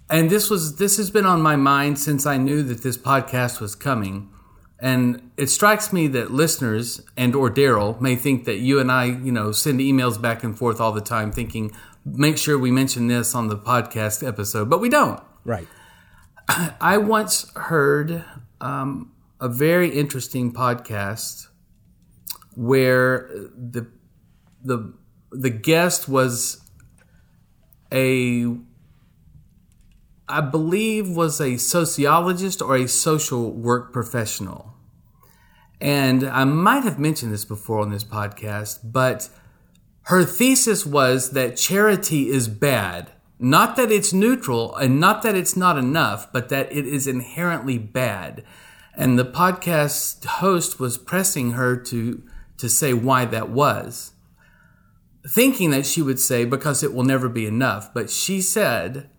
And 0.09 0.30
this 0.30 0.49
was 0.49 0.76
this 0.76 0.97
has 0.97 1.11
been 1.11 1.26
on 1.26 1.42
my 1.42 1.57
mind 1.57 1.99
since 1.99 2.26
I 2.26 2.36
knew 2.36 2.62
that 2.62 2.82
this 2.82 2.97
podcast 2.97 3.61
was 3.61 3.74
coming. 3.74 4.30
And 4.78 5.30
it 5.36 5.49
strikes 5.49 5.92
me 5.92 6.07
that 6.09 6.30
listeners 6.30 7.01
and 7.16 7.34
or 7.34 7.51
Darryl 7.51 7.99
may 8.01 8.14
think 8.14 8.44
that 8.44 8.59
you 8.59 8.78
and 8.78 8.92
I, 8.92 9.07
you 9.07 9.32
know, 9.32 9.51
send 9.53 9.80
emails 9.80 10.20
back 10.20 10.44
and 10.44 10.57
forth 10.57 10.80
all 10.80 10.92
the 10.92 11.01
time 11.01 11.32
thinking, 11.32 11.72
make 12.05 12.36
sure 12.36 12.59
we 12.59 12.70
mention 12.70 13.07
this 13.07 13.34
on 13.34 13.49
the 13.49 13.57
podcast 13.57 14.26
episode, 14.26 14.68
but 14.68 14.80
we 14.80 14.90
don't. 14.90 15.22
Right. 15.44 15.66
I 16.49 16.99
once 16.99 17.51
heard 17.57 18.22
um, 18.61 19.12
a 19.40 19.49
very 19.49 19.88
interesting 19.88 20.53
podcast 20.53 21.49
where 22.57 23.30
the 23.57 23.86
the 24.64 24.92
the 25.30 25.50
guest 25.50 26.09
was 26.09 26.61
a 27.92 28.57
I 30.28 30.40
believe 30.40 31.09
was 31.09 31.40
a 31.40 31.57
sociologist 31.57 32.61
or 32.61 32.76
a 32.76 32.88
social 32.88 33.52
work 33.52 33.92
professional. 33.92 34.74
And 35.80 36.24
I 36.24 36.44
might 36.44 36.82
have 36.82 36.98
mentioned 36.98 37.32
this 37.32 37.44
before 37.44 37.80
on 37.80 37.90
this 37.90 38.02
podcast, 38.02 38.80
but 38.82 39.28
her 40.04 40.24
thesis 40.24 40.84
was 40.84 41.30
that 41.30 41.57
charity 41.57 42.28
is 42.28 42.48
bad 42.48 43.12
not 43.38 43.76
that 43.76 43.92
it's 43.92 44.12
neutral 44.12 44.74
and 44.76 44.98
not 44.98 45.22
that 45.22 45.34
it's 45.34 45.57
not 45.57 45.76
enough, 45.76 46.32
but 46.32 46.48
that 46.48 46.72
it 46.72 46.86
is 46.86 47.07
inherently 47.07 47.78
bad. 47.78 48.42
And 48.94 49.18
the 49.18 49.24
podcast 49.24 50.24
host 50.24 50.80
was 50.80 50.96
pressing 50.96 51.52
her 51.52 51.76
to, 51.76 52.22
to 52.59 52.68
say 52.68 52.92
why 52.92 53.24
that 53.26 53.50
was, 53.50 54.12
thinking 55.28 55.70
that 55.70 55.86
she 55.86 56.02
would 56.02 56.20
say, 56.20 56.44
because 56.44 56.82
it 56.82 56.94
will 56.94 57.04
never 57.04 57.28
be 57.28 57.46
enough. 57.46 57.92
But 57.92 58.11
she 58.11 58.40
said, 58.40 59.11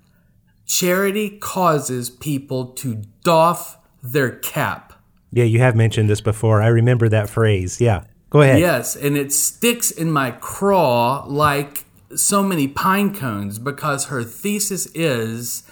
charity 0.66 1.38
causes 1.38 2.10
people 2.10 2.68
to 2.74 3.04
doff 3.24 3.78
their 4.02 4.32
cap. 4.32 4.94
Yeah, 5.32 5.44
you 5.44 5.60
have 5.60 5.76
mentioned 5.76 6.10
this 6.10 6.22
before. 6.22 6.62
I 6.62 6.68
remember 6.68 7.10
that 7.10 7.30
phrase. 7.30 7.82
Yeah. 7.82 8.04
Go 8.30 8.42
ahead. 8.42 8.60
Yes, 8.60 8.96
and 8.96 9.18
it 9.18 9.32
sticks 9.32 9.92
in 9.92 10.12
my 10.12 10.32
craw 10.32 11.26
like 11.28 11.86
so 12.16 12.44
many 12.44 12.68
pine 12.68 13.14
cones 13.14 13.60
because 13.60 14.06
her 14.06 14.24
thesis 14.24 14.86
is 14.88 15.64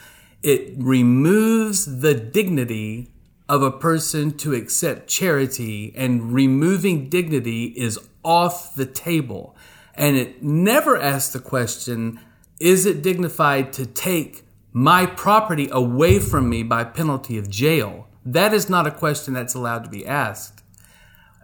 it 0.44 0.74
removes 0.78 2.02
the 2.02 2.14
dignity 2.14 3.12
of 3.48 3.62
a 3.62 3.72
person 3.72 4.36
to 4.38 4.54
accept 4.54 5.08
charity, 5.08 5.94
and 5.96 6.34
removing 6.34 7.10
dignity 7.10 7.66
is 7.66 8.00
off 8.24 8.76
the 8.76 8.86
table. 8.86 9.56
And 9.94 10.16
it 10.16 10.44
never 10.44 10.98
asks 10.98 11.34
the 11.34 11.40
question 11.40 12.20
is 12.60 12.86
it 12.86 13.02
dignified 13.02 13.74
to 13.74 13.86
take 13.86 14.44
my 14.72 15.06
property 15.06 15.68
away 15.72 16.20
from 16.20 16.50
me 16.50 16.64
by 16.64 16.84
penalty 16.84 17.38
of 17.38 17.50
jail? 17.50 18.08
That 18.26 18.54
is 18.54 18.70
not 18.70 18.88
a 18.88 18.92
question 18.92 19.34
that's 19.34 19.54
allowed 19.54 19.84
to 19.84 19.90
be 19.90 20.08
asked. 20.08 20.64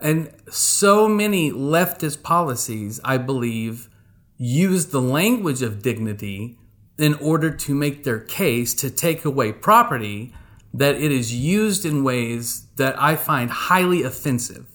And 0.01 0.33
so 0.49 1.07
many 1.07 1.51
leftist 1.51 2.23
policies, 2.23 2.99
I 3.03 3.17
believe, 3.17 3.89
use 4.37 4.87
the 4.87 5.01
language 5.01 5.61
of 5.61 5.83
dignity 5.83 6.57
in 6.97 7.13
order 7.15 7.51
to 7.51 7.75
make 7.75 8.03
their 8.03 8.19
case 8.19 8.73
to 8.75 8.89
take 8.89 9.25
away 9.25 9.51
property, 9.51 10.33
that 10.73 10.95
it 10.95 11.11
is 11.11 11.33
used 11.33 11.85
in 11.85 12.03
ways 12.03 12.67
that 12.77 12.99
I 13.01 13.15
find 13.15 13.49
highly 13.49 14.03
offensive. 14.03 14.67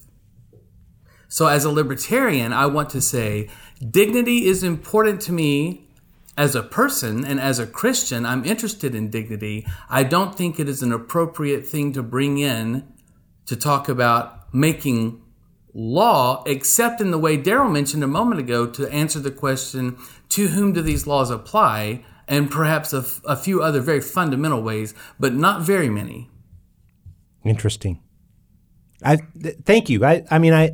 So, 1.27 1.47
as 1.47 1.65
a 1.65 1.71
libertarian, 1.71 2.53
I 2.53 2.67
want 2.67 2.89
to 2.91 3.01
say 3.01 3.49
dignity 3.91 4.45
is 4.45 4.63
important 4.63 5.21
to 5.21 5.33
me 5.33 5.87
as 6.37 6.55
a 6.55 6.63
person 6.63 7.25
and 7.25 7.39
as 7.39 7.59
a 7.59 7.67
Christian. 7.67 8.25
I'm 8.25 8.45
interested 8.45 8.93
in 8.95 9.09
dignity. 9.09 9.65
I 9.89 10.03
don't 10.03 10.35
think 10.35 10.59
it 10.59 10.69
is 10.69 10.81
an 10.81 10.93
appropriate 10.93 11.65
thing 11.65 11.93
to 11.93 12.03
bring 12.03 12.37
in 12.37 12.87
to 13.47 13.55
talk 13.55 13.89
about 13.89 14.53
making 14.53 15.21
law, 15.73 16.43
except 16.45 17.01
in 17.01 17.11
the 17.11 17.17
way 17.17 17.37
Darryl 17.37 17.71
mentioned 17.71 18.03
a 18.03 18.07
moment 18.07 18.39
ago 18.39 18.67
to 18.67 18.87
answer 18.89 19.19
the 19.19 19.31
question 19.31 19.97
to 20.29 20.47
whom 20.49 20.73
do 20.73 20.81
these 20.81 21.07
laws 21.07 21.29
apply, 21.29 22.03
and 22.27 22.51
perhaps 22.51 22.93
a, 22.93 22.99
f- 22.99 23.21
a 23.25 23.35
few 23.35 23.61
other 23.61 23.81
very 23.81 24.01
fundamental 24.01 24.61
ways, 24.61 24.93
but 25.19 25.33
not 25.33 25.61
very 25.61 25.89
many. 25.89 26.29
Interesting. 27.43 28.01
I 29.03 29.17
th- 29.41 29.57
thank 29.63 29.89
you. 29.89 30.03
I 30.05 30.23
I 30.29 30.39
mean 30.39 30.53
I 30.53 30.71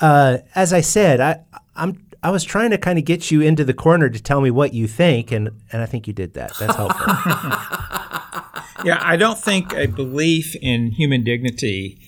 uh, 0.00 0.38
as 0.54 0.72
I 0.72 0.80
said 0.80 1.20
I 1.20 1.40
I'm 1.76 2.04
I 2.22 2.30
was 2.30 2.42
trying 2.42 2.70
to 2.70 2.78
kind 2.78 2.98
of 2.98 3.04
get 3.04 3.30
you 3.30 3.42
into 3.42 3.64
the 3.64 3.74
corner 3.74 4.08
to 4.08 4.22
tell 4.22 4.40
me 4.40 4.50
what 4.50 4.72
you 4.72 4.86
think, 4.88 5.30
and 5.30 5.50
and 5.72 5.82
I 5.82 5.86
think 5.86 6.06
you 6.06 6.14
did 6.14 6.34
that. 6.34 6.52
That's 6.58 6.74
helpful. 6.74 7.06
yeah, 8.84 8.98
I 9.02 9.16
don't 9.18 9.38
think 9.38 9.74
a 9.74 9.86
belief 9.86 10.56
in 10.56 10.92
human 10.92 11.22
dignity 11.22 12.00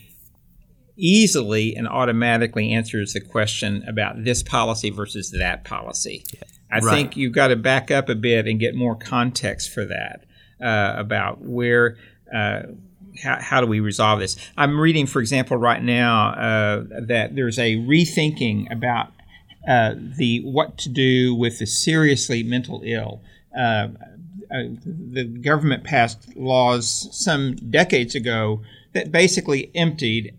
easily 0.97 1.77
and 1.77 1.87
automatically 1.87 2.73
answers 2.73 3.13
the 3.13 3.21
question 3.21 3.85
about 3.87 4.25
this 4.25 4.43
policy 4.43 4.89
versus 4.89 5.31
that 5.39 5.65
policy. 5.65 6.25
Yeah. 6.33 6.41
I 6.71 6.79
right. 6.79 6.95
think 6.95 7.17
you've 7.17 7.33
got 7.33 7.49
to 7.49 7.57
back 7.57 7.91
up 7.91 8.09
a 8.09 8.15
bit 8.15 8.47
and 8.47 8.59
get 8.59 8.75
more 8.75 8.97
context 8.97 9.73
for 9.73 9.85
that 9.85 10.25
uh, 10.61 10.95
about 10.97 11.41
where. 11.41 11.97
Uh, 12.33 12.63
how, 13.23 13.41
how, 13.41 13.61
do 13.63 13.67
we 13.67 13.81
resolve 13.81 14.21
this? 14.21 14.37
I'm 14.59 14.79
reading, 14.79 15.07
for 15.07 15.21
example, 15.21 15.57
right 15.57 15.83
now 15.83 16.33
uh, 16.33 16.85
that 17.07 17.35
there's 17.35 17.59
a 17.59 17.77
rethinking 17.77 18.71
about 18.71 19.13
uh, 19.67 19.95
the 19.97 20.41
what 20.45 20.77
to 20.79 20.89
do 20.89 21.35
with 21.35 21.59
the 21.59 21.67
seriously 21.67 22.43
mental 22.43 22.83
ill. 22.85 23.23
Uh, 23.57 23.89
uh, 24.51 24.63
the 24.85 25.25
government 25.25 25.83
passed 25.83 26.37
laws 26.37 27.09
some 27.11 27.57
decades 27.57 28.15
ago 28.15 28.63
that 28.93 29.11
basically 29.11 29.71
emptied 29.75 30.37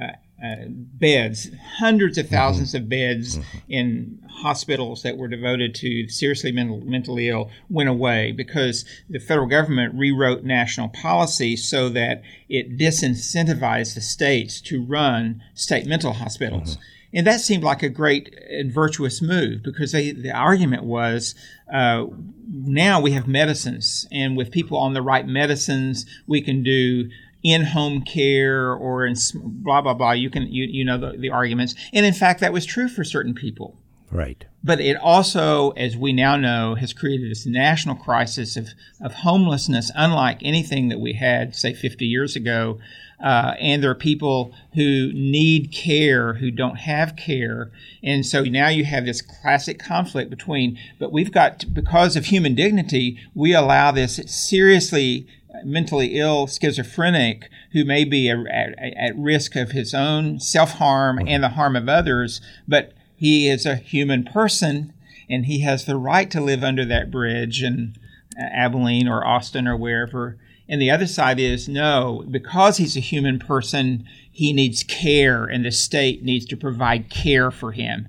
uh, 0.00 0.12
uh, 0.42 0.64
beds, 0.68 1.50
hundreds 1.76 2.18
of 2.18 2.26
1000s 2.26 2.54
mm-hmm. 2.56 2.76
of 2.76 2.88
beds 2.88 3.38
mm-hmm. 3.38 3.58
in 3.68 4.18
hospitals 4.28 5.02
that 5.02 5.16
were 5.16 5.28
devoted 5.28 5.74
to 5.76 6.08
seriously 6.08 6.50
mental, 6.50 6.80
mentally 6.80 7.28
ill 7.28 7.50
went 7.70 7.88
away 7.88 8.32
because 8.32 8.84
the 9.08 9.20
federal 9.20 9.46
government 9.46 9.94
rewrote 9.94 10.42
national 10.42 10.88
policy 10.88 11.54
so 11.54 11.88
that 11.88 12.22
it 12.48 12.76
disincentivized 12.76 13.94
the 13.94 14.00
states 14.00 14.60
to 14.60 14.82
run 14.82 15.40
state 15.54 15.86
mental 15.86 16.14
hospitals. 16.14 16.72
Mm-hmm. 16.72 16.82
And 17.14 17.26
that 17.26 17.40
seemed 17.40 17.62
like 17.62 17.82
a 17.82 17.88
great 17.88 18.34
and 18.50 18.72
virtuous 18.72 19.20
move 19.20 19.62
because 19.62 19.92
they, 19.92 20.12
the 20.12 20.32
argument 20.32 20.84
was 20.84 21.34
uh, 21.72 22.06
now 22.50 23.00
we 23.00 23.12
have 23.12 23.28
medicines, 23.28 24.06
and 24.10 24.36
with 24.36 24.50
people 24.50 24.78
on 24.78 24.94
the 24.94 25.02
right 25.02 25.26
medicines, 25.26 26.06
we 26.26 26.40
can 26.40 26.62
do 26.62 27.10
in-home 27.42 28.02
care 28.02 28.72
or 28.72 29.06
in 29.06 29.14
blah 29.34 29.82
blah 29.82 29.94
blah. 29.94 30.12
You 30.12 30.30
can 30.30 30.44
you 30.44 30.64
you 30.64 30.84
know 30.84 30.98
the, 30.98 31.18
the 31.18 31.30
arguments, 31.30 31.74
and 31.92 32.06
in 32.06 32.14
fact, 32.14 32.40
that 32.40 32.52
was 32.52 32.64
true 32.64 32.88
for 32.88 33.04
certain 33.04 33.34
people. 33.34 33.76
Right. 34.12 34.44
But 34.62 34.80
it 34.80 34.96
also, 34.98 35.70
as 35.70 35.96
we 35.96 36.12
now 36.12 36.36
know, 36.36 36.74
has 36.74 36.92
created 36.92 37.30
this 37.30 37.46
national 37.46 37.96
crisis 37.96 38.56
of, 38.58 38.68
of 39.00 39.14
homelessness, 39.14 39.90
unlike 39.94 40.38
anything 40.42 40.88
that 40.88 41.00
we 41.00 41.14
had, 41.14 41.56
say, 41.56 41.72
50 41.72 42.04
years 42.04 42.36
ago. 42.36 42.78
Uh, 43.24 43.54
and 43.58 43.82
there 43.82 43.90
are 43.90 43.94
people 43.94 44.52
who 44.74 45.12
need 45.14 45.72
care 45.72 46.34
who 46.34 46.50
don't 46.50 46.76
have 46.76 47.16
care. 47.16 47.70
And 48.02 48.26
so 48.26 48.42
now 48.42 48.68
you 48.68 48.84
have 48.84 49.06
this 49.06 49.22
classic 49.22 49.78
conflict 49.78 50.28
between, 50.28 50.78
but 50.98 51.12
we've 51.12 51.32
got, 51.32 51.60
to, 51.60 51.66
because 51.66 52.14
of 52.14 52.26
human 52.26 52.54
dignity, 52.54 53.18
we 53.34 53.54
allow 53.54 53.92
this 53.92 54.20
seriously 54.26 55.26
mentally 55.64 56.18
ill 56.18 56.46
schizophrenic 56.46 57.48
who 57.72 57.84
may 57.84 58.04
be 58.04 58.28
a, 58.28 58.38
a, 58.38 58.94
at 58.96 59.16
risk 59.16 59.56
of 59.56 59.72
his 59.72 59.94
own 59.94 60.40
self 60.40 60.72
harm 60.72 61.20
and 61.26 61.42
the 61.42 61.50
harm 61.50 61.76
of 61.76 61.88
others, 61.88 62.40
but 62.66 62.92
he 63.16 63.48
is 63.48 63.66
a 63.66 63.76
human 63.76 64.24
person 64.24 64.92
and 65.28 65.46
he 65.46 65.60
has 65.60 65.84
the 65.84 65.96
right 65.96 66.30
to 66.30 66.40
live 66.40 66.62
under 66.62 66.84
that 66.84 67.10
bridge 67.10 67.62
in 67.62 67.96
uh, 68.38 68.44
Abilene 68.52 69.08
or 69.08 69.26
Austin 69.26 69.66
or 69.66 69.76
wherever. 69.76 70.38
And 70.68 70.80
the 70.80 70.90
other 70.90 71.06
side 71.06 71.38
is 71.38 71.68
no, 71.68 72.24
because 72.30 72.76
he's 72.76 72.96
a 72.96 73.00
human 73.00 73.38
person, 73.38 74.06
he 74.30 74.52
needs 74.52 74.82
care 74.82 75.44
and 75.44 75.64
the 75.64 75.72
state 75.72 76.22
needs 76.22 76.46
to 76.46 76.56
provide 76.56 77.10
care 77.10 77.50
for 77.50 77.72
him. 77.72 78.08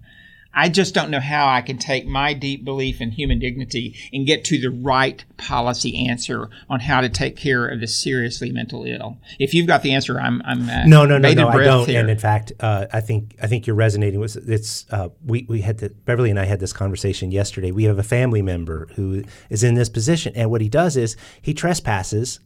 I 0.54 0.70
just 0.70 0.93
don't 0.93 1.10
know 1.10 1.20
how 1.20 1.47
I 1.47 1.62
can 1.62 1.78
take 1.78 2.06
my 2.06 2.34
deep 2.34 2.64
belief 2.64 3.01
in 3.01 3.12
human 3.12 3.39
dignity 3.39 3.95
and 4.14 4.28
get 4.28 4.45
to 4.45 4.60
the 4.60 4.70
right 4.70 5.24
policy 5.38 6.08
answer 6.08 6.49
on 6.70 6.80
how 6.80 7.01
to 7.01 7.10
take 7.10 7.36
care 7.36 7.68
of 7.68 7.80
the 7.80 7.88
seriously 7.88 8.51
mental 8.51 8.86
ill. 8.86 9.18
If 9.39 9.54
you've 9.54 9.68
got 9.68 9.82
the 9.82 9.93
answer, 9.93 10.20
I'm 10.20 10.41
I'm 10.45 10.70
uh, 10.70 10.86
no 10.86 11.06
no 11.06 11.18
no 11.18 11.34
no 11.34 11.47
I 11.49 11.64
don't. 11.64 11.89
Here. 11.89 11.99
And 11.99 12.10
in 12.10 12.20
fact, 12.20 12.51
uh, 12.60 12.86
I 12.93 13.01
think 13.01 13.36
I 13.41 13.47
think 13.47 13.66
you're 13.66 13.76
resonating 13.76 14.20
with 14.20 14.38
it's. 14.47 14.86
Uh, 14.91 15.10
we 15.26 15.45
we 15.49 15.62
had 15.62 15.80
the, 15.80 15.89
Beverly 15.89 16.30
and 16.30 16.39
I 16.39 16.45
had 16.45 16.60
this 16.60 16.74
conversation 16.74 17.32
yesterday. 17.32 17.72
We 17.72 17.86
have 17.86 17.97
a 17.97 18.04
family 18.04 18.41
member 18.41 18.89
who 18.95 19.24
is 19.49 19.64
in 19.64 19.74
this 19.74 19.89
position, 19.89 20.34
and 20.36 20.51
what 20.51 20.62
he 20.62 20.70
does 20.70 20.95
is 20.95 21.16
he 21.41 21.54
trespasses 21.54 22.39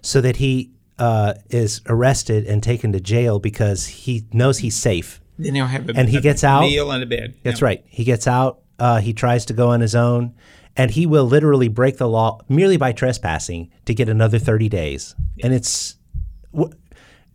so 0.00 0.20
that 0.20 0.36
he 0.36 0.70
uh, 0.98 1.34
is 1.50 1.80
arrested 1.86 2.46
and 2.46 2.62
taken 2.62 2.92
to 2.92 3.00
jail 3.00 3.38
because 3.38 3.86
he 3.86 4.26
knows 4.32 4.58
he's 4.58 4.76
safe 4.76 5.20
then 5.38 5.54
he'll 5.54 5.66
have 5.66 5.88
a, 5.88 5.92
and 5.94 6.08
he 6.08 6.18
a 6.18 6.20
gets 6.20 6.44
out 6.44 6.62
meal 6.62 6.90
and 6.90 7.02
a 7.02 7.06
bed. 7.06 7.34
That's 7.42 7.62
right. 7.62 7.84
He 7.86 8.04
gets 8.04 8.26
out. 8.26 8.60
Uh, 8.78 9.00
he 9.00 9.12
tries 9.12 9.46
to 9.46 9.52
go 9.52 9.70
on 9.70 9.80
his 9.80 9.94
own, 9.94 10.34
and 10.76 10.90
he 10.90 11.06
will 11.06 11.24
literally 11.24 11.68
break 11.68 11.98
the 11.98 12.08
law 12.08 12.40
merely 12.48 12.76
by 12.76 12.92
trespassing 12.92 13.70
to 13.86 13.94
get 13.94 14.08
another 14.08 14.38
thirty 14.38 14.68
days. 14.68 15.14
Yeah. 15.36 15.46
And 15.46 15.54
it's 15.54 15.96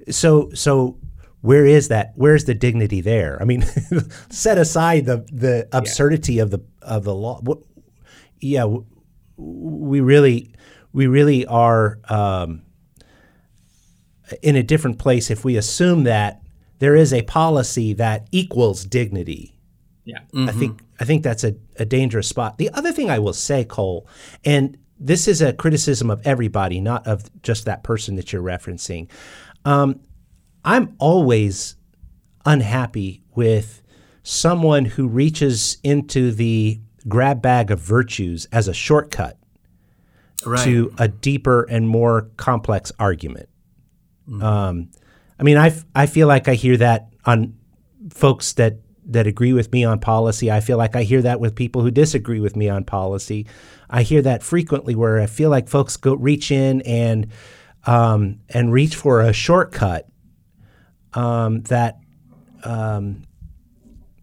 so 0.09 0.49
so. 0.53 0.97
Where 1.41 1.65
is 1.65 1.89
that? 1.89 2.13
Where's 2.15 2.45
the 2.45 2.53
dignity 2.53 3.01
there? 3.01 3.37
I 3.41 3.43
mean, 3.43 3.65
set 4.29 4.57
aside 4.57 5.05
the 5.05 5.25
the 5.31 5.67
absurdity 5.73 6.35
yeah. 6.35 6.43
of 6.43 6.51
the 6.51 6.59
of 6.81 7.03
the 7.03 7.13
law. 7.13 7.41
Yeah, 8.39 8.77
we 9.35 9.99
really 9.99 10.53
we 10.93 11.07
really 11.07 11.45
are 11.45 11.99
um, 12.07 12.61
in 14.41 14.55
a 14.55 14.63
different 14.63 14.99
place 14.99 15.29
if 15.29 15.43
we 15.43 15.57
assume 15.57 16.03
that 16.03 16.42
there 16.83 16.97
is 16.97 17.13
a 17.13 17.21
policy 17.21 17.93
that 17.93 18.27
equals 18.33 18.83
dignity. 18.83 19.57
Yeah. 20.03 20.19
Mm-hmm. 20.33 20.49
I 20.49 20.51
think 20.51 20.81
I 20.99 21.05
think 21.05 21.23
that's 21.23 21.45
a, 21.45 21.55
a 21.79 21.85
dangerous 21.85 22.27
spot. 22.27 22.57
The 22.57 22.69
other 22.71 22.91
thing 22.91 23.09
I 23.09 23.19
will 23.19 23.31
say, 23.31 23.63
Cole, 23.63 24.05
and 24.43 24.77
this 24.99 25.29
is 25.29 25.41
a 25.41 25.53
criticism 25.53 26.11
of 26.11 26.19
everybody, 26.27 26.81
not 26.81 27.07
of 27.07 27.23
just 27.41 27.63
that 27.63 27.83
person 27.83 28.17
that 28.17 28.33
you're 28.33 28.43
referencing. 28.43 29.09
Um, 29.63 30.01
I'm 30.65 30.93
always 30.99 31.77
unhappy 32.45 33.23
with 33.33 33.81
someone 34.23 34.83
who 34.83 35.07
reaches 35.07 35.77
into 35.83 36.33
the 36.33 36.81
grab 37.07 37.41
bag 37.41 37.71
of 37.71 37.79
virtues 37.79 38.45
as 38.51 38.67
a 38.67 38.73
shortcut 38.73 39.37
right. 40.45 40.65
to 40.65 40.93
a 40.97 41.07
deeper 41.07 41.63
and 41.63 41.87
more 41.87 42.29
complex 42.35 42.91
argument. 42.99 43.47
Mm-hmm. 44.27 44.43
Um, 44.43 44.89
I 45.39 45.43
mean, 45.43 45.57
I, 45.57 45.73
I 45.95 46.05
feel 46.05 46.27
like 46.27 46.47
I 46.47 46.53
hear 46.53 46.77
that 46.77 47.09
on 47.25 47.55
folks 48.09 48.53
that 48.53 48.77
that 49.05 49.27
agree 49.27 49.53
with 49.53 49.71
me 49.71 49.83
on 49.83 49.99
policy. 49.99 50.51
I 50.51 50.59
feel 50.61 50.77
like 50.77 50.95
I 50.95 51.03
hear 51.03 51.21
that 51.23 51.39
with 51.39 51.55
people 51.55 51.81
who 51.81 51.91
disagree 51.91 52.39
with 52.39 52.55
me 52.55 52.69
on 52.69 52.83
policy. 52.83 53.45
I 53.89 54.03
hear 54.03 54.21
that 54.21 54.43
frequently, 54.43 54.95
where 54.95 55.19
I 55.19 55.25
feel 55.25 55.49
like 55.49 55.67
folks 55.67 55.97
go 55.97 56.13
reach 56.13 56.51
in 56.51 56.81
and 56.81 57.27
um, 57.85 58.39
and 58.49 58.71
reach 58.71 58.95
for 58.95 59.21
a 59.21 59.33
shortcut 59.33 60.07
um, 61.13 61.61
that 61.63 61.99
um, 62.63 63.23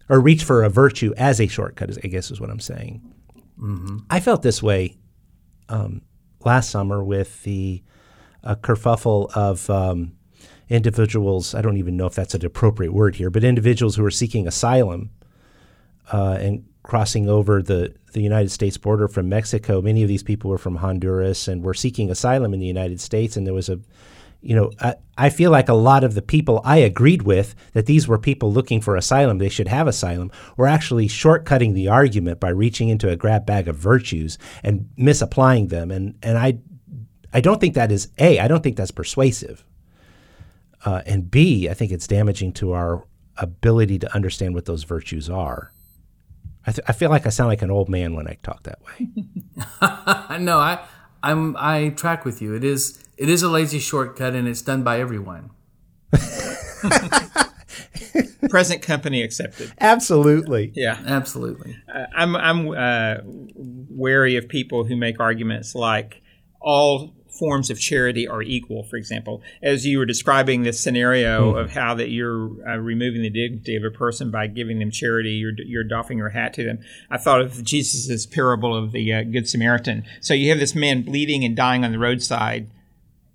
or 0.09 0.19
reach 0.19 0.43
for 0.43 0.63
a 0.63 0.69
virtue 0.69 1.13
as 1.17 1.39
a 1.39 1.47
shortcut. 1.47 1.97
I 2.03 2.07
guess 2.07 2.31
is 2.31 2.41
what 2.41 2.49
I'm 2.49 2.59
saying. 2.59 3.01
Mm-hmm. 3.59 3.97
I 4.09 4.19
felt 4.19 4.41
this 4.41 4.63
way 4.63 4.97
um, 5.69 6.01
last 6.43 6.69
summer 6.69 7.03
with 7.03 7.43
the 7.43 7.83
uh, 8.43 8.55
kerfuffle 8.55 9.31
of 9.35 9.69
um, 9.69 10.13
individuals, 10.71 11.53
I 11.53 11.61
don't 11.61 11.77
even 11.77 11.97
know 11.97 12.05
if 12.05 12.15
that's 12.15 12.33
an 12.33 12.45
appropriate 12.45 12.93
word 12.93 13.17
here, 13.17 13.29
but 13.29 13.43
individuals 13.43 13.97
who 13.97 14.05
are 14.05 14.11
seeking 14.11 14.47
asylum 14.47 15.09
uh, 16.11 16.37
and 16.39 16.65
crossing 16.83 17.27
over 17.29 17.61
the, 17.61 17.93
the 18.13 18.21
United 18.21 18.49
States 18.49 18.77
border 18.77 19.09
from 19.09 19.27
Mexico. 19.27 19.81
Many 19.81 20.01
of 20.01 20.07
these 20.07 20.23
people 20.23 20.49
were 20.49 20.57
from 20.57 20.77
Honduras 20.77 21.49
and 21.49 21.61
were 21.61 21.73
seeking 21.73 22.09
asylum 22.09 22.53
in 22.53 22.61
the 22.61 22.65
United 22.65 23.01
States. 23.01 23.35
And 23.35 23.45
there 23.45 23.53
was 23.53 23.67
a, 23.67 23.79
you 24.41 24.55
know, 24.55 24.71
I, 24.79 24.95
I 25.17 25.29
feel 25.29 25.51
like 25.51 25.67
a 25.67 25.73
lot 25.73 26.05
of 26.05 26.15
the 26.15 26.21
people 26.21 26.61
I 26.63 26.77
agreed 26.77 27.23
with 27.23 27.53
that 27.73 27.85
these 27.85 28.07
were 28.07 28.17
people 28.17 28.51
looking 28.51 28.79
for 28.79 28.95
asylum, 28.95 29.39
they 29.39 29.49
should 29.49 29.67
have 29.67 29.87
asylum, 29.87 30.31
were 30.55 30.67
actually 30.67 31.09
shortcutting 31.09 31.73
the 31.73 31.89
argument 31.89 32.39
by 32.39 32.49
reaching 32.49 32.87
into 32.87 33.09
a 33.09 33.17
grab 33.17 33.45
bag 33.45 33.67
of 33.67 33.75
virtues 33.75 34.37
and 34.63 34.89
misapplying 34.95 35.67
them. 35.67 35.91
And, 35.91 36.15
and 36.23 36.37
I, 36.37 36.59
I 37.33 37.41
don't 37.41 37.59
think 37.59 37.75
that 37.75 37.91
is 37.91 38.07
A, 38.17 38.39
I 38.39 38.47
don't 38.47 38.63
think 38.63 38.77
that's 38.77 38.91
persuasive. 38.91 39.65
Uh, 40.85 41.01
and 41.05 41.29
B, 41.29 41.69
I 41.69 41.73
think 41.73 41.91
it's 41.91 42.07
damaging 42.07 42.53
to 42.53 42.73
our 42.73 43.05
ability 43.37 43.99
to 43.99 44.13
understand 44.15 44.53
what 44.53 44.65
those 44.65 44.83
virtues 44.83 45.29
are. 45.29 45.71
I, 46.65 46.71
th- 46.71 46.85
I 46.87 46.93
feel 46.93 47.09
like 47.09 47.25
I 47.25 47.29
sound 47.29 47.47
like 47.49 47.61
an 47.61 47.71
old 47.71 47.89
man 47.89 48.15
when 48.15 48.27
I 48.27 48.37
talk 48.43 48.63
that 48.63 48.79
way. 48.85 49.09
no, 50.39 50.59
I 50.59 50.79
I'm 51.23 51.55
I 51.57 51.89
track 51.89 52.23
with 52.25 52.41
you. 52.41 52.53
It 52.55 52.63
is 52.63 53.03
it 53.17 53.29
is 53.29 53.43
a 53.43 53.49
lazy 53.49 53.79
shortcut, 53.79 54.33
and 54.35 54.47
it's 54.47 54.61
done 54.61 54.83
by 54.83 54.99
everyone. 54.99 55.51
Present 58.49 58.81
company 58.81 59.21
accepted. 59.21 59.71
Absolutely. 59.79 60.71
Yeah. 60.75 60.99
Absolutely. 61.05 61.77
Uh, 61.93 62.05
I'm 62.15 62.35
I'm 62.35 62.69
uh, 62.69 63.17
wary 63.25 64.35
of 64.35 64.49
people 64.49 64.83
who 64.83 64.95
make 64.95 65.19
arguments 65.19 65.73
like 65.75 66.21
all 66.59 67.13
forms 67.41 67.71
of 67.71 67.79
charity 67.79 68.27
are 68.27 68.43
equal. 68.43 68.83
For 68.83 68.97
example, 68.97 69.41
as 69.63 69.83
you 69.83 69.97
were 69.97 70.05
describing 70.05 70.61
this 70.61 70.79
scenario 70.79 71.55
of 71.55 71.71
how 71.71 71.95
that 71.95 72.09
you're 72.09 72.51
uh, 72.69 72.77
removing 72.77 73.23
the 73.23 73.31
dignity 73.31 73.75
of 73.75 73.83
a 73.83 73.89
person 73.89 74.29
by 74.29 74.45
giving 74.45 74.77
them 74.77 74.91
charity, 74.91 75.31
you're 75.31 75.53
you're 75.57 75.83
doffing 75.83 76.19
your 76.19 76.29
hat 76.29 76.53
to 76.53 76.63
them. 76.63 76.77
I 77.09 77.17
thought 77.17 77.41
of 77.41 77.63
Jesus' 77.63 78.27
parable 78.27 78.75
of 78.77 78.91
the 78.91 79.11
uh, 79.11 79.23
Good 79.23 79.49
Samaritan. 79.49 80.03
So 80.19 80.35
you 80.35 80.49
have 80.49 80.59
this 80.59 80.75
man 80.75 81.01
bleeding 81.01 81.43
and 81.43 81.55
dying 81.55 81.83
on 81.83 81.91
the 81.91 81.97
roadside, 81.97 82.69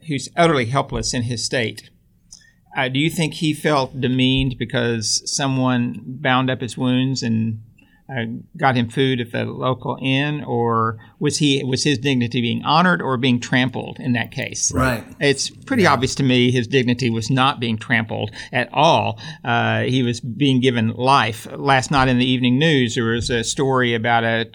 who's 0.07 0.29
utterly 0.37 0.67
helpless 0.67 1.13
in 1.13 1.23
his 1.23 1.45
state. 1.45 1.91
Uh, 2.77 2.89
do 2.89 3.01
you 3.01 3.11
think 3.11 3.35
he 3.35 3.53
felt 3.55 4.01
demeaned 4.01 4.57
because 4.57 5.21
someone 5.29 6.01
bound 6.07 6.49
up 6.49 6.61
his 6.61 6.79
wounds 6.79 7.25
and 7.25 7.61
uh, 8.09 8.25
got 8.57 8.77
him 8.77 8.89
food 8.89 9.21
at 9.21 9.33
the 9.33 9.45
local 9.45 9.99
inn, 10.01 10.45
or 10.45 10.99
was 11.19 11.39
he 11.39 11.63
was 11.65 11.83
his 11.83 11.99
dignity 11.99 12.41
being 12.41 12.65
honored 12.65 13.03
or 13.03 13.17
being 13.17 13.41
trampled 13.41 13.99
in 13.99 14.13
that 14.13 14.31
case? 14.31 14.73
Right. 14.73 15.05
It's 15.19 15.51
pretty 15.51 15.87
obvious 15.87 16.15
to 16.17 16.23
me 16.23 16.51
his 16.51 16.69
dignity 16.69 17.11
was 17.11 17.31
not 17.31 17.59
being 17.59 17.79
trampled 17.79 18.31
at 18.53 18.69
all. 18.73 19.19
Uh, 19.45 19.83
he 19.83 20.03
was 20.03 20.21
being 20.21 20.61
given 20.61 20.91
life. 20.91 21.47
Last 21.57 21.91
night 21.91 22.09
in 22.09 22.19
the 22.19 22.27
evening 22.27 22.59
news, 22.59 22.95
there 22.95 23.05
was 23.05 23.29
a 23.29 23.43
story 23.43 23.95
about 23.95 24.23
a, 24.23 24.47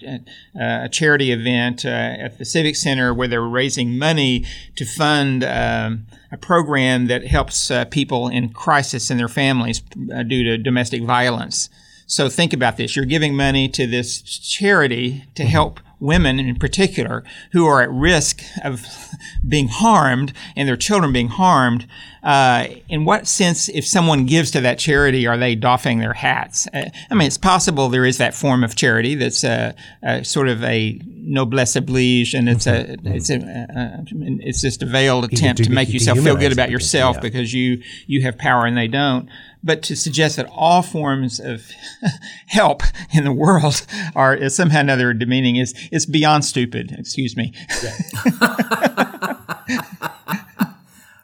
a, 0.58 0.84
a 0.84 0.88
charity 0.88 1.30
event 1.30 1.84
uh, 1.84 1.88
at 1.88 2.38
the 2.38 2.44
Civic 2.44 2.76
Center 2.76 3.12
where 3.12 3.28
they 3.28 3.38
were 3.38 3.48
raising 3.48 3.98
money 3.98 4.46
to 4.76 4.84
fund. 4.84 5.44
Um, 5.44 6.06
a 6.32 6.38
program 6.38 7.08
that 7.08 7.26
helps 7.26 7.70
uh, 7.70 7.84
people 7.84 8.28
in 8.28 8.48
crisis 8.48 9.10
in 9.10 9.18
their 9.18 9.28
families 9.28 9.82
uh, 10.14 10.22
due 10.22 10.42
to 10.44 10.56
domestic 10.56 11.02
violence. 11.02 11.68
So 12.12 12.28
think 12.28 12.52
about 12.52 12.76
this. 12.76 12.94
You're 12.94 13.06
giving 13.06 13.34
money 13.34 13.70
to 13.70 13.86
this 13.86 14.20
charity 14.20 15.24
to 15.34 15.46
help 15.46 15.80
women 15.98 16.38
in 16.38 16.56
particular 16.56 17.24
who 17.52 17.64
are 17.64 17.80
at 17.80 17.90
risk 17.90 18.42
of 18.62 18.84
being 19.48 19.68
harmed 19.68 20.34
and 20.54 20.68
their 20.68 20.76
children 20.76 21.10
being 21.10 21.28
harmed. 21.28 21.86
Uh, 22.22 22.66
in 22.90 23.06
what 23.06 23.26
sense, 23.26 23.70
if 23.70 23.86
someone 23.86 24.26
gives 24.26 24.50
to 24.50 24.60
that 24.60 24.78
charity, 24.78 25.26
are 25.26 25.38
they 25.38 25.54
doffing 25.54 26.00
their 26.00 26.12
hats? 26.12 26.68
Uh, 26.74 26.90
I 27.10 27.14
mean, 27.14 27.28
it's 27.28 27.38
possible 27.38 27.88
there 27.88 28.04
is 28.04 28.18
that 28.18 28.34
form 28.34 28.62
of 28.62 28.76
charity 28.76 29.14
that's 29.14 29.42
a, 29.42 29.74
a 30.02 30.22
sort 30.22 30.48
of 30.48 30.62
a 30.64 31.00
noblesse 31.06 31.76
oblige, 31.76 32.34
and 32.34 32.46
it's 32.48 32.66
a 32.66 32.96
it's 33.04 33.30
a 33.30 33.36
uh, 33.36 34.04
it's 34.20 34.60
just 34.60 34.82
a 34.82 34.86
veiled 34.86 35.24
attempt 35.24 35.64
to 35.64 35.70
make 35.70 35.90
yourself 35.90 36.18
feel 36.18 36.36
good 36.36 36.52
about 36.52 36.70
yourself 36.70 37.16
yeah. 37.16 37.22
because 37.22 37.54
you 37.54 37.82
you 38.06 38.22
have 38.22 38.36
power 38.36 38.66
and 38.66 38.76
they 38.76 38.88
don't. 38.88 39.30
But 39.64 39.82
to 39.84 39.96
suggest 39.96 40.36
that 40.36 40.46
all 40.50 40.82
forms 40.82 41.38
of 41.38 41.70
help 42.48 42.82
in 43.14 43.24
the 43.24 43.32
world 43.32 43.86
are 44.16 44.34
is 44.34 44.54
somehow 44.56 44.78
or 44.78 44.80
another 44.80 45.14
demeaning 45.14 45.56
is 45.56 45.74
is 45.92 46.04
beyond 46.06 46.44
stupid. 46.44 46.92
Excuse 46.98 47.36
me. 47.36 47.52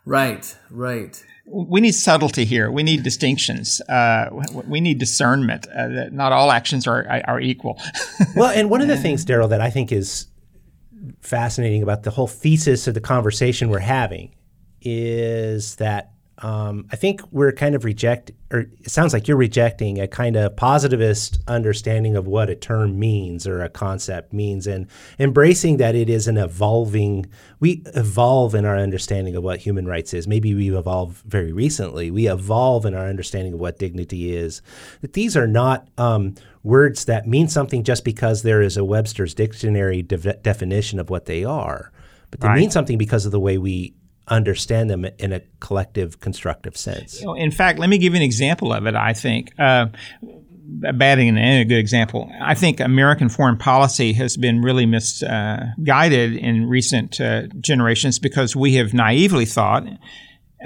Right. 0.05 0.57
Right. 0.70 1.22
we 1.45 1.82
need 1.82 1.93
subtlety 1.93 2.47
here. 2.47 2.70
We 2.70 2.82
need 2.82 3.03
distinctions. 3.03 3.82
Uh, 3.82 4.30
we 4.66 4.80
need 4.80 4.99
discernment. 4.99 5.66
Uh, 5.68 5.89
that 5.89 6.12
not 6.14 6.32
all 6.32 6.51
actions 6.51 6.86
are 6.86 7.07
are 7.26 7.41
equal. 7.41 7.78
Well, 8.34 8.51
and 8.51 8.70
one 8.70 8.80
of 8.80 8.89
the 8.89 8.97
things, 8.97 9.24
Darryl, 9.24 9.49
that 9.51 9.61
I 9.61 9.70
think 9.70 9.93
is 9.93 10.28
fascinating 11.20 11.82
about 11.82 12.05
the 12.05 12.11
whole 12.11 12.26
thesis 12.26 12.86
of 12.86 12.95
the 12.95 13.01
conversation 13.01 13.68
we're 13.68 13.80
having 13.80 14.34
is 14.80 15.76
that 15.76 16.12
um, 16.43 16.86
I 16.93 16.97
think 16.97 17.20
we're 17.32 17.53
kind 17.53 17.74
of 17.74 17.84
reject, 17.84 18.30
or 18.53 18.61
it 18.61 18.91
sounds 18.91 19.12
like 19.12 19.26
you're 19.26 19.36
rejecting 19.36 20.01
a 20.01 20.07
kind 20.07 20.36
of 20.36 20.55
positivist 20.57 21.39
understanding 21.49 22.14
of 22.16 22.26
what 22.26 22.49
a 22.49 22.55
term 22.55 22.99
means 22.99 23.47
or 23.47 23.62
a 23.62 23.68
concept 23.68 24.32
means, 24.32 24.66
and 24.66 24.86
embracing 25.18 25.78
that 25.78 25.95
it 25.95 26.09
is 26.09 26.28
an 26.28 26.36
evolving. 26.39 27.26
We 27.61 27.82
evolve 27.95 28.55
in 28.55 28.64
our 28.64 28.76
understanding 28.76 29.34
of 29.34 29.43
what 29.43 29.59
human 29.61 29.86
rights 29.86 30.14
is. 30.14 30.28
Maybe 30.28 30.55
we 30.55 30.76
evolve 30.76 31.22
very 31.26 31.53
recently. 31.53 32.11
We 32.11 32.28
evolve 32.28 32.86
in 32.86 32.95
our 32.95 33.07
understanding 33.07 33.55
of 33.55 33.61
what 33.61 33.78
dignity 33.78 34.34
is. 34.36 34.62
That 35.01 35.14
these 35.14 35.36
are 35.36 35.49
not 35.49 35.89
um, 35.99 36.34
words 36.62 37.07
that 37.07 37.26
mean 37.26 37.49
something 37.49 37.82
just 37.82 38.05
because 38.05 38.43
there 38.43 38.62
is 38.62 38.76
a 38.76 38.84
Webster's 38.84 39.34
dictionary 39.34 40.03
de- 40.03 40.34
definition 40.34 41.01
of 41.01 41.11
what 41.11 41.26
they 41.26 41.45
are, 41.45 41.91
but 42.30 42.41
they 42.41 42.49
Right. 42.49 42.61
mean 42.61 42.70
something 42.70 42.99
because 42.99 43.26
of 43.26 43.32
the 43.32 43.41
way 43.41 43.59
we 43.59 43.95
understand 44.29 44.91
them 44.91 45.05
in 45.18 45.33
a 45.33 45.41
collective, 45.61 46.20
constructive 46.20 46.76
sense. 46.76 47.22
In 47.37 47.51
fact, 47.51 47.79
let 47.79 47.89
me 47.89 47.99
give 47.99 48.14
you 48.14 48.18
an 48.18 48.22
example 48.22 48.72
of 48.72 48.87
it. 48.87 48.95
I 48.95 49.12
think. 49.12 49.53
Uh, 49.59 49.87
bad 50.68 51.18
and 51.18 51.39
a 51.39 51.64
good 51.64 51.79
example. 51.79 52.31
I 52.41 52.55
think 52.55 52.81
American 52.81 53.29
foreign 53.29 53.57
policy 53.57 54.12
has 54.14 54.37
been 54.37 54.61
really 54.61 54.87
misguided 54.87 56.37
in 56.37 56.68
recent 56.68 57.20
uh, 57.20 57.47
generations 57.61 58.18
because 58.18 58.55
we 58.55 58.74
have 58.74 58.93
naively 58.93 59.47
thought 59.47 59.85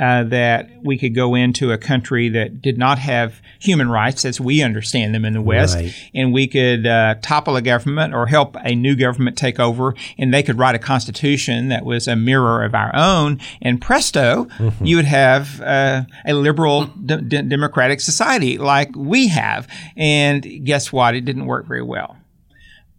uh, 0.01 0.25
that 0.25 0.71
we 0.83 0.97
could 0.99 1.15
go 1.15 1.35
into 1.35 1.71
a 1.73 1.79
country 1.79 2.29
that 2.31 2.63
did 2.63 2.79
not 2.79 2.99
have 2.99 3.41
human 3.61 3.89
rights 3.91 4.25
as 4.25 4.41
we 4.41 4.63
understand 4.63 5.15
them 5.15 5.25
in 5.25 5.33
the 5.35 5.43
West, 5.43 5.77
Right. 5.77 5.95
and 6.15 6.33
we 6.33 6.47
could 6.47 6.87
uh, 6.87 7.17
topple 7.23 7.57
a 7.57 7.63
government 7.63 8.15
or 8.15 8.27
help 8.27 8.57
a 8.65 8.75
new 8.75 8.97
government 8.97 9.37
take 9.37 9.61
over, 9.61 9.95
and 10.19 10.33
they 10.33 10.43
could 10.43 10.59
write 10.59 10.75
a 10.75 10.79
constitution 10.79 11.69
that 11.69 11.85
was 11.85 12.09
a 12.09 12.17
mirror 12.17 12.65
of 12.65 12.75
our 12.75 12.91
own, 12.95 13.39
and 13.61 13.81
presto, 13.81 14.49
you 14.81 14.97
would 14.97 15.05
have 15.05 15.61
uh, 15.61 16.03
a 16.27 16.35
liberal 16.35 16.87
d- 16.87 17.17
d- 17.21 17.43
democratic 17.43 18.01
society 18.01 18.59
like 18.59 18.91
we 18.97 19.29
have. 19.29 19.69
And 19.97 20.65
guess 20.65 20.93
what? 20.93 21.15
It 21.15 21.25
didn't 21.25 21.47
work 21.47 21.67
very 21.67 21.83
well 21.83 22.17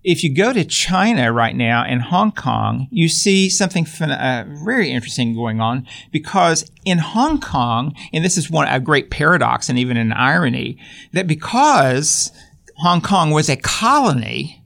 if 0.04 0.24
you 0.24 0.34
go 0.34 0.52
to 0.52 0.66
China 0.66 1.32
right 1.32 1.56
now 1.56 1.84
and 1.84 2.02
Hong 2.02 2.32
Kong, 2.32 2.88
you 2.92 3.08
see 3.08 3.50
something 3.50 3.88
uh, 4.02 4.46
very 4.66 4.92
interesting 4.92 5.34
going 5.34 5.62
on 5.62 5.88
because 6.12 6.70
in 6.84 6.98
Hong 6.98 7.40
Kong, 7.40 7.96
and 8.12 8.24
this 8.24 8.38
is 8.38 8.50
one 8.52 8.68
a 8.68 8.80
great 8.80 9.10
paradox 9.10 9.70
and 9.70 9.80
even 9.80 9.96
an 9.98 10.12
irony, 10.12 10.78
that 11.14 11.26
because 11.28 12.32
Hong 12.78 13.02
Kong 13.02 13.32
was 13.32 13.50
a 13.50 13.56
colony 13.56 14.62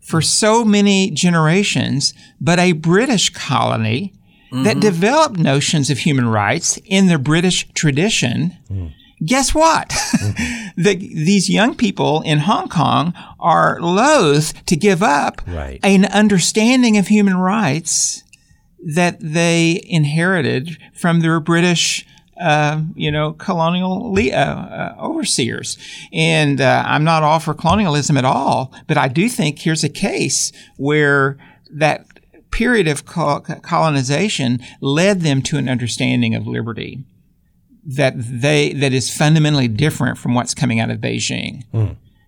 for 0.00 0.22
so 0.22 0.64
many 0.64 1.10
generations, 1.10 2.14
but 2.40 2.58
a 2.58 2.72
British 2.72 3.30
colony 3.30 4.14
that 4.64 4.80
developed 4.80 5.38
notions 5.38 5.90
of 5.90 5.98
human 5.98 6.26
rights 6.26 6.78
in 6.86 7.08
the 7.08 7.18
British 7.18 7.68
tradition. 7.74 8.56
Guess 9.24 9.54
what? 9.54 9.88
the, 10.76 10.94
these 10.96 11.50
young 11.50 11.74
people 11.74 12.22
in 12.22 12.38
Hong 12.38 12.68
Kong 12.68 13.14
are 13.40 13.80
loath 13.80 14.64
to 14.66 14.76
give 14.76 15.02
up 15.02 15.42
Right. 15.46 15.80
an 15.82 16.04
understanding 16.06 16.96
of 16.96 17.08
human 17.08 17.36
rights 17.36 18.22
that 18.94 19.18
they 19.20 19.80
inherited 19.88 20.78
from 20.94 21.18
their 21.20 21.40
British, 21.40 22.06
uh, 22.40 22.80
you 22.94 23.10
know, 23.10 23.32
colonial 23.32 24.12
le- 24.12 24.30
uh, 24.30 24.94
uh, 24.94 24.94
overseers. 25.00 25.76
And 26.12 26.60
uh, 26.60 26.84
I'm 26.86 27.02
not 27.02 27.24
all 27.24 27.40
for 27.40 27.54
colonialism 27.54 28.16
at 28.16 28.24
all, 28.24 28.72
but 28.86 28.96
I 28.96 29.08
do 29.08 29.28
think 29.28 29.58
here's 29.58 29.82
a 29.82 29.88
case 29.88 30.52
where 30.76 31.36
that 31.72 32.06
period 32.52 32.86
of 32.86 33.04
col- 33.04 33.40
colonization 33.40 34.60
led 34.80 35.22
them 35.22 35.42
to 35.42 35.58
an 35.58 35.68
understanding 35.68 36.34
of 36.36 36.46
liberty 36.46 37.04
that 37.96 38.14
they 38.16 38.72
that 38.74 38.92
is 38.92 39.14
fundamentally 39.14 39.68
different 39.68 40.18
from 40.18 40.34
what's 40.34 40.54
coming 40.54 40.78
out 40.80 40.90
of 40.90 40.98
Beijing. 40.98 41.64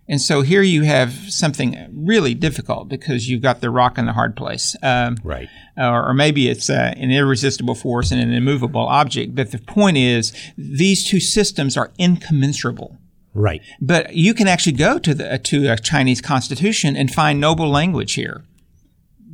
And 0.07 0.19
so 0.19 0.41
here 0.41 0.61
you 0.63 0.81
have 0.81 1.13
something 1.29 1.87
really 1.93 2.33
difficult 2.33 2.89
because 2.89 3.29
you've 3.29 3.41
got 3.41 3.61
the 3.61 3.69
rock 3.69 3.97
and 3.97 4.05
the 4.07 4.13
hard 4.13 4.35
place. 4.35 4.75
Um, 4.83 5.15
Right. 5.23 5.47
or, 5.77 6.09
or 6.09 6.13
maybe 6.13 6.49
it's 6.49 6.69
uh, 6.69 6.93
an 6.97 7.11
irresistible 7.11 7.75
force 7.75 8.11
and 8.11 8.19
an 8.19 8.33
immovable 8.33 8.85
object. 8.87 9.35
But 9.35 9.51
the 9.51 9.59
point 9.59 9.95
is, 9.97 10.33
these 10.57 11.05
two 11.05 11.21
systems 11.21 11.77
are 11.77 11.91
incommensurable. 11.97 12.97
Right. 13.33 13.61
But 13.79 14.13
you 14.15 14.33
can 14.33 14.49
actually 14.49 14.73
go 14.73 14.99
to 14.99 15.13
the 15.13 15.37
to 15.37 15.67
a 15.71 15.77
Chinese 15.77 16.19
constitution 16.19 16.97
and 16.97 17.09
find 17.09 17.39
noble 17.39 17.69
language 17.69 18.13
here, 18.15 18.43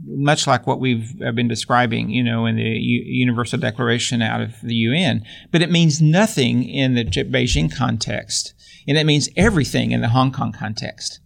much 0.07 0.47
like 0.47 0.65
what 0.65 0.79
we've 0.79 1.17
been 1.17 1.47
describing, 1.47 2.09
you 2.09 2.23
know, 2.23 2.45
in 2.45 2.55
the 2.55 2.63
U- 2.63 3.03
Universal 3.05 3.59
Declaration 3.59 4.21
out 4.21 4.41
of 4.41 4.59
the 4.61 4.75
UN. 4.75 5.23
But 5.51 5.61
it 5.61 5.71
means 5.71 6.01
nothing 6.01 6.63
in 6.63 6.95
the 6.95 7.03
Beijing 7.03 7.73
context, 7.75 8.53
and 8.87 8.97
it 8.97 9.05
means 9.05 9.29
everything 9.35 9.91
in 9.91 10.01
the 10.01 10.09
Hong 10.09 10.31
Kong 10.31 10.51
context. 10.51 11.19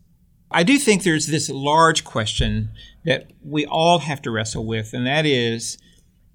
I 0.49 0.63
do 0.63 0.77
think 0.77 1.03
there's 1.03 1.27
this 1.27 1.49
large 1.49 2.03
question 2.03 2.71
that 3.05 3.31
we 3.43 3.65
all 3.65 3.99
have 3.99 4.21
to 4.23 4.31
wrestle 4.31 4.65
with, 4.65 4.93
and 4.93 5.07
that 5.07 5.25
is 5.25 5.77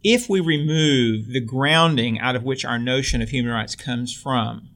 if 0.02 0.28
we 0.28 0.40
remove 0.40 1.28
the 1.28 1.40
grounding 1.40 2.18
out 2.20 2.36
of 2.36 2.44
which 2.44 2.64
our 2.64 2.78
notion 2.78 3.20
of 3.20 3.30
human 3.30 3.52
rights 3.52 3.74
comes 3.74 4.14
from 4.14 4.68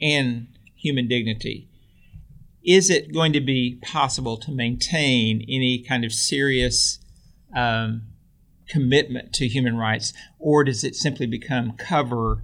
and 0.00 0.48
human 0.76 1.08
dignity, 1.08 1.69
is 2.64 2.90
it 2.90 3.12
going 3.12 3.32
to 3.32 3.40
be 3.40 3.78
possible 3.82 4.36
to 4.38 4.52
maintain 4.52 5.42
any 5.48 5.82
kind 5.82 6.04
of 6.04 6.12
serious 6.12 6.98
um, 7.56 8.02
commitment 8.68 9.32
to 9.34 9.48
human 9.48 9.76
rights, 9.76 10.12
or 10.38 10.64
does 10.64 10.84
it 10.84 10.94
simply 10.94 11.26
become 11.26 11.72
cover 11.72 12.42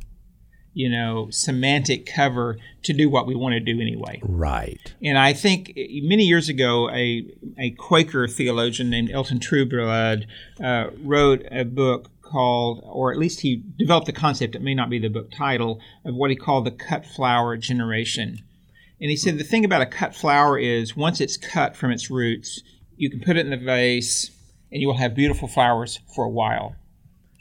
you 0.76 0.90
know, 0.90 1.26
semantic 1.30 2.04
cover 2.04 2.58
to 2.82 2.92
do 2.92 3.08
what 3.08 3.26
we 3.26 3.34
want 3.34 3.54
to 3.54 3.60
do 3.60 3.80
anyway. 3.80 4.20
Right. 4.22 4.94
And 5.02 5.16
I 5.16 5.32
think 5.32 5.72
many 5.74 6.24
years 6.24 6.50
ago, 6.50 6.90
a, 6.90 7.26
a 7.58 7.70
Quaker 7.70 8.28
theologian 8.28 8.90
named 8.90 9.10
Elton 9.10 9.40
Trueblood 9.40 10.26
uh, 10.62 10.88
wrote 11.02 11.46
a 11.50 11.64
book 11.64 12.10
called, 12.20 12.82
or 12.84 13.10
at 13.10 13.16
least 13.18 13.40
he 13.40 13.62
developed 13.78 14.04
the 14.04 14.12
concept, 14.12 14.54
it 14.54 14.60
may 14.60 14.74
not 14.74 14.90
be 14.90 14.98
the 14.98 15.08
book 15.08 15.30
title, 15.30 15.80
of 16.04 16.14
what 16.14 16.28
he 16.28 16.36
called 16.36 16.66
the 16.66 16.70
cut 16.70 17.06
flower 17.06 17.56
generation. 17.56 18.40
And 19.00 19.10
he 19.10 19.16
said 19.16 19.38
the 19.38 19.44
thing 19.44 19.64
about 19.64 19.82
a 19.82 19.86
cut 19.86 20.14
flower 20.14 20.58
is 20.58 20.96
once 20.96 21.20
it's 21.20 21.36
cut 21.36 21.76
from 21.76 21.90
its 21.90 22.10
roots, 22.10 22.62
you 22.96 23.10
can 23.10 23.20
put 23.20 23.36
it 23.36 23.44
in 23.44 23.50
the 23.50 23.56
vase 23.56 24.30
and 24.72 24.80
you 24.80 24.88
will 24.88 24.96
have 24.96 25.14
beautiful 25.14 25.48
flowers 25.48 26.00
for 26.14 26.24
a 26.24 26.30
while 26.30 26.76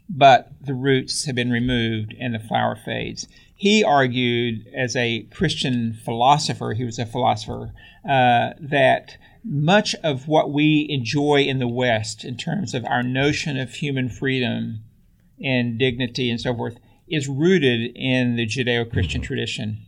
but 0.10 0.52
the 0.62 0.74
roots 0.74 1.26
have 1.26 1.36
been 1.36 1.52
removed 1.52 2.14
and 2.20 2.34
the 2.34 2.40
flower 2.40 2.76
fades. 2.76 3.28
He 3.56 3.84
argued, 3.84 4.68
as 4.76 4.96
a 4.96 5.24
Christian 5.32 5.94
philosopher, 5.94 6.74
he 6.74 6.84
was 6.84 7.00
a 7.00 7.06
philosopher, 7.06 7.74
uh, 8.08 8.52
that 8.60 9.18
much 9.44 9.96
of 10.04 10.28
what 10.28 10.52
we 10.52 10.86
enjoy 10.90 11.42
in 11.42 11.60
the 11.60 11.68
West 11.68 12.26
in 12.26 12.36
terms 12.36 12.74
of 12.74 12.86
our 12.86 13.04
notion 13.04 13.58
of 13.58 13.74
human 13.74 14.10
freedom 14.10 14.80
and 15.44 15.78
dignity 15.78 16.30
and 16.30 16.42
so 16.42 16.54
forth 16.54 16.78
is 17.08 17.28
rooted 17.28 17.92
in 17.96 18.36
the 18.36 18.46
Judeo 18.46 18.90
Christian 18.90 19.22
tradition. 19.22 19.85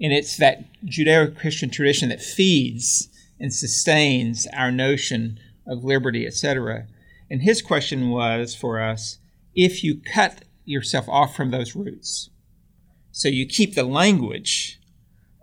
And 0.00 0.12
it's 0.12 0.36
that 0.38 0.64
Judeo 0.84 1.36
Christian 1.36 1.70
tradition 1.70 2.08
that 2.08 2.22
feeds 2.22 3.08
and 3.38 3.52
sustains 3.52 4.46
our 4.56 4.70
notion 4.70 5.38
of 5.66 5.84
liberty, 5.84 6.26
etc. 6.26 6.86
And 7.30 7.42
his 7.42 7.62
question 7.62 8.10
was 8.10 8.54
for 8.54 8.80
us 8.80 9.18
if 9.54 9.84
you 9.84 10.00
cut 10.00 10.44
yourself 10.64 11.08
off 11.08 11.36
from 11.36 11.50
those 11.50 11.76
roots, 11.76 12.30
so 13.12 13.28
you 13.28 13.46
keep 13.46 13.74
the 13.74 13.84
language 13.84 14.80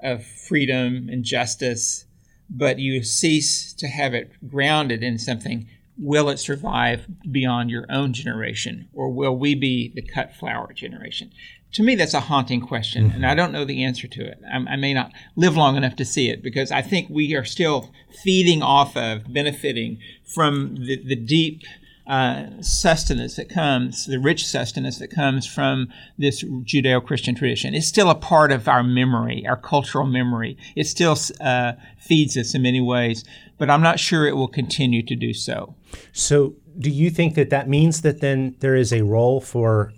of 0.04 0.26
freedom 0.26 1.08
and 1.10 1.24
justice, 1.24 2.06
but 2.50 2.80
you 2.80 3.04
cease 3.04 3.72
to 3.74 3.88
have 3.88 4.14
it 4.14 4.32
grounded 4.50 5.04
in 5.04 5.18
something, 5.18 5.68
will 5.98 6.30
it 6.30 6.38
survive 6.38 7.08
beyond 7.32 7.70
your 7.70 7.86
own 7.90 8.14
generation, 8.14 8.90
or 8.94 9.10
will 9.10 9.38
we 9.38 9.56
be 9.56 9.92
the 9.94 10.02
cut 10.02 10.36
flower 10.36 10.74
generation? 10.74 11.32
To 11.74 11.84
me, 11.84 11.96
that's 11.96 12.14
a 12.14 12.20
haunting 12.20 12.62
question, 12.62 13.08
mm-hmm. 13.08 13.16
and 13.16 13.26
I 13.26 13.34
don't 13.34 13.54
know 13.54 13.64
the 13.64 13.84
answer 13.84 14.08
to 14.08 14.26
it. 14.26 14.42
I, 14.52 14.74
I, 14.74 14.76
may 14.76 14.94
not 14.94 15.12
live 15.38 15.56
long 15.56 15.78
enough 15.78 15.96
to 15.98 16.06
see 16.06 16.30
it 16.30 16.44
because 16.44 16.70
I 16.70 16.82
think 16.82 17.10
we 17.10 17.34
are 17.34 17.46
still 17.46 17.92
feeding 18.24 18.62
off 18.62 18.98
of, 18.98 19.34
benefiting 19.34 20.00
from 20.26 20.76
the, 20.76 21.02
the 21.04 21.16
deep 21.16 21.62
uh, 22.08 22.62
sustenance 22.62 23.38
that 23.38 23.48
comes, 23.48 24.06
the 24.06 24.20
rich 24.20 24.46
sustenance 24.46 25.00
that 25.00 25.10
comes 25.12 25.48
from 25.48 25.88
this 26.18 26.44
Judeo 26.44 27.06
Christian 27.06 27.36
tradition. 27.36 27.74
It's 27.74 27.88
still 27.88 28.10
a 28.10 28.16
part 28.16 28.52
of 28.52 28.68
our 28.68 28.84
memory, 28.84 29.46
our 29.48 29.56
cultural 29.56 30.06
memory. 30.06 30.58
It 30.76 30.88
still 30.88 31.16
uh, 31.40 31.74
feeds 31.98 32.36
us 32.36 32.54
in 32.54 32.64
many 32.64 32.82
ways, 32.82 33.24
but 33.58 33.70
I'm 33.70 33.82
not 33.82 33.98
sure 33.98 34.26
it 34.26 34.36
will 34.36 34.50
continue 34.50 35.04
to 35.04 35.16
do 35.16 35.34
so. 35.34 35.76
So, 36.12 36.56
do 36.78 36.90
you 36.90 37.10
think 37.10 37.36
that 37.36 37.50
that 37.50 37.70
means 37.70 38.02
that 38.02 38.22
then 38.22 38.56
there 38.60 38.76
is 38.76 38.92
a 38.92 39.04
role 39.04 39.40
for 39.40 39.94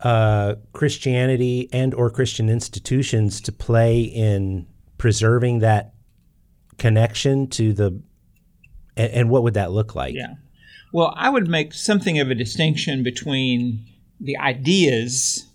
uh, 0.00 0.54
Christianity 0.72 1.68
and 1.72 1.94
or 1.94 2.10
Christian 2.10 2.48
institutions 2.48 3.40
to 3.42 3.52
play 3.52 4.02
in 4.02 4.66
preserving 4.96 5.60
that 5.60 5.94
connection 6.76 7.48
to 7.48 7.72
the 7.72 8.00
and, 8.96 9.12
and 9.12 9.30
what 9.30 9.42
would 9.42 9.54
that 9.54 9.72
look 9.72 9.94
like? 9.94 10.14
Yeah. 10.14 10.34
Well, 10.92 11.14
I 11.16 11.30
would 11.30 11.48
make 11.48 11.74
something 11.74 12.18
of 12.18 12.30
a 12.30 12.34
distinction 12.34 13.02
between 13.02 13.84
the 14.20 14.36
ideas 14.38 15.47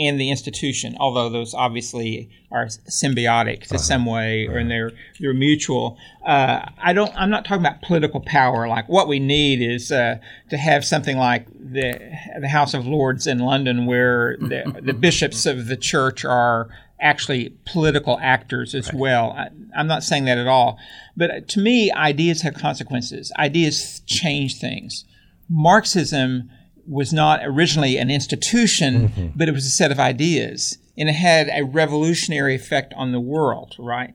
and 0.00 0.20
the 0.20 0.30
institution, 0.30 0.96
although 0.98 1.28
those 1.28 1.54
obviously 1.54 2.30
are 2.50 2.66
symbiotic 2.66 3.62
to 3.62 3.74
uh-huh. 3.74 3.78
some 3.78 4.06
way, 4.06 4.46
or 4.46 4.64
they're 4.64 4.92
they're 5.18 5.34
mutual. 5.34 5.98
Uh, 6.26 6.68
I 6.78 6.92
don't. 6.92 7.12
I'm 7.14 7.30
not 7.30 7.44
talking 7.44 7.64
about 7.64 7.82
political 7.82 8.20
power. 8.20 8.66
Like 8.68 8.88
what 8.88 9.08
we 9.08 9.18
need 9.18 9.62
is 9.62 9.92
uh, 9.92 10.18
to 10.50 10.56
have 10.56 10.84
something 10.84 11.16
like 11.16 11.46
the 11.48 11.98
the 12.40 12.48
House 12.48 12.74
of 12.74 12.86
Lords 12.86 13.26
in 13.26 13.38
London, 13.38 13.86
where 13.86 14.36
the 14.38 14.80
the 14.82 14.94
bishops 14.94 15.46
of 15.46 15.66
the 15.66 15.76
church 15.76 16.24
are 16.24 16.68
actually 17.00 17.56
political 17.64 18.18
actors 18.20 18.74
as 18.74 18.88
right. 18.88 19.00
well. 19.00 19.32
I, 19.32 19.48
am 19.78 19.86
not 19.86 20.02
saying 20.04 20.26
that 20.26 20.38
at 20.38 20.46
all. 20.46 20.78
But 21.16 21.48
to 21.48 21.60
me, 21.60 21.90
ideas 21.92 22.42
have 22.42 22.54
consequences. 22.54 23.32
Ideas 23.38 24.02
change 24.06 24.58
things. 24.58 25.04
Marxism 25.48 26.50
was 26.86 27.12
not 27.12 27.40
originally 27.44 27.96
an 27.96 28.10
institution, 28.10 29.08
mm-hmm. 29.08 29.26
but 29.36 29.48
it 29.48 29.52
was 29.52 29.66
a 29.66 29.70
set 29.70 29.90
of 29.92 29.98
ideas. 29.98 30.78
And 30.96 31.08
it 31.08 31.14
had 31.14 31.48
a 31.48 31.64
revolutionary 31.64 32.54
effect 32.54 32.92
on 32.96 33.12
the 33.12 33.20
world, 33.20 33.76
right? 33.78 34.14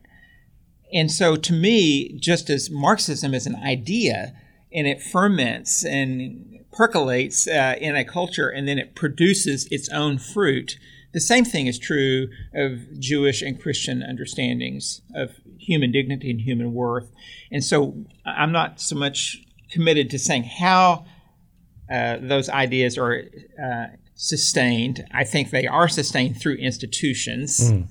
And 0.92 1.10
so 1.10 1.36
to 1.36 1.52
me, 1.52 2.18
just 2.18 2.48
as 2.48 2.70
Marxism 2.70 3.34
is 3.34 3.46
an 3.46 3.56
idea 3.56 4.32
and 4.72 4.86
it 4.86 5.02
ferments 5.02 5.84
and 5.84 6.60
percolates 6.72 7.48
uh, 7.48 7.74
in 7.80 7.96
a 7.96 8.04
culture 8.04 8.48
and 8.48 8.68
then 8.68 8.78
it 8.78 8.94
produces 8.94 9.66
its 9.70 9.88
own 9.88 10.18
fruit, 10.18 10.78
the 11.12 11.20
same 11.20 11.44
thing 11.44 11.66
is 11.66 11.78
true 11.78 12.28
of 12.54 13.00
Jewish 13.00 13.42
and 13.42 13.60
Christian 13.60 14.02
understandings 14.02 15.00
of 15.14 15.32
human 15.58 15.90
dignity 15.90 16.30
and 16.30 16.40
human 16.40 16.74
worth. 16.74 17.10
And 17.50 17.64
so 17.64 18.04
I'm 18.24 18.52
not 18.52 18.80
so 18.80 18.96
much 18.96 19.42
committed 19.70 20.10
to 20.10 20.18
saying 20.18 20.44
how 20.44 21.06
uh, 21.90 22.18
those 22.20 22.48
ideas 22.48 22.98
are 22.98 23.22
uh, 23.62 23.86
sustained. 24.14 25.04
I 25.12 25.24
think 25.24 25.50
they 25.50 25.66
are 25.66 25.88
sustained 25.88 26.40
through 26.40 26.56
institutions, 26.56 27.70
mm. 27.70 27.88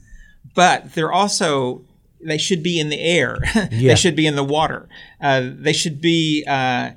but 0.54 0.94
they're 0.94 1.14
also 1.14 1.84
they 2.22 2.38
should 2.38 2.64
be 2.64 2.80
in 2.80 2.90
the 2.90 3.00
air. 3.00 3.38
Yeah. 3.72 3.92
they 3.92 3.96
should 3.96 4.16
be 4.16 4.26
in 4.26 4.36
the 4.36 4.44
water. 4.44 4.88
Uh, 5.22 5.50
they 5.54 5.74
should 5.74 6.02
be 6.02 6.44
uh, 6.48 6.92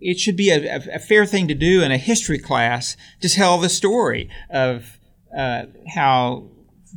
it 0.00 0.18
should 0.18 0.36
be 0.36 0.50
a, 0.50 0.76
a, 0.94 0.98
fair 0.98 1.26
thing 1.26 1.48
to 1.48 1.54
do 1.54 1.82
in 1.82 1.90
a 1.90 1.98
history 1.98 2.38
class 2.38 2.96
to 3.20 3.28
tell 3.28 3.58
the 3.58 3.68
story 3.68 4.28
of 4.50 4.98
uh, 5.36 5.64
how 5.94 6.44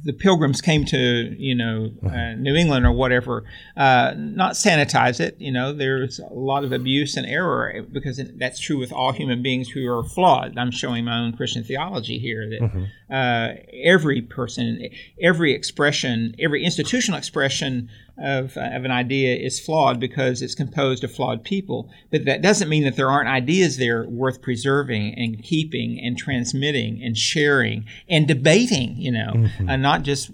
the 0.03 0.13
pilgrims 0.13 0.61
came 0.61 0.85
to 0.85 1.35
you 1.37 1.55
know 1.55 1.91
uh, 2.03 2.09
mm-hmm. 2.09 2.41
New 2.41 2.55
England 2.55 2.85
or 2.85 2.91
whatever, 2.91 3.43
uh, 3.77 4.13
not 4.15 4.53
sanitize 4.53 5.19
it. 5.19 5.35
You 5.39 5.51
know, 5.51 5.73
there's 5.73 6.19
a 6.19 6.33
lot 6.33 6.63
of 6.63 6.71
abuse 6.71 7.17
and 7.17 7.25
error 7.25 7.85
because 7.91 8.21
that's 8.37 8.59
true 8.59 8.77
with 8.77 8.91
all 8.91 9.11
human 9.11 9.41
beings 9.41 9.69
who 9.69 9.87
are 9.91 10.03
flawed. 10.03 10.57
I'm 10.57 10.71
showing 10.71 11.05
my 11.05 11.19
own 11.19 11.33
Christian 11.33 11.63
theology 11.63 12.19
here 12.19 12.49
that 12.49 12.61
mm-hmm. 12.61 13.13
uh, 13.13 13.53
every 13.83 14.21
person, 14.21 14.89
every 15.21 15.53
expression, 15.53 16.35
every 16.39 16.63
institutional 16.63 17.17
expression 17.17 17.89
of, 18.21 18.57
uh, 18.57 18.61
of 18.73 18.85
an 18.85 18.91
idea 18.91 19.35
is 19.35 19.59
flawed 19.59 19.99
because 19.99 20.41
it's 20.41 20.55
composed 20.55 21.03
of 21.03 21.13
flawed 21.13 21.43
people. 21.43 21.89
But 22.11 22.25
that 22.25 22.41
doesn't 22.41 22.69
mean 22.69 22.83
that 22.83 22.95
there 22.95 23.09
aren't 23.09 23.29
ideas 23.29 23.77
there 23.77 24.07
worth 24.07 24.41
preserving 24.41 25.15
and 25.15 25.41
keeping 25.43 25.99
and 25.99 26.17
transmitting 26.17 27.01
and 27.03 27.17
sharing 27.17 27.85
and 28.07 28.27
debating, 28.27 28.95
you 28.97 29.11
know, 29.11 29.33
mm-hmm. 29.33 29.69
and 29.69 29.81
not 29.81 30.03
just 30.03 30.31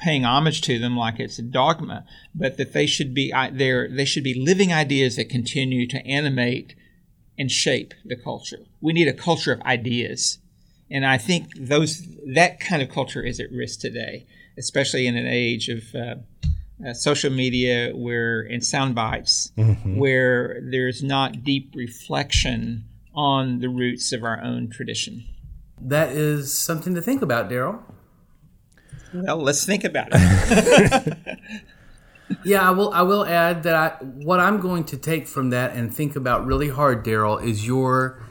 paying 0.00 0.24
homage 0.24 0.62
to 0.62 0.78
them 0.78 0.96
like 0.96 1.20
it's 1.20 1.38
a 1.38 1.42
dogma, 1.42 2.04
but 2.34 2.56
that 2.56 2.72
they 2.72 2.86
should 2.86 3.14
be 3.14 3.32
there. 3.52 3.88
They 3.88 4.04
should 4.04 4.24
be 4.24 4.34
living 4.34 4.72
ideas 4.72 5.16
that 5.16 5.28
continue 5.28 5.86
to 5.88 6.04
animate 6.06 6.74
and 7.38 7.50
shape 7.50 7.94
the 8.04 8.16
culture. 8.16 8.64
We 8.80 8.92
need 8.92 9.08
a 9.08 9.12
culture 9.12 9.52
of 9.52 9.62
ideas, 9.62 10.38
and 10.90 11.06
I 11.06 11.18
think 11.18 11.52
those 11.56 12.06
that 12.34 12.60
kind 12.60 12.82
of 12.82 12.88
culture 12.88 13.22
is 13.22 13.38
at 13.38 13.52
risk 13.52 13.80
today, 13.80 14.26
especially 14.58 15.06
in 15.06 15.16
an 15.16 15.26
age 15.26 15.68
of 15.68 15.94
uh, 15.94 16.14
uh, 16.86 16.94
social 16.94 17.30
media 17.30 17.92
where 17.94 18.42
in 18.42 18.60
sound 18.60 18.94
bites 18.94 19.52
mm-hmm. 19.56 19.96
where 19.96 20.60
there's 20.62 21.02
not 21.02 21.44
deep 21.44 21.72
reflection 21.74 22.84
on 23.14 23.60
the 23.60 23.68
roots 23.68 24.12
of 24.12 24.24
our 24.24 24.40
own 24.42 24.68
tradition. 24.68 25.24
That 25.80 26.10
is 26.12 26.52
something 26.52 26.94
to 26.94 27.02
think 27.02 27.22
about, 27.22 27.50
Darryl. 27.50 27.80
Well, 29.12 29.38
let's 29.38 29.64
think 29.64 29.84
about 29.84 30.08
it. 30.12 31.28
yeah, 32.44 32.68
I 32.68 32.70
will. 32.70 32.92
I 32.92 33.02
will 33.02 33.24
add 33.24 33.62
that 33.64 33.74
I, 33.74 34.04
what 34.04 34.40
I'm 34.40 34.60
going 34.60 34.84
to 34.84 34.96
take 34.96 35.26
from 35.26 35.50
that 35.50 35.74
and 35.74 35.92
think 35.92 36.14
about 36.16 36.46
really 36.46 36.68
hard, 36.68 37.04
Darryl, 37.04 37.42
is 37.42 37.66
your. 37.66 38.22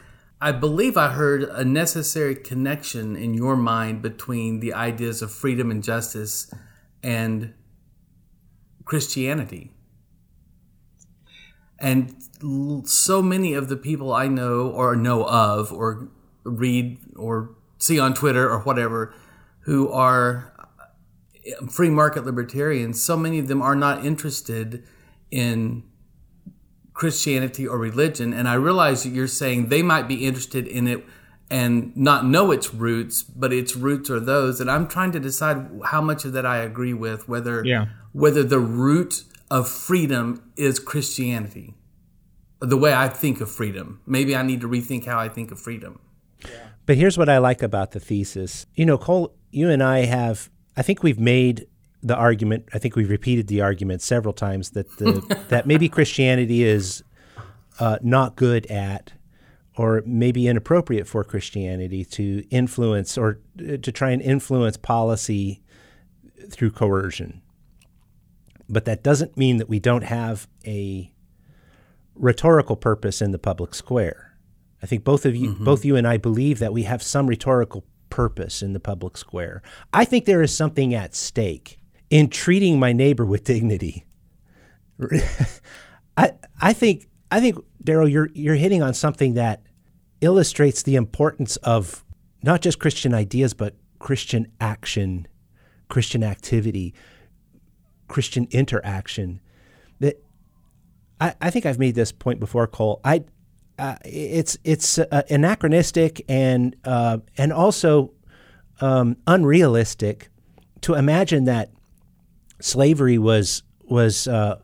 I 0.41 0.53
believe 0.53 0.95
I 0.95 1.09
heard 1.09 1.43
a 1.43 1.65
necessary 1.65 2.33
connection 2.33 3.17
in 3.17 3.33
your 3.33 3.57
mind 3.57 4.01
between 4.01 4.61
the 4.61 4.73
ideas 4.73 5.21
of 5.21 5.33
freedom 5.33 5.69
and 5.69 5.83
justice 5.83 6.49
and 7.03 7.53
Christianity. 8.89 9.69
And 11.77 12.15
so 12.85 13.21
many 13.21 13.53
of 13.53 13.69
the 13.69 13.77
people 13.77 14.11
I 14.11 14.27
know 14.27 14.67
or 14.67 14.95
know 14.95 15.25
of 15.25 15.71
or 15.71 16.09
read 16.43 16.97
or 17.15 17.51
see 17.77 17.99
on 17.99 18.15
Twitter 18.15 18.49
or 18.49 18.61
whatever 18.61 19.13
who 19.59 19.91
are 19.91 20.51
uh, 20.57 21.67
free 21.67 21.91
market 21.91 22.25
libertarians, 22.25 22.99
so 22.99 23.15
many 23.15 23.37
of 23.37 23.47
them 23.47 23.61
are 23.61 23.75
not 23.75 24.03
interested 24.03 24.83
in 25.29 25.83
Christianity 26.93 27.67
or 27.67 27.77
religion. 27.77 28.33
And 28.33 28.49
I 28.49 28.55
realize 28.55 29.03
that 29.03 29.09
you're 29.09 29.27
saying 29.27 29.69
they 29.69 29.83
might 29.83 30.07
be 30.07 30.25
interested 30.25 30.65
in 30.65 30.87
it 30.87 31.05
and 31.51 31.95
not 31.95 32.25
know 32.25 32.49
its 32.49 32.73
roots, 32.73 33.21
but 33.21 33.53
its 33.53 33.75
roots 33.75 34.09
are 34.09 34.19
those. 34.19 34.59
And 34.59 34.69
I'm 34.69 34.87
trying 34.87 35.11
to 35.11 35.19
decide 35.19 35.69
how 35.85 36.01
much 36.01 36.25
of 36.25 36.33
that 36.33 36.45
I 36.47 36.57
agree 36.57 36.93
with, 36.93 37.29
whether 37.29 37.63
Yeah. 37.63 37.85
Whether 38.11 38.43
the 38.43 38.59
root 38.59 39.23
of 39.51 39.67
freedom 39.67 40.51
is 40.55 40.79
Christianity, 40.79 41.75
the 42.59 42.77
way 42.77 42.93
I 42.93 43.07
think 43.07 43.41
of 43.41 43.51
freedom. 43.51 44.01
Maybe 44.05 44.35
I 44.35 44.43
need 44.43 44.61
to 44.61 44.67
rethink 44.67 45.05
how 45.05 45.19
I 45.19 45.29
think 45.29 45.51
of 45.51 45.59
freedom. 45.59 45.99
But 46.85 46.97
here's 46.97 47.17
what 47.17 47.29
I 47.29 47.37
like 47.37 47.61
about 47.61 47.91
the 47.91 47.99
thesis. 47.99 48.65
You 48.75 48.85
know, 48.85 48.97
Cole, 48.97 49.33
you 49.51 49.69
and 49.69 49.83
I 49.83 50.05
have, 50.05 50.49
I 50.75 50.81
think 50.81 51.03
we've 51.03 51.19
made 51.19 51.67
the 52.01 52.15
argument, 52.15 52.67
I 52.73 52.79
think 52.79 52.95
we've 52.95 53.09
repeated 53.09 53.47
the 53.47 53.61
argument 53.61 54.01
several 54.01 54.33
times 54.33 54.71
that 54.71 54.97
the, 54.97 55.45
that 55.49 55.67
maybe 55.67 55.89
Christianity 55.89 56.63
is 56.63 57.03
uh, 57.79 57.97
not 58.01 58.35
good 58.35 58.65
at 58.67 59.13
or 59.77 60.03
maybe 60.05 60.47
inappropriate 60.47 61.07
for 61.07 61.23
Christianity 61.23 62.03
to 62.03 62.43
influence 62.49 63.17
or 63.17 63.39
uh, 63.59 63.77
to 63.77 63.91
try 63.91 64.11
and 64.11 64.21
influence 64.21 64.75
policy 64.75 65.61
through 66.49 66.71
coercion. 66.71 67.41
But 68.69 68.85
that 68.85 69.03
doesn't 69.03 69.35
mean 69.35 69.57
that 69.57 69.67
we 69.67 69.79
don't 69.79 70.03
have 70.03 70.47
a 70.65 71.11
rhetorical 72.15 72.75
purpose 72.75 73.21
in 73.21 73.31
the 73.31 73.39
public 73.39 73.73
square. 73.73 74.37
I 74.81 74.85
think 74.85 75.03
both 75.03 75.25
of 75.25 75.35
you, 75.35 75.51
mm-hmm. 75.51 75.65
both 75.65 75.83
you 75.83 75.95
and 75.95 76.07
I 76.07 76.17
believe 76.17 76.59
that 76.59 76.73
we 76.73 76.83
have 76.83 77.01
some 77.01 77.27
rhetorical 77.27 77.83
purpose 78.09 78.61
in 78.61 78.73
the 78.73 78.79
public 78.79 79.17
square. 79.17 79.61
I 79.93 80.05
think 80.05 80.25
there 80.25 80.41
is 80.41 80.55
something 80.55 80.93
at 80.93 81.15
stake 81.15 81.79
in 82.09 82.29
treating 82.29 82.79
my 82.79 82.93
neighbor 82.93 83.25
with 83.25 83.43
dignity. 83.43 84.05
I 86.17 86.33
I 86.61 86.73
think 86.73 87.07
I 87.31 87.39
think 87.39 87.57
Darryl, 87.83 88.09
you're 88.09 88.29
you're 88.33 88.55
hitting 88.55 88.81
on 88.81 88.93
something 88.93 89.35
that 89.35 89.63
illustrates 90.21 90.83
the 90.83 90.95
importance 90.95 91.55
of 91.57 92.03
not 92.43 92.61
just 92.61 92.79
Christian 92.79 93.13
ideas, 93.13 93.53
but 93.53 93.75
Christian 93.99 94.51
action, 94.59 95.27
Christian 95.87 96.23
activity, 96.23 96.93
Christian 98.09 98.47
interaction. 98.51 99.39
That 99.99 100.21
I, 101.21 101.35
I 101.39 101.49
think 101.49 101.65
I've 101.65 101.79
made 101.79 101.95
this 101.95 102.11
point 102.11 102.41
before, 102.41 102.67
Cole. 102.67 102.99
I 103.05 103.23
uh, 103.77 103.95
it's 104.03 104.57
it's 104.65 104.99
uh, 104.99 105.21
anachronistic 105.29 106.25
and 106.27 106.75
uh, 106.83 107.19
and 107.37 107.53
also 107.53 108.11
um, 108.81 109.15
unrealistic 109.25 110.29
to 110.81 110.95
imagine 110.95 111.45
that 111.45 111.71
slavery 112.59 113.17
was 113.17 113.63
was 113.83 114.27
uh, 114.27 114.59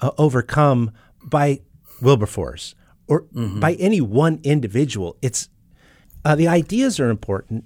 uh, 0.00 0.10
overcome 0.18 0.90
by 1.24 1.60
Wilberforce 2.02 2.74
or 3.06 3.26
by 3.32 3.72
any 3.74 4.00
one 4.00 4.40
individual. 4.42 5.16
It's 5.22 5.48
uh, 6.24 6.34
the 6.34 6.48
ideas 6.48 7.00
are 7.00 7.08
important, 7.10 7.64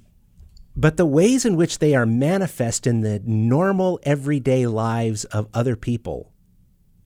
but 0.76 0.96
the 0.96 1.06
ways 1.06 1.44
in 1.44 1.56
which 1.56 1.78
they 1.78 1.94
are 1.94 2.06
manifest 2.06 2.86
in 2.86 3.00
the 3.02 3.20
normal 3.24 4.00
everyday 4.04 4.66
lives 4.66 5.24
of 5.26 5.48
other 5.52 5.76
people, 5.76 6.32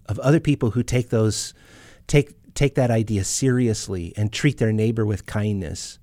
of 0.07 0.19
other 0.21 0.41
people 0.41 0.71
who 0.71 0.83
take 0.83 1.11
those 1.11 1.53
take 2.07 2.35
take 2.55 2.75
that 2.75 2.91
idea 2.91 3.25
seriously 3.25 4.13
and 4.17 4.33
treat 4.33 4.59
their 4.59 4.73
neighbor 4.73 5.05
with 5.05 5.27
kindness, 5.27 5.99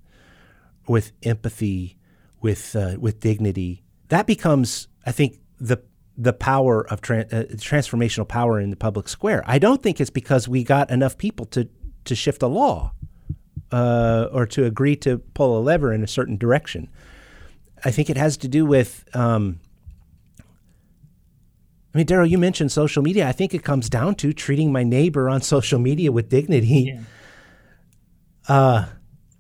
with 0.88 1.12
empathy, 1.24 1.98
with 2.42 2.76
uh, 2.76 2.96
with 3.00 3.20
dignity. 3.20 3.84
That 4.10 4.28
becomes, 4.28 4.88
I 5.06 5.12
think, 5.12 5.40
the 5.60 5.82
the 6.18 6.34
power 6.34 6.86
of 6.88 7.02
tra- 7.02 7.28
uh, 7.32 7.44
transformational 7.56 8.28
power 8.28 8.60
in 8.60 8.70
the 8.70 8.76
public 8.76 9.08
square. 9.08 9.44
I 9.48 9.58
don't 9.58 9.82
think 9.82 10.00
it's 10.00 10.12
because 10.12 10.48
we 10.48 10.64
got 10.64 10.92
enough 10.92 11.18
people 11.18 11.46
to 11.48 11.70
to 12.06 12.16
shift 12.16 12.44
a 12.44 12.48
law 12.48 12.94
uh, 13.72 14.28
or 14.32 14.46
to 14.48 14.66
agree 14.66 14.96
to 14.98 15.20
pull 15.34 15.58
a 15.58 15.62
lever 15.62 15.94
in 15.94 16.04
a 16.04 16.08
certain 16.08 16.38
direction. 16.38 16.90
I 17.86 17.92
think 17.92 18.10
it 18.10 18.18
has 18.18 18.38
to 18.38 18.48
do 18.48 18.66
with. 18.66 19.06
Um, 19.16 19.60
I 21.94 22.00
mean, 22.00 22.08
Darryl, 22.08 22.28
you 22.28 22.40
mentioned 22.40 22.72
social 22.72 23.04
media. 23.04 23.28
I 23.28 23.34
think 23.34 23.54
it 23.54 23.64
comes 23.64 23.88
down 23.88 24.16
to 24.16 24.34
treating 24.34 24.72
my 24.72 24.84
neighbor 24.84 25.30
on 25.30 25.42
social 25.56 25.80
media 25.80 26.12
with 26.12 26.30
dignity. 26.30 27.00
Uh, 28.48 28.86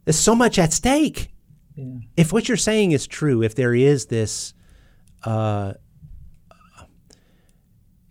there's 0.06 0.20
so 0.20 0.36
much 0.36 0.60
at 0.60 0.72
stake. 0.72 1.34
If 2.16 2.32
what 2.32 2.48
you're 2.48 2.58
saying 2.58 2.91
is 2.91 3.08
true, 3.08 3.41
if 3.41 3.56
there 3.56 3.74
is 3.74 4.06
this, 4.06 4.54
uh, 5.24 5.74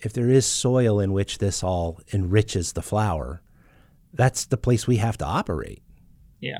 if 0.00 0.12
there 0.12 0.28
is 0.28 0.44
soil 0.44 0.98
in 0.98 1.12
which 1.12 1.38
this 1.38 1.62
all 1.62 2.00
enriches 2.12 2.72
the 2.72 2.82
flower, 2.82 3.40
that's 4.12 4.46
the 4.46 4.56
place 4.56 4.88
we 4.88 4.96
have 4.96 5.16
to 5.18 5.24
operate. 5.24 5.82
Yeah. 6.40 6.58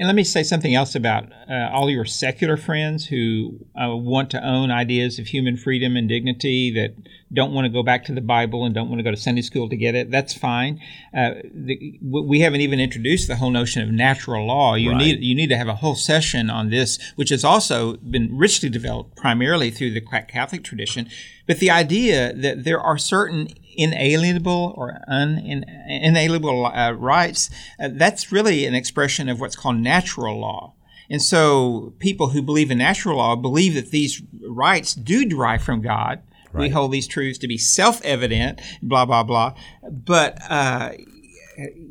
And 0.00 0.06
let 0.06 0.16
me 0.16 0.24
say 0.24 0.42
something 0.42 0.74
else 0.74 0.94
about 0.94 1.30
uh, 1.46 1.68
all 1.74 1.90
your 1.90 2.06
secular 2.06 2.56
friends 2.56 3.04
who 3.04 3.58
uh, 3.76 3.94
want 3.94 4.30
to 4.30 4.42
own 4.42 4.70
ideas 4.70 5.18
of 5.18 5.26
human 5.26 5.58
freedom 5.58 5.94
and 5.94 6.08
dignity 6.08 6.72
that 6.72 6.94
don't 7.30 7.52
want 7.52 7.66
to 7.66 7.68
go 7.68 7.82
back 7.82 8.06
to 8.06 8.12
the 8.14 8.22
Bible 8.22 8.64
and 8.64 8.74
don't 8.74 8.88
want 8.88 8.98
to 8.98 9.02
go 9.02 9.10
to 9.10 9.16
Sunday 9.18 9.42
school 9.42 9.68
to 9.68 9.76
get 9.76 9.94
it. 9.94 10.10
That's 10.10 10.32
fine. 10.32 10.80
Uh, 11.14 11.32
the, 11.52 11.98
we 12.02 12.40
haven't 12.40 12.62
even 12.62 12.80
introduced 12.80 13.28
the 13.28 13.36
whole 13.36 13.50
notion 13.50 13.82
of 13.82 13.90
natural 13.90 14.46
law. 14.46 14.74
You 14.74 14.92
Right. 14.92 14.98
need 14.98 15.22
you 15.22 15.34
need 15.34 15.48
to 15.48 15.58
have 15.58 15.68
a 15.68 15.74
whole 15.74 15.96
session 15.96 16.48
on 16.48 16.70
this, 16.70 16.98
which 17.16 17.28
has 17.28 17.44
also 17.44 17.98
been 17.98 18.34
richly 18.34 18.70
developed 18.70 19.16
primarily 19.16 19.70
through 19.70 19.90
the 19.92 20.00
Catholic 20.00 20.64
tradition. 20.64 21.10
But 21.46 21.58
the 21.58 21.70
idea 21.70 22.32
that 22.32 22.64
there 22.64 22.80
are 22.80 22.96
certain 22.96 23.48
inalienable 23.76 24.74
or 24.76 25.00
un, 25.08 25.38
inalienable 25.88 26.66
uh, 26.66 26.92
rights, 26.92 27.50
uh, 27.82 27.88
that's 27.92 28.32
really 28.32 28.66
an 28.66 28.74
expression 28.74 29.28
of 29.28 29.40
what's 29.40 29.56
called 29.56 29.76
natural 29.76 30.40
law. 30.40 30.74
And 31.08 31.20
so 31.20 31.92
people 31.98 32.28
who 32.28 32.40
believe 32.40 32.70
in 32.70 32.78
natural 32.78 33.18
law 33.18 33.34
believe 33.34 33.74
that 33.74 33.90
these 33.90 34.22
rights 34.48 34.94
do 34.94 35.24
derive 35.24 35.62
from 35.62 35.82
God. 35.82 36.22
We 36.52 36.68
hold 36.68 36.90
these 36.90 37.06
truths 37.06 37.38
to 37.38 37.48
be 37.48 37.58
self 37.58 38.04
evident, 38.04 38.60
blah, 38.82 39.04
blah, 39.04 39.22
blah. 39.22 39.54
But 39.88 40.38
uh, 40.48 40.92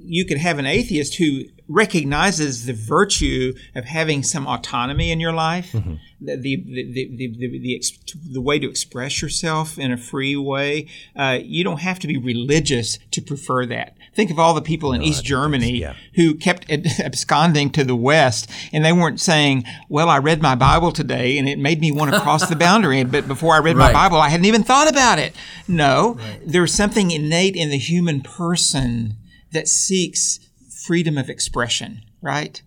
you 0.04 0.26
could 0.26 0.38
have 0.38 0.60
an 0.60 0.66
atheist 0.66 1.16
who 1.16 1.44
recognizes 1.70 2.66
the 2.66 2.74
virtue 2.74 3.54
of 3.76 3.86
having 3.86 4.24
some 4.24 4.48
autonomy 4.48 5.12
in 5.12 5.20
your 5.20 5.32
life, 5.32 5.72
the, 5.72 6.36
the, 6.36 6.36
the, 6.36 7.16
the, 7.16 7.36
the, 7.38 7.60
the, 7.60 7.76
ex- 7.76 7.92
the 8.32 8.42
way 8.42 8.58
to 8.58 8.68
express 8.68 9.22
yourself 9.22 9.78
in 9.78 9.92
a 9.92 9.98
free 9.98 10.36
way. 10.36 10.88
Uh, 11.16 11.38
you 11.42 11.64
don't 11.64 11.80
have 11.80 12.00
to 12.00 12.08
be 12.08 12.18
religious 12.18 12.98
to 13.12 13.22
prefer 13.22 13.68
that. 13.68 13.96
Think 14.16 14.32
of 14.32 14.40
all 14.40 14.56
the 14.56 14.62
people 14.62 14.92
in 14.92 15.04
East 15.04 15.24
Germany 15.24 15.78
yeah. 15.78 15.94
who 16.16 16.34
kept 16.34 16.70
absconding 17.00 17.70
to 17.72 17.84
the 17.84 17.96
West, 17.96 18.50
and 18.74 18.84
they 18.84 18.92
weren't 18.92 19.22
saying, 19.22 19.64
"Well, 19.88 20.10
I 20.10 20.18
read 20.18 20.42
my 20.42 20.56
Bible 20.56 20.92
today, 20.92 21.38
and 21.38 21.48
it 21.48 21.60
made 21.60 21.80
me 21.80 21.92
want 21.92 22.12
to 22.14 22.20
cross 22.20 22.50
the 22.50 22.56
boundary." 22.58 23.04
But 23.04 23.28
before 23.28 23.54
I 23.54 23.60
read 23.60 23.78
my 23.78 23.94
Bible, 23.94 24.18
I 24.18 24.30
hadn't 24.30 24.48
even 24.48 24.64
thought 24.64 24.90
about 24.90 25.20
it. 25.20 25.36
No, 25.68 26.18
there's 26.44 26.74
something 26.74 27.12
innate 27.12 27.56
in 27.56 27.70
the 27.70 27.78
human 27.78 28.22
person 28.22 29.16
that 29.52 29.68
seeks 29.68 30.40
freedom 30.86 31.18
of 31.18 31.30
expression. 31.30 32.02
Right 32.22 32.62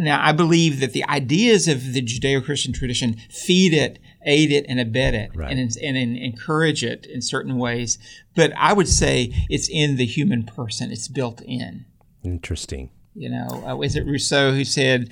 now, 0.00 0.20
I 0.24 0.32
believe 0.32 0.80
that 0.80 0.92
the 0.92 1.04
ideas 1.08 1.66
of 1.68 1.92
the 1.92 2.02
Judeo-Christian 2.02 2.72
tradition 2.72 3.16
feed 3.30 3.72
it, 3.72 3.98
aid 4.24 4.52
it, 4.52 4.64
and 4.68 4.78
abet 4.78 5.14
it, 5.14 5.30
Right. 5.34 5.50
and, 5.50 5.58
and, 5.82 5.96
and 5.96 6.16
encourage 6.16 6.84
it 6.84 7.06
in 7.06 7.20
certain 7.22 7.56
ways. 7.56 7.98
But 8.34 8.52
I 8.56 8.72
would 8.72 8.88
say 8.88 9.32
it's 9.48 9.68
in 9.68 9.96
the 9.96 10.06
human 10.06 10.44
person; 10.44 10.92
it's 10.92 11.08
built 11.08 11.40
in. 11.42 11.86
Interesting. 12.24 12.90
You 13.14 13.30
know, 13.30 13.64
uh, 13.66 13.80
is 13.80 13.96
it 13.96 14.06
Rousseau 14.06 14.52
who 14.52 14.64
said, 14.64 15.10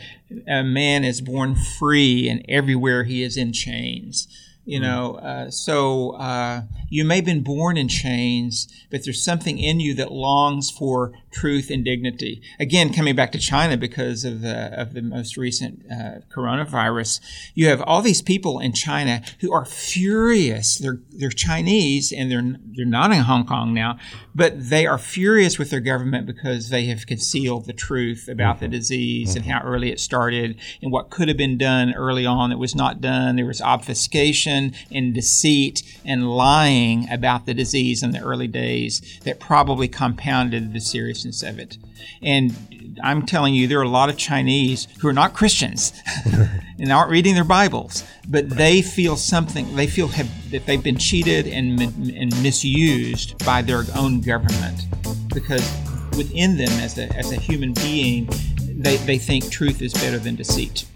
"A 0.49 0.63
man 0.63 1.03
is 1.05 1.21
born 1.21 1.57
free, 1.57 2.29
and 2.29 2.45
everywhere 2.49 3.05
he 3.05 3.23
is 3.23 3.37
in 3.37 3.53
chains." 3.53 4.29
You 4.65 4.81
know, 4.81 5.15
uh, 5.17 5.51
so 5.51 6.11
uh, 6.17 6.63
you 6.89 7.05
may 7.05 7.17
have 7.17 7.25
been 7.25 7.43
born 7.43 7.77
in 7.77 7.89
chains, 7.89 8.69
but 8.91 9.05
there's 9.05 9.23
something 9.23 9.59
in 9.59 9.81
you 9.81 9.95
that 9.95 10.13
longs 10.13 10.71
for 10.71 11.13
truth 11.33 11.71
and 11.71 11.85
dignity. 11.85 12.41
Again, 12.59 12.93
coming 12.93 13.17
back 13.17 13.33
to 13.33 13.39
China 13.39 13.77
because 13.77 14.25
of 14.25 14.41
the 14.41 14.81
of 14.81 14.95
the 14.95 15.03
most 15.03 15.37
recent 15.37 15.85
uh, 15.91 16.21
coronavirus, 16.35 17.21
you 17.55 17.69
have 17.69 17.83
all 17.83 18.03
these 18.03 18.23
people 18.23 18.61
in 18.61 18.73
China 18.73 19.23
who 19.41 19.53
are 19.53 19.65
furious. 19.65 20.79
They're 20.79 21.01
they're 21.11 21.31
Chinese 21.31 22.13
and 22.13 22.31
they're 22.31 22.57
they're 22.75 22.87
not 22.87 23.13
in 23.13 23.23
Hong 23.23 23.47
Kong 23.47 23.75
now, 23.75 23.99
but 24.35 24.55
they 24.71 24.87
are 24.87 24.99
furious 24.99 25.59
with 25.59 25.71
their 25.71 25.81
government 25.81 26.27
because 26.27 26.71
they 26.71 26.87
have 26.87 27.07
concealed 27.07 27.67
the 27.67 27.73
truth 27.73 28.29
about 28.29 28.61
the 28.61 28.69
disease 28.69 29.35
and 29.35 29.47
how 29.47 29.61
early 29.63 29.91
it 29.91 30.01
started 30.01 30.59
and 30.81 30.93
what 30.93 31.11
could 31.11 31.29
have 31.29 31.37
been 31.37 31.59
done 31.59 31.95
early 31.95 32.25
on 32.27 32.51
that 32.51 32.59
was 32.59 32.75
not 32.75 33.01
done. 33.01 33.37
There 33.37 33.47
was 33.47 33.61
obfuscation 33.61 34.75
and 34.91 35.13
deceit 35.15 35.83
and 36.05 36.31
lying 36.31 36.76
about 37.11 37.47
the 37.47 37.55
disease 37.55 38.03
in 38.03 38.11
the 38.11 38.23
early 38.23 38.47
days 38.47 39.19
that 39.25 39.41
probably 39.41 39.89
compounded 39.89 40.73
the 40.73 40.81
seriousness 40.81 41.43
of 41.43 41.59
it. 41.59 41.79
And 42.23 42.97
I'm 43.03 43.27
telling 43.27 43.55
you, 43.55 43.67
there 43.67 43.79
are 43.79 43.83
a 43.83 43.89
lot 43.89 44.09
of 44.09 44.17
Chinese 44.17 44.89
who 45.01 45.09
are 45.09 45.13
not 45.13 45.35
Christians 45.35 45.93
and 46.79 46.93
aren't 46.93 47.11
reading 47.11 47.35
their 47.35 47.45
Bibles, 47.45 48.05
but 48.29 48.51
they 48.51 48.83
feel 48.83 49.17
something. 49.17 49.77
They 49.77 49.87
feel 49.87 50.09
have, 50.09 50.51
that 50.51 50.67
they've 50.67 50.83
been 50.83 50.99
cheated 50.99 51.47
and, 51.47 51.81
and 51.81 52.43
misused 52.43 53.45
by 53.45 53.63
their 53.63 53.85
own 53.95 54.21
government 54.21 54.87
because 55.33 55.71
within 56.17 56.57
them, 56.57 56.71
as 56.81 56.99
a, 56.99 57.15
as 57.17 57.33
a 57.33 57.37
human 57.37 57.73
being, 57.75 58.29
they, 58.63 58.97
they 58.97 59.19
think 59.19 59.51
truth 59.51 59.83
is 59.83 59.93
better 59.95 60.19
than 60.19 60.37
deceit. 60.37 60.87